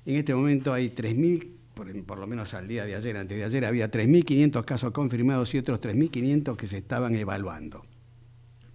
en 0.05 0.17
este 0.17 0.35
momento 0.35 0.71
hay 0.71 0.89
3.000, 0.89 1.47
por, 1.73 2.03
por 2.03 2.19
lo 2.19 2.27
menos 2.27 2.53
al 2.53 2.67
día 2.67 2.85
de 2.85 2.93
ayer, 2.93 3.17
antes 3.17 3.39
de 3.39 3.43
ayer, 3.43 3.65
había 3.65 3.89
3.500 3.89 4.65
casos 4.65 4.91
confirmados 4.91 5.51
y 5.55 5.57
otros 5.57 5.81
3.500 5.81 6.55
que 6.55 6.67
se 6.67 6.77
estaban 6.77 7.15
evaluando. 7.15 7.87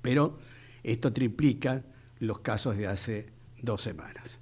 Pero 0.03 0.41
esto 0.83 1.13
triplica 1.13 1.85
los 2.19 2.41
casos 2.41 2.77
de 2.77 2.89
hace 2.89 3.27
dos 3.63 3.81
semanas. 3.81 4.41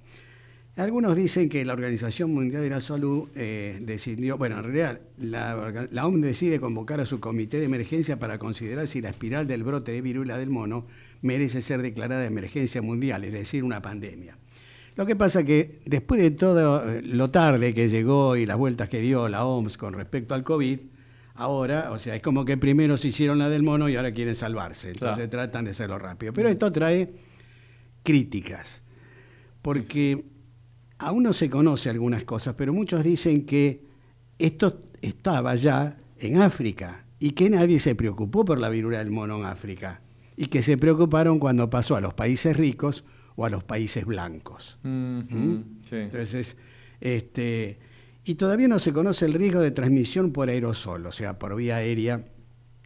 Algunos 0.75 1.15
dicen 1.15 1.49
que 1.49 1.63
la 1.65 1.73
Organización 1.73 2.33
Mundial 2.33 2.63
de 2.63 2.69
la 2.71 2.79
Salud 2.79 3.29
eh, 3.35 3.77
decidió, 3.83 4.39
bueno, 4.39 4.57
en 4.57 4.63
realidad 4.63 5.01
la, 5.19 5.55
OMS 6.03 6.21
decide 6.21 6.59
convocar 6.59 6.99
a 6.99 7.05
su 7.05 7.19
comité 7.19 7.59
de 7.59 7.65
emergencia 7.65 8.17
para 8.17 8.39
considerar 8.39 8.87
si 8.87 8.99
la 8.99 9.09
espiral 9.09 9.45
del 9.45 9.63
brote 9.63 9.91
de 9.91 10.01
viruela 10.01 10.35
del 10.35 10.49
mono 10.49 10.87
merece 11.21 11.61
ser 11.61 11.83
declarada 11.83 12.21
de 12.21 12.27
emergencia 12.27 12.81
mundial, 12.81 13.23
es 13.23 13.33
decir, 13.33 13.63
una 13.63 13.83
pandemia. 13.83 14.35
Lo 14.95 15.05
que 15.05 15.15
pasa 15.15 15.43
que 15.43 15.79
después 15.85 16.19
de 16.19 16.31
todo 16.31 16.89
eh, 16.89 17.03
lo 17.03 17.29
tarde 17.29 17.75
que 17.75 17.87
llegó 17.87 18.35
y 18.35 18.47
las 18.47 18.57
vueltas 18.57 18.89
que 18.89 18.99
dio 18.99 19.29
la 19.29 19.45
OMS 19.45 19.77
con 19.77 19.93
respecto 19.93 20.33
al 20.33 20.43
COVID, 20.43 20.79
ahora, 21.35 21.91
o 21.91 21.99
sea, 21.99 22.15
es 22.15 22.23
como 22.23 22.45
que 22.45 22.57
primero 22.57 22.97
se 22.97 23.09
hicieron 23.09 23.37
la 23.37 23.47
del 23.47 23.61
mono 23.61 23.89
y 23.89 23.95
ahora 23.95 24.11
quieren 24.11 24.33
salvarse, 24.33 24.89
entonces 24.89 25.17
Claro. 25.17 25.29
tratan 25.29 25.65
de 25.65 25.71
hacerlo 25.71 25.99
rápido. 25.99 26.33
Pero 26.33 26.49
esto 26.49 26.71
trae 26.71 27.13
críticas, 28.01 28.81
porque 29.61 30.32
aún 31.03 31.23
no 31.23 31.33
se 31.33 31.49
conoce 31.49 31.89
algunas 31.89 32.23
cosas, 32.23 32.55
pero 32.57 32.73
muchos 32.73 33.03
dicen 33.03 33.45
que 33.45 33.83
esto 34.39 34.81
estaba 35.01 35.55
ya 35.55 35.97
en 36.19 36.41
África 36.41 37.05
y 37.19 37.31
que 37.31 37.49
nadie 37.49 37.79
se 37.79 37.95
preocupó 37.95 38.43
por 38.45 38.59
la 38.59 38.69
viruela 38.69 38.99
del 38.99 39.11
mono 39.11 39.37
en 39.37 39.45
África 39.45 40.01
y 40.35 40.47
que 40.47 40.61
se 40.61 40.77
preocuparon 40.77 41.39
cuando 41.39 41.69
pasó 41.69 41.95
a 41.95 42.01
los 42.01 42.13
países 42.13 42.57
ricos 42.57 43.05
o 43.35 43.45
a 43.45 43.49
los 43.49 43.63
países 43.63 44.05
blancos. 44.05 44.79
¿Mm? 44.83 45.59
sí. 45.81 45.95
Entonces, 45.95 46.57
este, 47.01 47.79
y 48.25 48.35
todavía 48.35 48.67
no 48.67 48.79
se 48.79 48.93
conoce 48.93 49.25
el 49.25 49.33
riesgo 49.33 49.59
de 49.59 49.71
transmisión 49.71 50.31
por 50.31 50.49
aerosol, 50.49 51.05
o 51.05 51.11
sea, 51.11 51.37
por 51.39 51.55
vía 51.55 51.77
aérea 51.77 52.25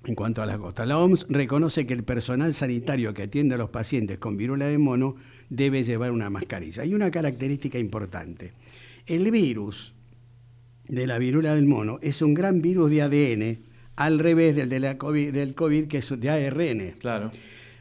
en 0.05 0.15
cuanto 0.15 0.41
a 0.41 0.45
la 0.45 0.57
costa. 0.57 0.86
La 0.86 0.97
OMS 0.97 1.28
reconoce 1.30 1.86
que 1.86 1.93
el 1.93 2.03
personal 2.03 2.53
sanitario 2.53 3.13
que 3.13 3.24
atiende 3.24 3.55
a 3.55 3.57
los 3.57 3.70
pacientes 3.70 4.18
con 4.18 4.38
viruela 4.38 4.68
de 4.68 4.78
mono 4.78 5.15
debe 5.50 5.84
llevar 5.84 6.12
una 6.12 6.30
mascarilla. 6.30 6.84
Hay 6.84 6.93
una 6.93 7.12
característica 7.12 7.80
importante. 7.80 8.54
El 9.06 9.30
virus 9.32 9.93
de 10.88 11.08
la 11.08 11.18
viruela 11.18 11.56
del 11.56 11.66
mono 11.66 12.00
es 12.02 12.22
un 12.22 12.34
gran 12.34 12.62
virus 12.62 12.89
de 12.89 13.02
ADN, 13.02 13.60
al 13.95 14.20
revés 14.20 14.56
del, 14.56 14.70
de 14.70 14.80
la 14.80 14.98
COVID, 14.98 15.34
del 15.34 15.56
COVID, 15.56 15.88
que 15.88 15.98
es 15.98 16.20
de 16.20 16.30
ARN. 16.30 16.95
Claro. 17.00 17.32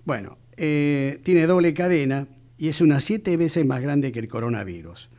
Bueno, 0.04 0.38
eh, 0.56 1.20
tiene 1.22 1.46
doble 1.46 1.74
cadena 1.74 2.26
y 2.56 2.68
es 2.68 2.80
unas 2.80 3.04
siete 3.04 3.36
veces 3.36 3.66
más 3.66 3.82
grande 3.82 4.12
que 4.12 4.20
el 4.20 4.28
coronavirus. 4.28 5.10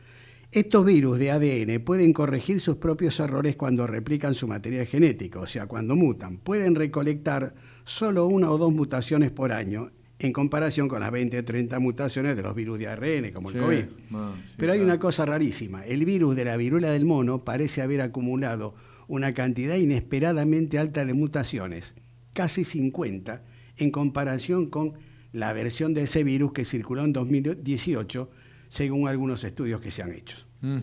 Estos 0.50 0.84
virus 0.84 1.18
de 1.18 1.30
ADN 1.30 1.84
pueden 1.84 2.12
corregir 2.12 2.58
sus 2.60 2.76
propios 2.76 3.20
errores 3.20 3.54
cuando 3.54 3.86
replican 3.86 4.34
su 4.34 4.48
material 4.48 4.86
genético, 4.86 5.40
o 5.40 5.46
sea, 5.46 5.66
cuando 5.66 5.94
mutan. 5.94 6.38
Pueden 6.38 6.74
recolectar 6.74 7.54
solo 7.84 8.26
una 8.26 8.50
o 8.50 8.56
dos 8.58 8.72
mutaciones 8.72 9.30
por 9.30 9.52
año 9.52 9.90
en 10.20 10.32
comparación 10.32 10.88
con 10.88 11.00
las 11.00 11.10
20 11.12 11.38
o 11.38 11.44
30 11.44 11.78
mutaciones 11.78 12.36
de 12.36 12.42
los 12.42 12.54
virus 12.54 12.78
de 12.78 12.88
ARN, 12.88 13.30
como 13.32 13.50
Sí, 13.50 13.58
el 13.58 13.62
COVID. 13.64 13.84
ah, 14.14 14.34
sí, 14.46 14.54
Pero 14.58 14.72
hay 14.72 14.78
claro. 14.78 14.92
una 14.92 14.98
cosa 15.00 15.24
rarísima. 15.26 15.84
El 15.86 16.04
virus 16.04 16.34
de 16.34 16.44
la 16.44 16.56
viruela 16.56 16.90
del 16.90 17.04
mono 17.04 17.44
parece 17.44 17.82
haber 17.82 18.00
acumulado 18.00 18.74
una 19.06 19.32
cantidad 19.32 19.76
inesperadamente 19.76 20.78
alta 20.78 21.04
de 21.04 21.14
mutaciones, 21.14 21.94
casi 22.32 22.64
50, 22.64 23.42
en 23.76 23.90
comparación 23.90 24.66
con 24.70 24.94
la 25.32 25.52
versión 25.52 25.94
de 25.94 26.02
ese 26.02 26.24
virus 26.24 26.52
que 26.52 26.64
circuló 26.64 27.04
en 27.04 27.12
2018, 27.12 28.30
según 28.68 29.08
algunos 29.08 29.44
estudios 29.44 29.80
que 29.80 29.90
se 29.90 30.02
han 30.02 30.12
hecho. 30.12 30.36
Mm. 30.62 30.78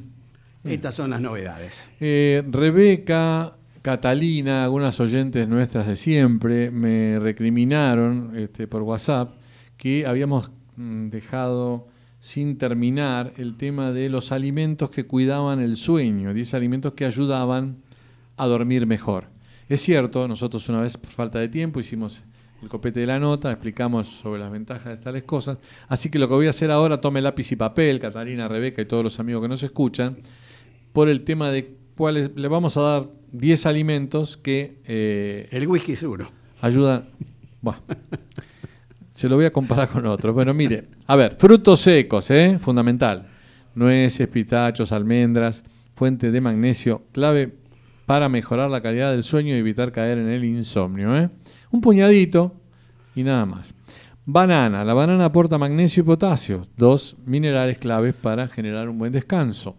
Estas 0.63 0.95
son 0.95 1.11
las 1.11 1.21
novedades. 1.21 1.89
Eh, 1.99 2.41
Rebeca, 2.49 3.53
Catalina, 3.85 4.63
algunas 4.63 4.99
oyentes 4.99 5.47
nuestras 5.47 5.85
de 5.85 5.95
siempre, 5.95 6.71
me 6.71 7.19
recriminaron 7.19 8.35
este, 8.35 8.65
por 8.65 8.81
WhatsApp 8.81 9.35
que 9.77 10.07
habíamos 10.07 10.49
mm, 10.75 11.09
dejado 11.09 11.87
sin 12.19 12.57
terminar 12.57 13.33
el 13.37 13.57
tema 13.57 13.91
de 13.91 14.09
los 14.09 14.31
alimentos 14.31 14.89
que 14.89 15.05
cuidaban 15.05 15.59
el 15.59 15.75
sueño, 15.75 16.33
10 16.33 16.55
alimentos 16.55 16.93
que 16.93 17.05
ayudaban 17.05 17.77
a 18.37 18.47
dormir 18.47 18.87
mejor. 18.87 19.25
Es 19.69 19.81
cierto, 19.81 20.27
nosotros 20.27 20.67
una 20.67 20.81
vez 20.81 20.97
por 20.97 21.11
falta 21.11 21.37
de 21.37 21.49
tiempo 21.49 21.79
hicimos 21.79 22.23
el 22.63 22.69
copete 22.69 23.01
de 23.01 23.05
la 23.05 23.19
nota, 23.19 23.51
explicamos 23.51 24.07
sobre 24.07 24.39
las 24.39 24.51
ventajas 24.51 24.97
de 24.97 25.03
tales 25.03 25.25
cosas, 25.25 25.59
así 25.87 26.09
que 26.09 26.17
lo 26.17 26.27
que 26.27 26.33
voy 26.33 26.47
a 26.47 26.49
hacer 26.49 26.71
ahora, 26.71 26.99
tome 26.99 27.21
lápiz 27.21 27.51
y 27.51 27.55
papel, 27.55 27.99
Catalina, 27.99 28.47
Rebeca 28.47 28.81
y 28.81 28.85
todos 28.85 29.03
los 29.03 29.19
amigos 29.19 29.43
que 29.43 29.47
nos 29.47 29.61
escuchan, 29.61 30.17
por 30.91 31.07
el 31.07 31.23
tema 31.23 31.51
de 31.51 31.84
cuáles 31.95 32.31
le 32.35 32.47
vamos 32.47 32.77
a 32.77 32.81
dar 32.81 33.09
10 33.31 33.65
alimentos 33.65 34.37
que 34.37 34.79
eh, 34.85 35.47
El 35.51 35.67
whisky 35.67 35.93
es 35.93 36.03
uno. 36.03 36.29
ayudan. 36.61 37.05
Buah. 37.61 37.77
Se 39.11 39.29
lo 39.29 39.35
voy 39.37 39.45
a 39.45 39.53
comparar 39.53 39.89
con 39.89 40.05
otros. 40.07 40.33
Bueno, 40.33 40.53
mire, 40.53 40.89
a 41.07 41.15
ver, 41.15 41.35
frutos 41.37 41.79
secos, 41.79 42.29
¿eh? 42.31 42.57
fundamental. 42.59 43.27
Nueces, 43.73 44.27
pistachos, 44.27 44.91
almendras, 44.91 45.63
fuente 45.95 46.31
de 46.31 46.41
magnesio, 46.41 47.03
clave 47.11 47.55
para 48.05 48.29
mejorar 48.29 48.69
la 48.69 48.81
calidad 48.81 49.11
del 49.11 49.23
sueño 49.23 49.55
y 49.55 49.57
evitar 49.57 49.91
caer 49.91 50.17
en 50.17 50.29
el 50.29 50.43
insomnio. 50.43 51.15
¿eh? 51.17 51.29
Un 51.71 51.81
puñadito 51.81 52.55
y 53.15 53.23
nada 53.23 53.45
más. 53.45 53.73
Banana. 54.25 54.83
La 54.83 54.93
banana 54.93 55.25
aporta 55.25 55.57
magnesio 55.57 56.01
y 56.03 56.05
potasio, 56.05 56.67
dos 56.77 57.15
minerales 57.25 57.77
claves 57.77 58.13
para 58.13 58.47
generar 58.47 58.89
un 58.89 58.97
buen 58.97 59.11
descanso. 59.13 59.75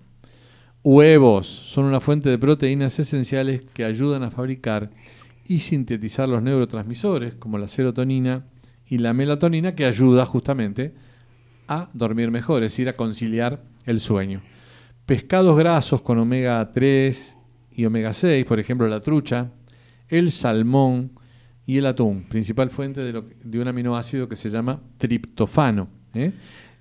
Huevos 0.88 1.48
son 1.48 1.86
una 1.86 1.98
fuente 1.98 2.30
de 2.30 2.38
proteínas 2.38 2.96
esenciales 3.00 3.60
que 3.60 3.84
ayudan 3.84 4.22
a 4.22 4.30
fabricar 4.30 4.92
y 5.44 5.58
sintetizar 5.58 6.28
los 6.28 6.44
neurotransmisores 6.44 7.34
como 7.34 7.58
la 7.58 7.66
serotonina 7.66 8.46
y 8.86 8.98
la 8.98 9.12
melatonina 9.12 9.74
que 9.74 9.84
ayuda 9.84 10.24
justamente 10.26 10.94
a 11.66 11.88
dormir 11.92 12.30
mejor, 12.30 12.62
es 12.62 12.70
decir, 12.70 12.88
a 12.88 12.92
conciliar 12.92 13.64
el 13.84 13.98
sueño. 13.98 14.42
Pescados 15.06 15.58
grasos 15.58 16.02
con 16.02 16.20
omega 16.20 16.70
3 16.70 17.36
y 17.72 17.84
omega 17.84 18.12
6, 18.12 18.44
por 18.44 18.60
ejemplo 18.60 18.86
la 18.86 19.00
trucha, 19.00 19.50
el 20.06 20.30
salmón 20.30 21.10
y 21.66 21.78
el 21.78 21.86
atún, 21.86 22.28
principal 22.28 22.70
fuente 22.70 23.00
de, 23.00 23.12
lo 23.12 23.24
de 23.42 23.58
un 23.58 23.66
aminoácido 23.66 24.28
que 24.28 24.36
se 24.36 24.50
llama 24.50 24.80
triptofano. 24.98 25.88
¿eh? 26.14 26.32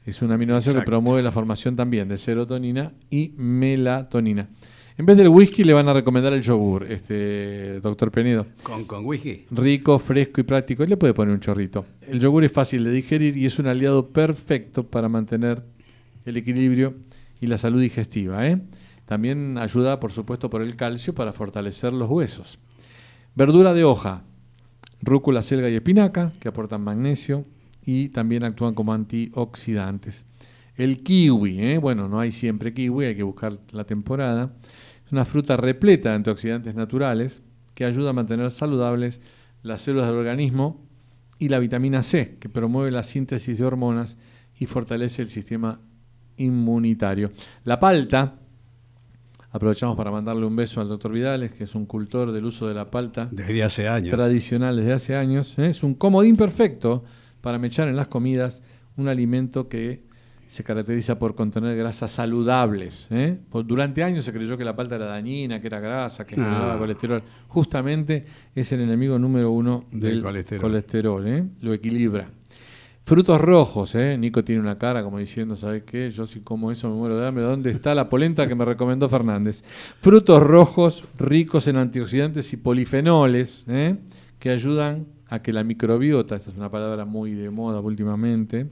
Es 0.05 0.21
un 0.21 0.31
aminoácido 0.31 0.73
Exacto. 0.73 0.85
que 0.85 0.91
promueve 0.91 1.23
la 1.23 1.31
formación 1.31 1.75
también 1.75 2.07
de 2.07 2.17
serotonina 2.17 2.93
y 3.09 3.33
melatonina. 3.37 4.49
En 4.97 5.05
vez 5.05 5.17
del 5.17 5.27
whisky 5.27 5.63
le 5.63 5.73
van 5.73 5.89
a 5.89 5.93
recomendar 5.93 6.31
el 6.31 6.41
yogur, 6.41 6.89
este 6.89 7.79
doctor 7.81 8.11
Penedo. 8.11 8.45
Con, 8.63 8.85
con 8.85 9.05
whisky. 9.05 9.45
Rico, 9.51 9.99
fresco 9.99 10.39
y 10.39 10.43
práctico. 10.43 10.83
Y 10.83 10.87
le 10.87 10.95
puede 10.95 11.13
poner 11.13 11.33
un 11.33 11.41
chorrito. 11.41 11.85
El 12.01 12.19
yogur 12.19 12.45
es 12.45 12.51
fácil 12.51 12.83
de 12.83 12.91
digerir 12.91 13.35
y 13.35 13.45
es 13.45 13.59
un 13.59 13.67
aliado 13.67 14.09
perfecto 14.09 14.87
para 14.87 15.09
mantener 15.09 15.63
el 16.23 16.37
equilibrio 16.37 16.95
y 17.41 17.47
la 17.47 17.57
salud 17.57 17.81
digestiva. 17.81 18.47
¿eh? 18.47 18.61
También 19.05 19.57
ayuda, 19.57 19.99
por 19.99 20.11
supuesto, 20.11 20.49
por 20.49 20.61
el 20.61 20.75
calcio 20.75 21.13
para 21.13 21.33
fortalecer 21.33 21.91
los 21.91 22.09
huesos. 22.09 22.59
Verdura 23.35 23.73
de 23.73 23.83
hoja, 23.83 24.23
rúcula, 25.01 25.41
selga 25.41 25.69
y 25.69 25.75
espinaca, 25.75 26.31
que 26.39 26.47
aportan 26.47 26.81
magnesio 26.81 27.45
y 27.85 28.09
también 28.09 28.43
actúan 28.43 28.73
como 28.73 28.93
antioxidantes. 28.93 30.25
El 30.75 31.03
kiwi, 31.03 31.61
¿eh? 31.61 31.77
bueno, 31.77 32.09
no 32.09 32.19
hay 32.19 32.31
siempre 32.31 32.73
kiwi, 32.73 33.05
hay 33.05 33.15
que 33.15 33.23
buscar 33.23 33.59
la 33.71 33.85
temporada. 33.85 34.53
Es 35.05 35.11
una 35.11 35.23
fruta 35.23 35.55
repleta 35.55 36.09
de 36.09 36.15
antioxidantes 36.15 36.75
naturales 36.75 37.43
que 37.73 37.85
ayuda 37.85 38.09
a 38.09 38.13
mantener 38.13 38.51
saludables 38.51 39.21
las 39.61 39.81
células 39.81 40.07
del 40.07 40.17
organismo 40.17 40.85
y 41.39 41.49
la 41.49 41.59
vitamina 41.59 42.03
C, 42.03 42.37
que 42.39 42.49
promueve 42.49 42.91
la 42.91 43.03
síntesis 43.03 43.57
de 43.57 43.65
hormonas 43.65 44.17
y 44.57 44.65
fortalece 44.65 45.21
el 45.21 45.29
sistema 45.29 45.79
inmunitario. 46.37 47.31
La 47.63 47.79
palta, 47.79 48.35
aprovechamos 49.51 49.95
para 49.95 50.11
mandarle 50.11 50.45
un 50.45 50.55
beso 50.55 50.81
al 50.81 50.87
doctor 50.87 51.11
Vidales, 51.11 51.53
que 51.53 51.65
es 51.65 51.75
un 51.75 51.85
cultor 51.85 52.31
del 52.31 52.45
uso 52.45 52.67
de 52.67 52.73
la 52.73 52.89
palta 52.89 53.29
Desde 53.31 53.63
hace 53.63 53.87
años. 53.87 54.13
tradicional 54.13 54.75
desde 54.77 54.93
hace 54.93 55.15
años. 55.15 55.57
¿eh? 55.59 55.67
Es 55.67 55.83
un 55.83 55.93
comodín 55.93 56.35
perfecto 56.35 57.03
para 57.45 57.59
mechar 57.59 57.87
en 57.87 57.95
las 57.95 58.07
comidas 58.07 58.63
un 58.97 59.07
alimento 59.07 59.69
que 59.69 60.01
se 60.47 60.63
caracteriza 60.63 61.19
por 61.19 61.35
contener 61.35 61.77
grasas 61.77 62.09
saludables. 62.09 63.07
¿eh? 63.11 63.37
Por- 63.51 63.67
Durante 63.67 64.01
años 64.01 64.25
se 64.25 64.33
creyó 64.33 64.57
que 64.57 64.65
la 64.65 64.75
palta 64.75 64.95
era 64.95 65.05
dañina, 65.05 65.61
que 65.61 65.67
era 65.67 65.79
grasa, 65.79 66.25
que 66.25 66.35
No. 66.35 66.43
generaba 66.43 66.75
colesterol. 66.79 67.21
Justamente 67.47 68.25
es 68.55 68.71
el 68.71 68.81
enemigo 68.81 69.19
número 69.19 69.51
uno 69.51 69.85
del, 69.91 69.99
Del 70.15 70.23
colesterol. 70.23 70.61
colesterol. 70.63 71.27
¿eh? 71.27 71.43
Lo 71.61 71.71
equilibra. 71.71 72.27
Frutos 73.03 73.39
rojos, 73.39 73.93
¿eh? 73.93 74.17
Nico 74.17 74.43
tiene 74.43 74.59
una 74.61 74.79
cara 74.79 75.03
como 75.03 75.19
diciendo, 75.19 75.55
¿sabes 75.55 75.83
qué? 75.83 76.09
Yo 76.09 76.25
si 76.25 76.39
como 76.39 76.71
eso 76.71 76.89
me 76.89 76.95
muero 76.95 77.15
de 77.19 77.27
hambre. 77.27 77.43
¿Dónde 77.43 77.69
está 77.69 77.93
la 77.93 78.09
polenta 78.09 78.47
que 78.47 78.55
me 78.55 78.65
recomendó 78.65 79.07
Fernández? 79.07 79.63
Frutos 80.01 80.41
rojos 80.41 81.03
ricos 81.19 81.67
en 81.67 81.77
antioxidantes 81.77 82.51
y 82.53 82.57
polifenoles, 82.57 83.65
¿eh? 83.67 83.97
que 84.39 84.49
ayudan 84.49 85.05
a 85.29 85.41
que 85.41 85.51
la 85.53 85.63
microbiota, 85.63 86.35
esta 86.35 86.49
es 86.51 86.57
una 86.57 86.69
palabra 86.69 87.05
muy 87.05 87.33
de 87.33 87.49
moda 87.49 87.79
últimamente, 87.81 88.67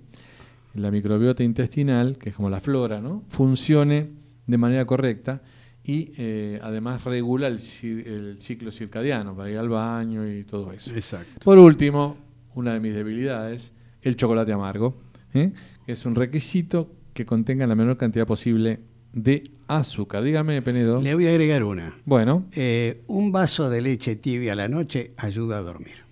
la 0.75 0.91
microbiota 0.91 1.43
intestinal, 1.43 2.17
que 2.17 2.29
es 2.29 2.35
como 2.35 2.49
la 2.49 2.59
flora, 2.59 2.99
¿no? 3.01 3.23
funcione 3.29 4.09
de 4.47 4.57
manera 4.57 4.85
correcta 4.85 5.41
y 5.83 6.11
eh, 6.17 6.59
además 6.63 7.03
regula 7.03 7.47
el, 7.47 7.59
ci- 7.59 8.05
el 8.05 8.39
ciclo 8.39 8.71
circadiano 8.71 9.35
para 9.35 9.49
ir 9.51 9.57
al 9.57 9.69
baño 9.69 10.27
y 10.29 10.43
todo 10.43 10.71
eso. 10.71 10.91
Exacto. 10.93 11.39
Por 11.43 11.57
último, 11.59 12.17
una 12.55 12.73
de 12.73 12.79
mis 12.79 12.93
debilidades, 12.93 13.71
el 14.01 14.15
chocolate 14.15 14.51
amargo, 14.53 14.97
¿eh? 15.33 15.51
que 15.85 15.91
es 15.91 16.05
un 16.05 16.15
requisito 16.15 16.91
que 17.13 17.25
contenga 17.25 17.67
la 17.67 17.75
menor 17.75 17.97
cantidad 17.97 18.25
posible 18.25 18.79
de 19.11 19.43
azúcar. 19.67 20.23
Dígame, 20.23 20.61
Penedo. 20.61 21.01
Le 21.01 21.13
voy 21.13 21.27
a 21.27 21.29
agregar 21.29 21.63
una. 21.63 21.95
Bueno, 22.05 22.45
Eh, 22.53 23.03
un 23.07 23.31
vaso 23.31 23.69
de 23.69 23.81
leche 23.81 24.15
tibia 24.15 24.53
a 24.53 24.55
la 24.55 24.67
noche 24.67 25.11
ayuda 25.17 25.59
a 25.59 25.61
dormir. 25.61 26.02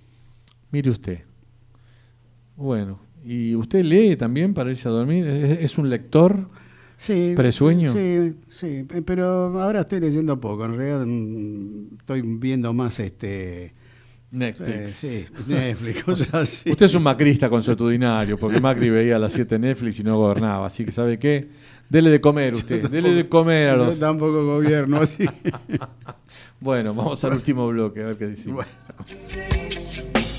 Mire 0.72 0.89
usted. 0.89 1.19
Bueno, 2.55 2.99
¿y 3.24 3.55
usted 3.55 3.84
lee 3.84 4.15
también 4.15 4.53
para 4.53 4.69
irse 4.69 4.88
a 4.88 4.91
dormir? 4.91 5.26
¿Es, 5.28 5.59
es 5.59 5.78
un 5.78 5.89
lector? 5.89 6.47
Sí. 6.97 7.34
¿Presueño? 7.36 7.93
Sí, 7.93 8.36
sí, 8.49 8.84
pe- 8.88 9.01
pero 9.01 9.59
ahora 9.59 9.82
estoy 9.82 9.99
leyendo 9.99 10.39
poco. 10.39 10.65
En 10.65 10.78
realidad 10.78 11.05
mm, 11.05 11.95
estoy 11.99 12.22
viendo 12.22 12.74
más 12.74 12.99
este. 12.99 13.74
Netflix. 14.34 15.03
eh, 15.03 15.28
sí, 15.28 15.43
Netflix, 15.51 16.03
cosas 16.05 16.34
así. 16.36 16.69
Usted 16.69 16.86
es 16.86 16.95
un 16.95 17.03
macrista 17.03 17.49
consuetudinario, 17.49 18.38
porque 18.38 18.61
Macri 18.61 18.89
veía 18.89 19.17
a 19.17 19.19
las 19.19 19.34
7 19.34 19.59
Netflix 19.59 19.99
y 19.99 20.03
no 20.03 20.17
gobernaba. 20.17 20.67
Así 20.67 20.86
que, 20.86 20.91
¿sabe 20.91 21.19
qué? 21.19 21.49
Dele 21.89 22.09
de 22.11 22.22
comer 22.22 22.53
usted, 22.53 22.88
dele 22.89 23.13
de 23.13 23.28
comer 23.28 23.69
a 23.72 23.76
Yo 23.78 23.86
los... 23.88 23.99
tampoco 23.99 24.45
gobierno 24.45 24.97
así. 25.01 25.26
bueno, 26.61 26.93
vamos 26.93 27.22
al 27.26 27.34
último 27.34 27.67
bloque, 27.67 28.03
a 28.03 28.05
ver 28.05 28.17
qué 28.17 28.28
decimos. 28.28 28.65
Bueno, 28.65 30.30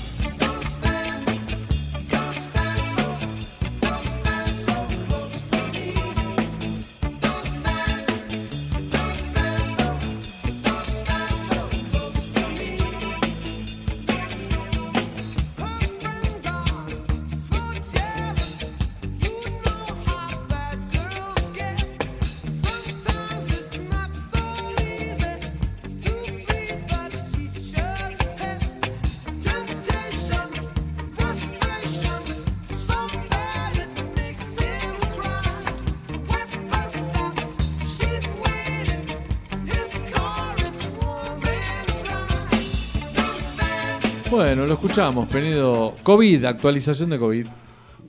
lo 44.67 44.73
escuchamos, 44.73 45.27
Penedo. 45.27 45.95
COVID, 46.03 46.45
actualización 46.45 47.09
de 47.09 47.19
COVID. 47.19 47.47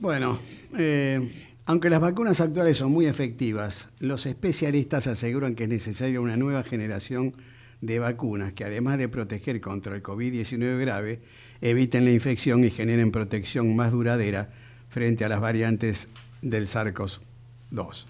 Bueno, 0.01 0.39
eh, 0.77 1.33
aunque 1.67 1.91
las 1.91 2.01
vacunas 2.01 2.41
actuales 2.41 2.77
son 2.77 2.93
muy 2.93 3.07
efectivas, 3.07 3.89
los 3.99 4.27
especialistas 4.27 5.07
aseguran 5.07 5.55
que 5.55 5.65
es 5.65 5.69
necesaria 5.69 6.21
una 6.21 6.37
nueva 6.37 6.63
generación 6.63 7.33
de 7.81 7.99
vacunas 7.99 8.53
que 8.53 8.65
además 8.65 8.99
de 8.99 9.09
proteger 9.09 9.61
contra 9.61 9.95
el 9.95 10.03
COVID-19 10.03 10.79
grave, 10.81 11.21
eviten 11.61 12.05
la 12.05 12.13
infección 12.13 12.65
y 12.65 12.71
generen 12.71 13.11
protección 13.11 13.75
más 13.75 13.93
duradera 13.93 14.51
frente 14.89 15.25
a 15.25 15.29
las 15.29 15.41
variantes 15.41 16.09
del 16.43 16.67
SARS-CoV-2. 16.67 18.07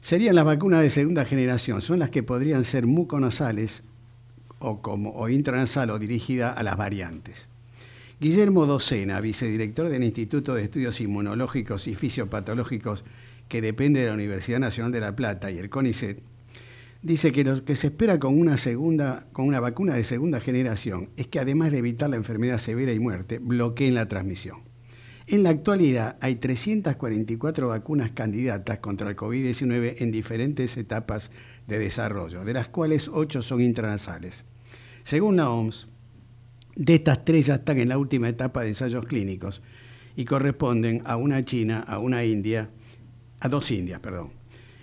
Serían 0.00 0.34
las 0.34 0.44
vacunas 0.44 0.82
de 0.82 0.90
segunda 0.90 1.24
generación, 1.24 1.82
son 1.82 1.98
las 1.98 2.10
que 2.10 2.22
podrían 2.22 2.64
ser 2.64 2.86
muconasales 2.86 3.82
o, 4.60 4.80
como, 4.80 5.10
o 5.10 5.28
intranasal 5.28 5.90
o 5.90 5.98
dirigida 5.98 6.52
a 6.52 6.62
las 6.62 6.76
variantes. 6.76 7.48
Guillermo 8.18 8.64
Docena, 8.64 9.20
vicedirector 9.20 9.90
del 9.90 10.02
Instituto 10.02 10.54
de 10.54 10.64
Estudios 10.64 11.02
Inmunológicos 11.02 11.86
y 11.86 11.94
Fisiopatológicos 11.94 13.04
que 13.46 13.60
depende 13.60 14.00
de 14.00 14.06
la 14.06 14.14
Universidad 14.14 14.58
Nacional 14.58 14.90
de 14.90 15.00
La 15.00 15.14
Plata 15.14 15.50
y 15.50 15.58
el 15.58 15.68
CONICET, 15.68 16.22
dice 17.02 17.30
que 17.30 17.44
lo 17.44 17.62
que 17.62 17.74
se 17.74 17.88
espera 17.88 18.18
con 18.18 18.40
una, 18.40 19.60
vacuna 19.60 19.94
de 19.94 20.02
segunda 20.02 20.40
generación 20.40 21.10
es 21.18 21.26
que 21.26 21.40
además 21.40 21.70
de 21.70 21.78
evitar 21.78 22.08
la 22.08 22.16
enfermedad 22.16 22.56
severa 22.56 22.90
y 22.94 22.98
muerte, 22.98 23.38
bloqueen 23.38 23.94
la 23.94 24.08
transmisión. 24.08 24.62
En 25.26 25.42
la 25.42 25.50
actualidad 25.50 26.16
hay 26.22 26.36
344 26.36 27.68
vacunas 27.68 28.12
candidatas 28.12 28.78
contra 28.78 29.10
el 29.10 29.16
COVID-19 29.16 29.96
en 29.98 30.10
diferentes 30.10 30.78
etapas 30.78 31.30
de 31.66 31.78
desarrollo, 31.78 32.46
de 32.46 32.54
las 32.54 32.68
cuales 32.68 33.10
8 33.12 33.42
son 33.42 33.60
intranasales. 33.60 34.46
Según 35.02 35.36
la 35.36 35.50
OMS, 35.50 35.88
de 36.76 36.94
estas 36.94 37.24
tres 37.24 37.46
ya 37.46 37.56
están 37.56 37.78
en 37.78 37.88
la 37.88 37.98
última 37.98 38.28
etapa 38.28 38.62
de 38.62 38.68
ensayos 38.68 39.06
clínicos 39.06 39.62
y 40.14 40.24
corresponden 40.24 41.02
a 41.04 41.16
una 41.16 41.44
China, 41.44 41.80
a 41.86 41.98
una 41.98 42.24
India, 42.24 42.70
a 43.40 43.48
dos 43.48 43.70
Indias, 43.70 44.00
perdón. 44.00 44.30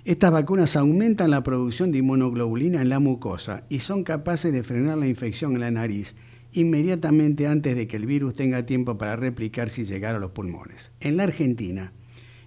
Estas 0.06 0.32
vacunas 0.32 0.76
aumentan 0.76 1.32
la 1.32 1.44
producción 1.44 1.92
de 1.92 2.00
inmunoglobulina 2.00 2.82
en 2.82 2.90
la 2.90 3.00
mucosa 3.00 3.66
y 3.70 3.80
son 3.80 4.04
capaces 4.04 4.52
de 4.52 4.64
frenar 4.64 4.98
la 4.98 5.08
infección 5.08 5.54
en 5.54 5.62
la 5.62 5.72
nariz 5.72 6.16
inmediatamente 6.52 7.48
antes 7.48 7.76
de 7.76 7.88
que 7.88 7.98
el 7.98 8.06
virus 8.06 8.36
tenga 8.36 8.66
tiempo 8.66 8.98
para 8.98 9.16
replicarse 9.16 9.82
y 9.82 9.86
llegar 9.86 10.14
a 10.16 10.20
los 10.20 10.32
pulmones. 10.32 10.92
En 11.00 11.18
la 11.18 11.24
Argentina, 11.24 11.94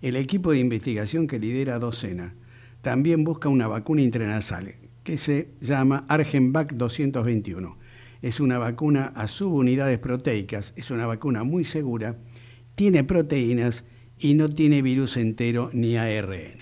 el 0.03 0.17
equipo 0.17 0.53
de 0.53 0.59
investigación 0.59 1.27
que 1.27 1.39
lidera 1.39 1.79
Docena 1.79 2.35
también 2.83 3.25
busca 3.25 3.49
una 3.49 3.67
vacuna 3.67 4.03
intranasal 4.03 4.75
que 5.03 5.17
se 5.17 5.49
llama 5.61 6.05
Argenvac 6.09 6.75
221. 6.75 7.79
Es 8.27 8.41
una 8.41 8.59
vacuna 8.59 9.13
a 9.15 9.29
subunidades 9.29 10.01
proteicas, 10.01 10.73
es 10.75 10.91
una 10.91 11.07
vacuna 11.07 11.45
muy 11.45 11.63
segura, 11.63 12.17
tiene 12.75 13.05
proteínas 13.05 13.85
y 14.19 14.35
no 14.35 14.49
tiene 14.49 14.83
virus 14.83 15.17
entero 15.17 15.71
ni 15.73 15.97
ARN. 15.97 16.57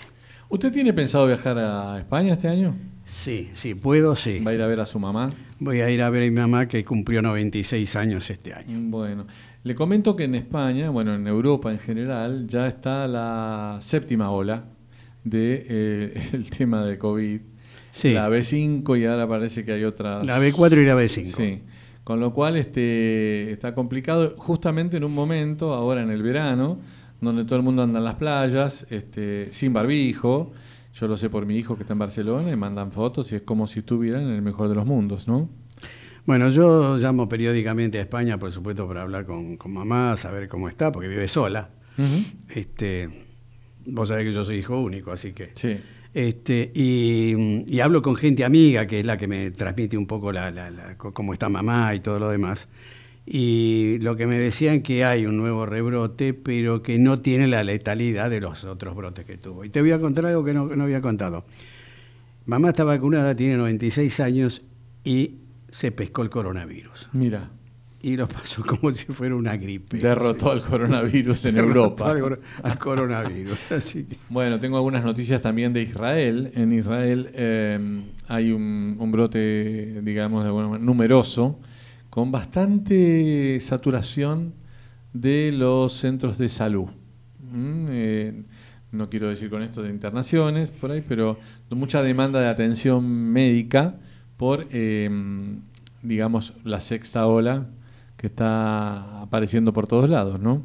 ¿Usted 0.50 0.70
tiene 0.70 0.92
pensado 0.92 1.26
viajar 1.26 1.56
a 1.56 1.98
España 1.98 2.34
este 2.34 2.48
año? 2.48 2.76
Sí, 3.06 3.48
sí, 3.54 3.74
puedo, 3.74 4.14
sí. 4.14 4.40
¿Va 4.40 4.50
a 4.50 4.54
ir 4.54 4.60
a 4.60 4.66
ver 4.66 4.78
a 4.78 4.84
su 4.84 4.98
mamá? 4.98 5.32
Voy 5.58 5.80
a 5.80 5.90
ir 5.90 6.02
a 6.02 6.10
ver 6.10 6.24
a 6.24 6.26
mi 6.26 6.32
mamá 6.32 6.68
que 6.68 6.84
cumplió 6.84 7.22
96 7.22 7.96
años 7.96 8.28
este 8.28 8.52
año. 8.52 8.78
Bueno, 8.90 9.26
le 9.62 9.74
comento 9.74 10.16
que 10.16 10.24
en 10.24 10.34
España, 10.34 10.90
bueno, 10.90 11.14
en 11.14 11.26
Europa 11.26 11.72
en 11.72 11.78
general, 11.78 12.46
ya 12.46 12.68
está 12.68 13.08
la 13.08 13.78
séptima 13.80 14.30
ola 14.30 14.66
del 15.24 15.30
de, 15.30 15.66
eh, 15.66 16.22
el 16.34 16.50
tema 16.50 16.84
de 16.84 16.98
COVID. 16.98 17.40
Sí. 17.94 18.12
La 18.12 18.28
B5 18.28 19.00
y 19.00 19.04
ahora 19.06 19.28
parece 19.28 19.64
que 19.64 19.70
hay 19.70 19.84
otras. 19.84 20.26
La 20.26 20.40
B4 20.40 20.82
y 20.82 20.84
la 20.84 20.96
B5. 20.96 21.24
Sí. 21.24 21.62
Con 22.02 22.18
lo 22.18 22.32
cual 22.32 22.56
este, 22.56 23.52
está 23.52 23.72
complicado 23.72 24.34
justamente 24.36 24.96
en 24.96 25.04
un 25.04 25.14
momento, 25.14 25.72
ahora 25.72 26.02
en 26.02 26.10
el 26.10 26.20
verano, 26.20 26.80
donde 27.20 27.44
todo 27.44 27.56
el 27.56 27.62
mundo 27.62 27.84
anda 27.84 28.00
en 28.00 28.04
las 28.04 28.16
playas, 28.16 28.84
este, 28.90 29.48
sin 29.52 29.72
barbijo. 29.72 30.50
Yo 30.92 31.06
lo 31.06 31.16
sé 31.16 31.30
por 31.30 31.46
mi 31.46 31.56
hijo 31.56 31.76
que 31.76 31.84
está 31.84 31.92
en 31.92 32.00
Barcelona 32.00 32.50
y 32.50 32.56
mandan 32.56 32.90
fotos 32.90 33.30
y 33.30 33.36
es 33.36 33.42
como 33.42 33.68
si 33.68 33.78
estuvieran 33.78 34.22
en 34.22 34.34
el 34.34 34.42
mejor 34.42 34.68
de 34.68 34.74
los 34.74 34.84
mundos, 34.84 35.28
¿no? 35.28 35.48
Bueno, 36.26 36.50
yo 36.50 36.96
llamo 36.96 37.28
periódicamente 37.28 37.98
a 37.98 38.02
España, 38.02 38.38
por 38.38 38.50
supuesto, 38.50 38.88
para 38.88 39.02
hablar 39.02 39.24
con, 39.24 39.56
con 39.56 39.72
mamá, 39.72 40.16
saber 40.16 40.48
cómo 40.48 40.68
está, 40.68 40.90
porque 40.90 41.08
vive 41.08 41.28
sola. 41.28 41.70
Este, 42.48 43.08
vos 43.86 44.08
sabés 44.08 44.24
que 44.24 44.32
yo 44.32 44.42
soy 44.42 44.56
hijo 44.56 44.80
único, 44.80 45.12
así 45.12 45.32
que. 45.32 45.52
Sí. 45.54 45.78
Este, 46.14 46.70
y, 46.74 47.80
hablo 47.80 48.00
con 48.00 48.14
gente 48.14 48.44
amiga, 48.44 48.86
que 48.86 49.00
es 49.00 49.04
la 49.06 49.16
que 49.16 49.26
me 49.26 49.50
transmite 49.50 49.98
un 49.98 50.06
poco 50.06 50.30
la, 50.32 50.50
la- 50.52 50.70
la- 50.70 50.96
cómo 50.96 51.32
está 51.32 51.48
mamá 51.48 51.92
y 51.94 52.00
todo 52.00 52.18
lo 52.20 52.28
demás. 52.30 52.68
Y 53.26 53.98
lo 54.00 54.14
que 54.16 54.26
me 54.26 54.38
decían 54.38 54.82
que 54.82 55.04
hay 55.04 55.26
un 55.26 55.36
nuevo 55.36 55.66
rebrote, 55.66 56.32
pero 56.34 56.82
que 56.82 56.98
no 56.98 57.20
tiene 57.20 57.48
la 57.48 57.64
letalidad 57.64 58.30
de 58.30 58.40
los 58.40 58.64
otros 58.64 58.94
brotes 58.94 59.24
que 59.24 59.36
tuvo. 59.38 59.64
Y 59.64 59.70
te 59.70 59.80
voy 59.80 59.90
a 59.92 59.98
contar 59.98 60.26
algo 60.26 60.44
que 60.44 60.52
no 60.54 60.70
había 60.84 61.00
contado. 61.00 61.44
Mamá 62.46 62.68
está 62.70 62.84
vacunada, 62.84 63.34
tiene 63.34 63.56
96 63.56 64.20
años 64.20 64.62
y 65.02 65.36
se 65.70 65.90
pescó 65.90 66.22
el 66.22 66.30
coronavirus. 66.30 67.08
Mira. 67.12 67.50
Y 68.04 68.16
lo 68.16 68.28
pasó 68.28 68.62
como 68.66 68.90
si 68.92 69.06
fuera 69.06 69.34
una 69.34 69.56
gripe. 69.56 69.96
Derrotó 69.98 70.50
al 70.52 70.60
coronavirus 70.62 71.46
en 71.46 71.54
Derrotó 71.56 71.70
Europa. 71.78 72.10
Al, 72.10 72.20
cor- 72.20 72.40
al 72.62 72.78
coronavirus. 72.78 73.72
Así 73.72 74.04
que- 74.04 74.16
Bueno, 74.28 74.60
tengo 74.60 74.76
algunas 74.76 75.02
noticias 75.04 75.40
también 75.40 75.72
de 75.72 75.82
Israel. 75.82 76.50
En 76.54 76.72
Israel 76.72 77.30
eh, 77.34 78.02
hay 78.28 78.52
un, 78.52 78.96
un 78.98 79.10
brote, 79.10 80.00
digamos, 80.02 80.42
de 80.42 80.48
alguna 80.48 80.68
manera, 80.68 80.84
numeroso, 80.84 81.58
con 82.10 82.30
bastante 82.30 83.58
saturación 83.60 84.52
de 85.12 85.50
los 85.52 85.92
centros 85.94 86.38
de 86.38 86.48
salud. 86.48 86.86
Mm, 87.40 87.86
eh, 87.90 88.42
no 88.92 89.08
quiero 89.10 89.28
decir 89.28 89.50
con 89.50 89.62
esto 89.62 89.82
de 89.82 89.90
internaciones 89.90 90.70
por 90.70 90.90
ahí, 90.90 91.02
pero 91.06 91.38
mucha 91.70 92.02
demanda 92.02 92.40
de 92.40 92.48
atención 92.48 93.04
médica 93.32 93.96
por, 94.36 94.66
eh, 94.70 95.10
digamos, 96.02 96.54
la 96.64 96.80
sexta 96.80 97.26
ola 97.26 97.66
que 98.24 98.28
está 98.28 99.20
apareciendo 99.20 99.74
por 99.74 99.86
todos 99.86 100.08
lados, 100.08 100.40
¿no? 100.40 100.64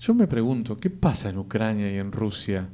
Yo 0.00 0.14
me 0.14 0.26
pregunto, 0.26 0.78
¿qué 0.78 0.88
pasa 0.88 1.28
en 1.28 1.36
Ucrania 1.36 1.92
y 1.92 1.98
en 1.98 2.10
Rusia 2.10 2.66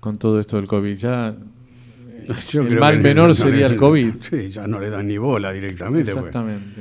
con 0.00 0.16
todo 0.16 0.40
esto 0.40 0.56
del 0.56 0.66
COVID? 0.66 0.94
Ya 0.96 1.28
eh, 1.28 2.26
Yo 2.50 2.62
el 2.62 2.80
mal 2.80 2.98
menor 2.98 3.28
no 3.28 3.34
sería 3.34 3.68
le- 3.68 3.74
el 3.74 3.78
COVID. 3.80 4.12
Sí, 4.28 4.48
ya 4.48 4.66
no 4.66 4.80
le 4.80 4.90
dan 4.90 5.06
ni 5.06 5.18
bola 5.18 5.52
directamente. 5.52 6.06
pues. 6.12 6.16
Exactamente. 6.16 6.80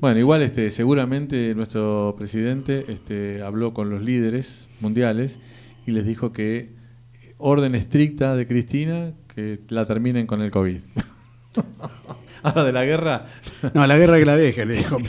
Bueno, 0.00 0.18
igual 0.18 0.40
este, 0.40 0.70
seguramente 0.70 1.54
nuestro 1.54 2.14
presidente 2.16 2.86
este, 2.88 3.42
habló 3.42 3.74
con 3.74 3.90
los 3.90 4.00
líderes 4.00 4.70
mundiales 4.80 5.40
y 5.86 5.90
les 5.90 6.06
dijo 6.06 6.32
que 6.32 6.72
orden 7.36 7.74
estricta 7.74 8.34
de 8.34 8.46
Cristina 8.46 9.12
que 9.34 9.60
la 9.68 9.84
terminen 9.84 10.26
con 10.26 10.40
el 10.40 10.50
COVID. 10.50 10.80
Ahora 12.48 12.64
de 12.64 12.72
la 12.72 12.84
guerra. 12.84 13.24
No, 13.72 13.86
la 13.86 13.96
guerra 13.96 14.18
que 14.18 14.26
la 14.26 14.36
deje, 14.36 14.64
le 14.64 14.76
dijo. 14.76 14.98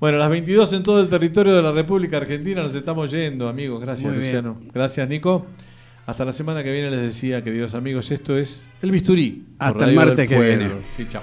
Bueno, 0.00 0.18
las 0.18 0.28
22 0.28 0.72
en 0.74 0.82
todo 0.82 1.00
el 1.00 1.08
territorio 1.08 1.54
de 1.54 1.62
la 1.62 1.72
República 1.72 2.18
Argentina 2.18 2.62
nos 2.62 2.74
estamos 2.74 3.10
yendo, 3.10 3.48
amigos. 3.48 3.80
Gracias, 3.80 4.12
Muy 4.12 4.20
bien. 4.20 4.34
Luciano. 4.34 4.60
Gracias, 4.74 5.08
Nico. 5.08 5.46
Hasta 6.04 6.24
la 6.26 6.32
semana 6.32 6.62
que 6.62 6.72
viene 6.72 6.90
les 6.90 7.00
decía, 7.00 7.42
queridos 7.42 7.74
amigos, 7.74 8.10
esto 8.10 8.36
es 8.36 8.68
El 8.82 8.90
Bisturí. 8.90 9.46
Hasta 9.58 9.88
el 9.88 9.94
martes 9.94 10.28
que 10.28 10.38
viene. 10.38 10.70
Sí, 10.94 11.06
chao. 11.08 11.22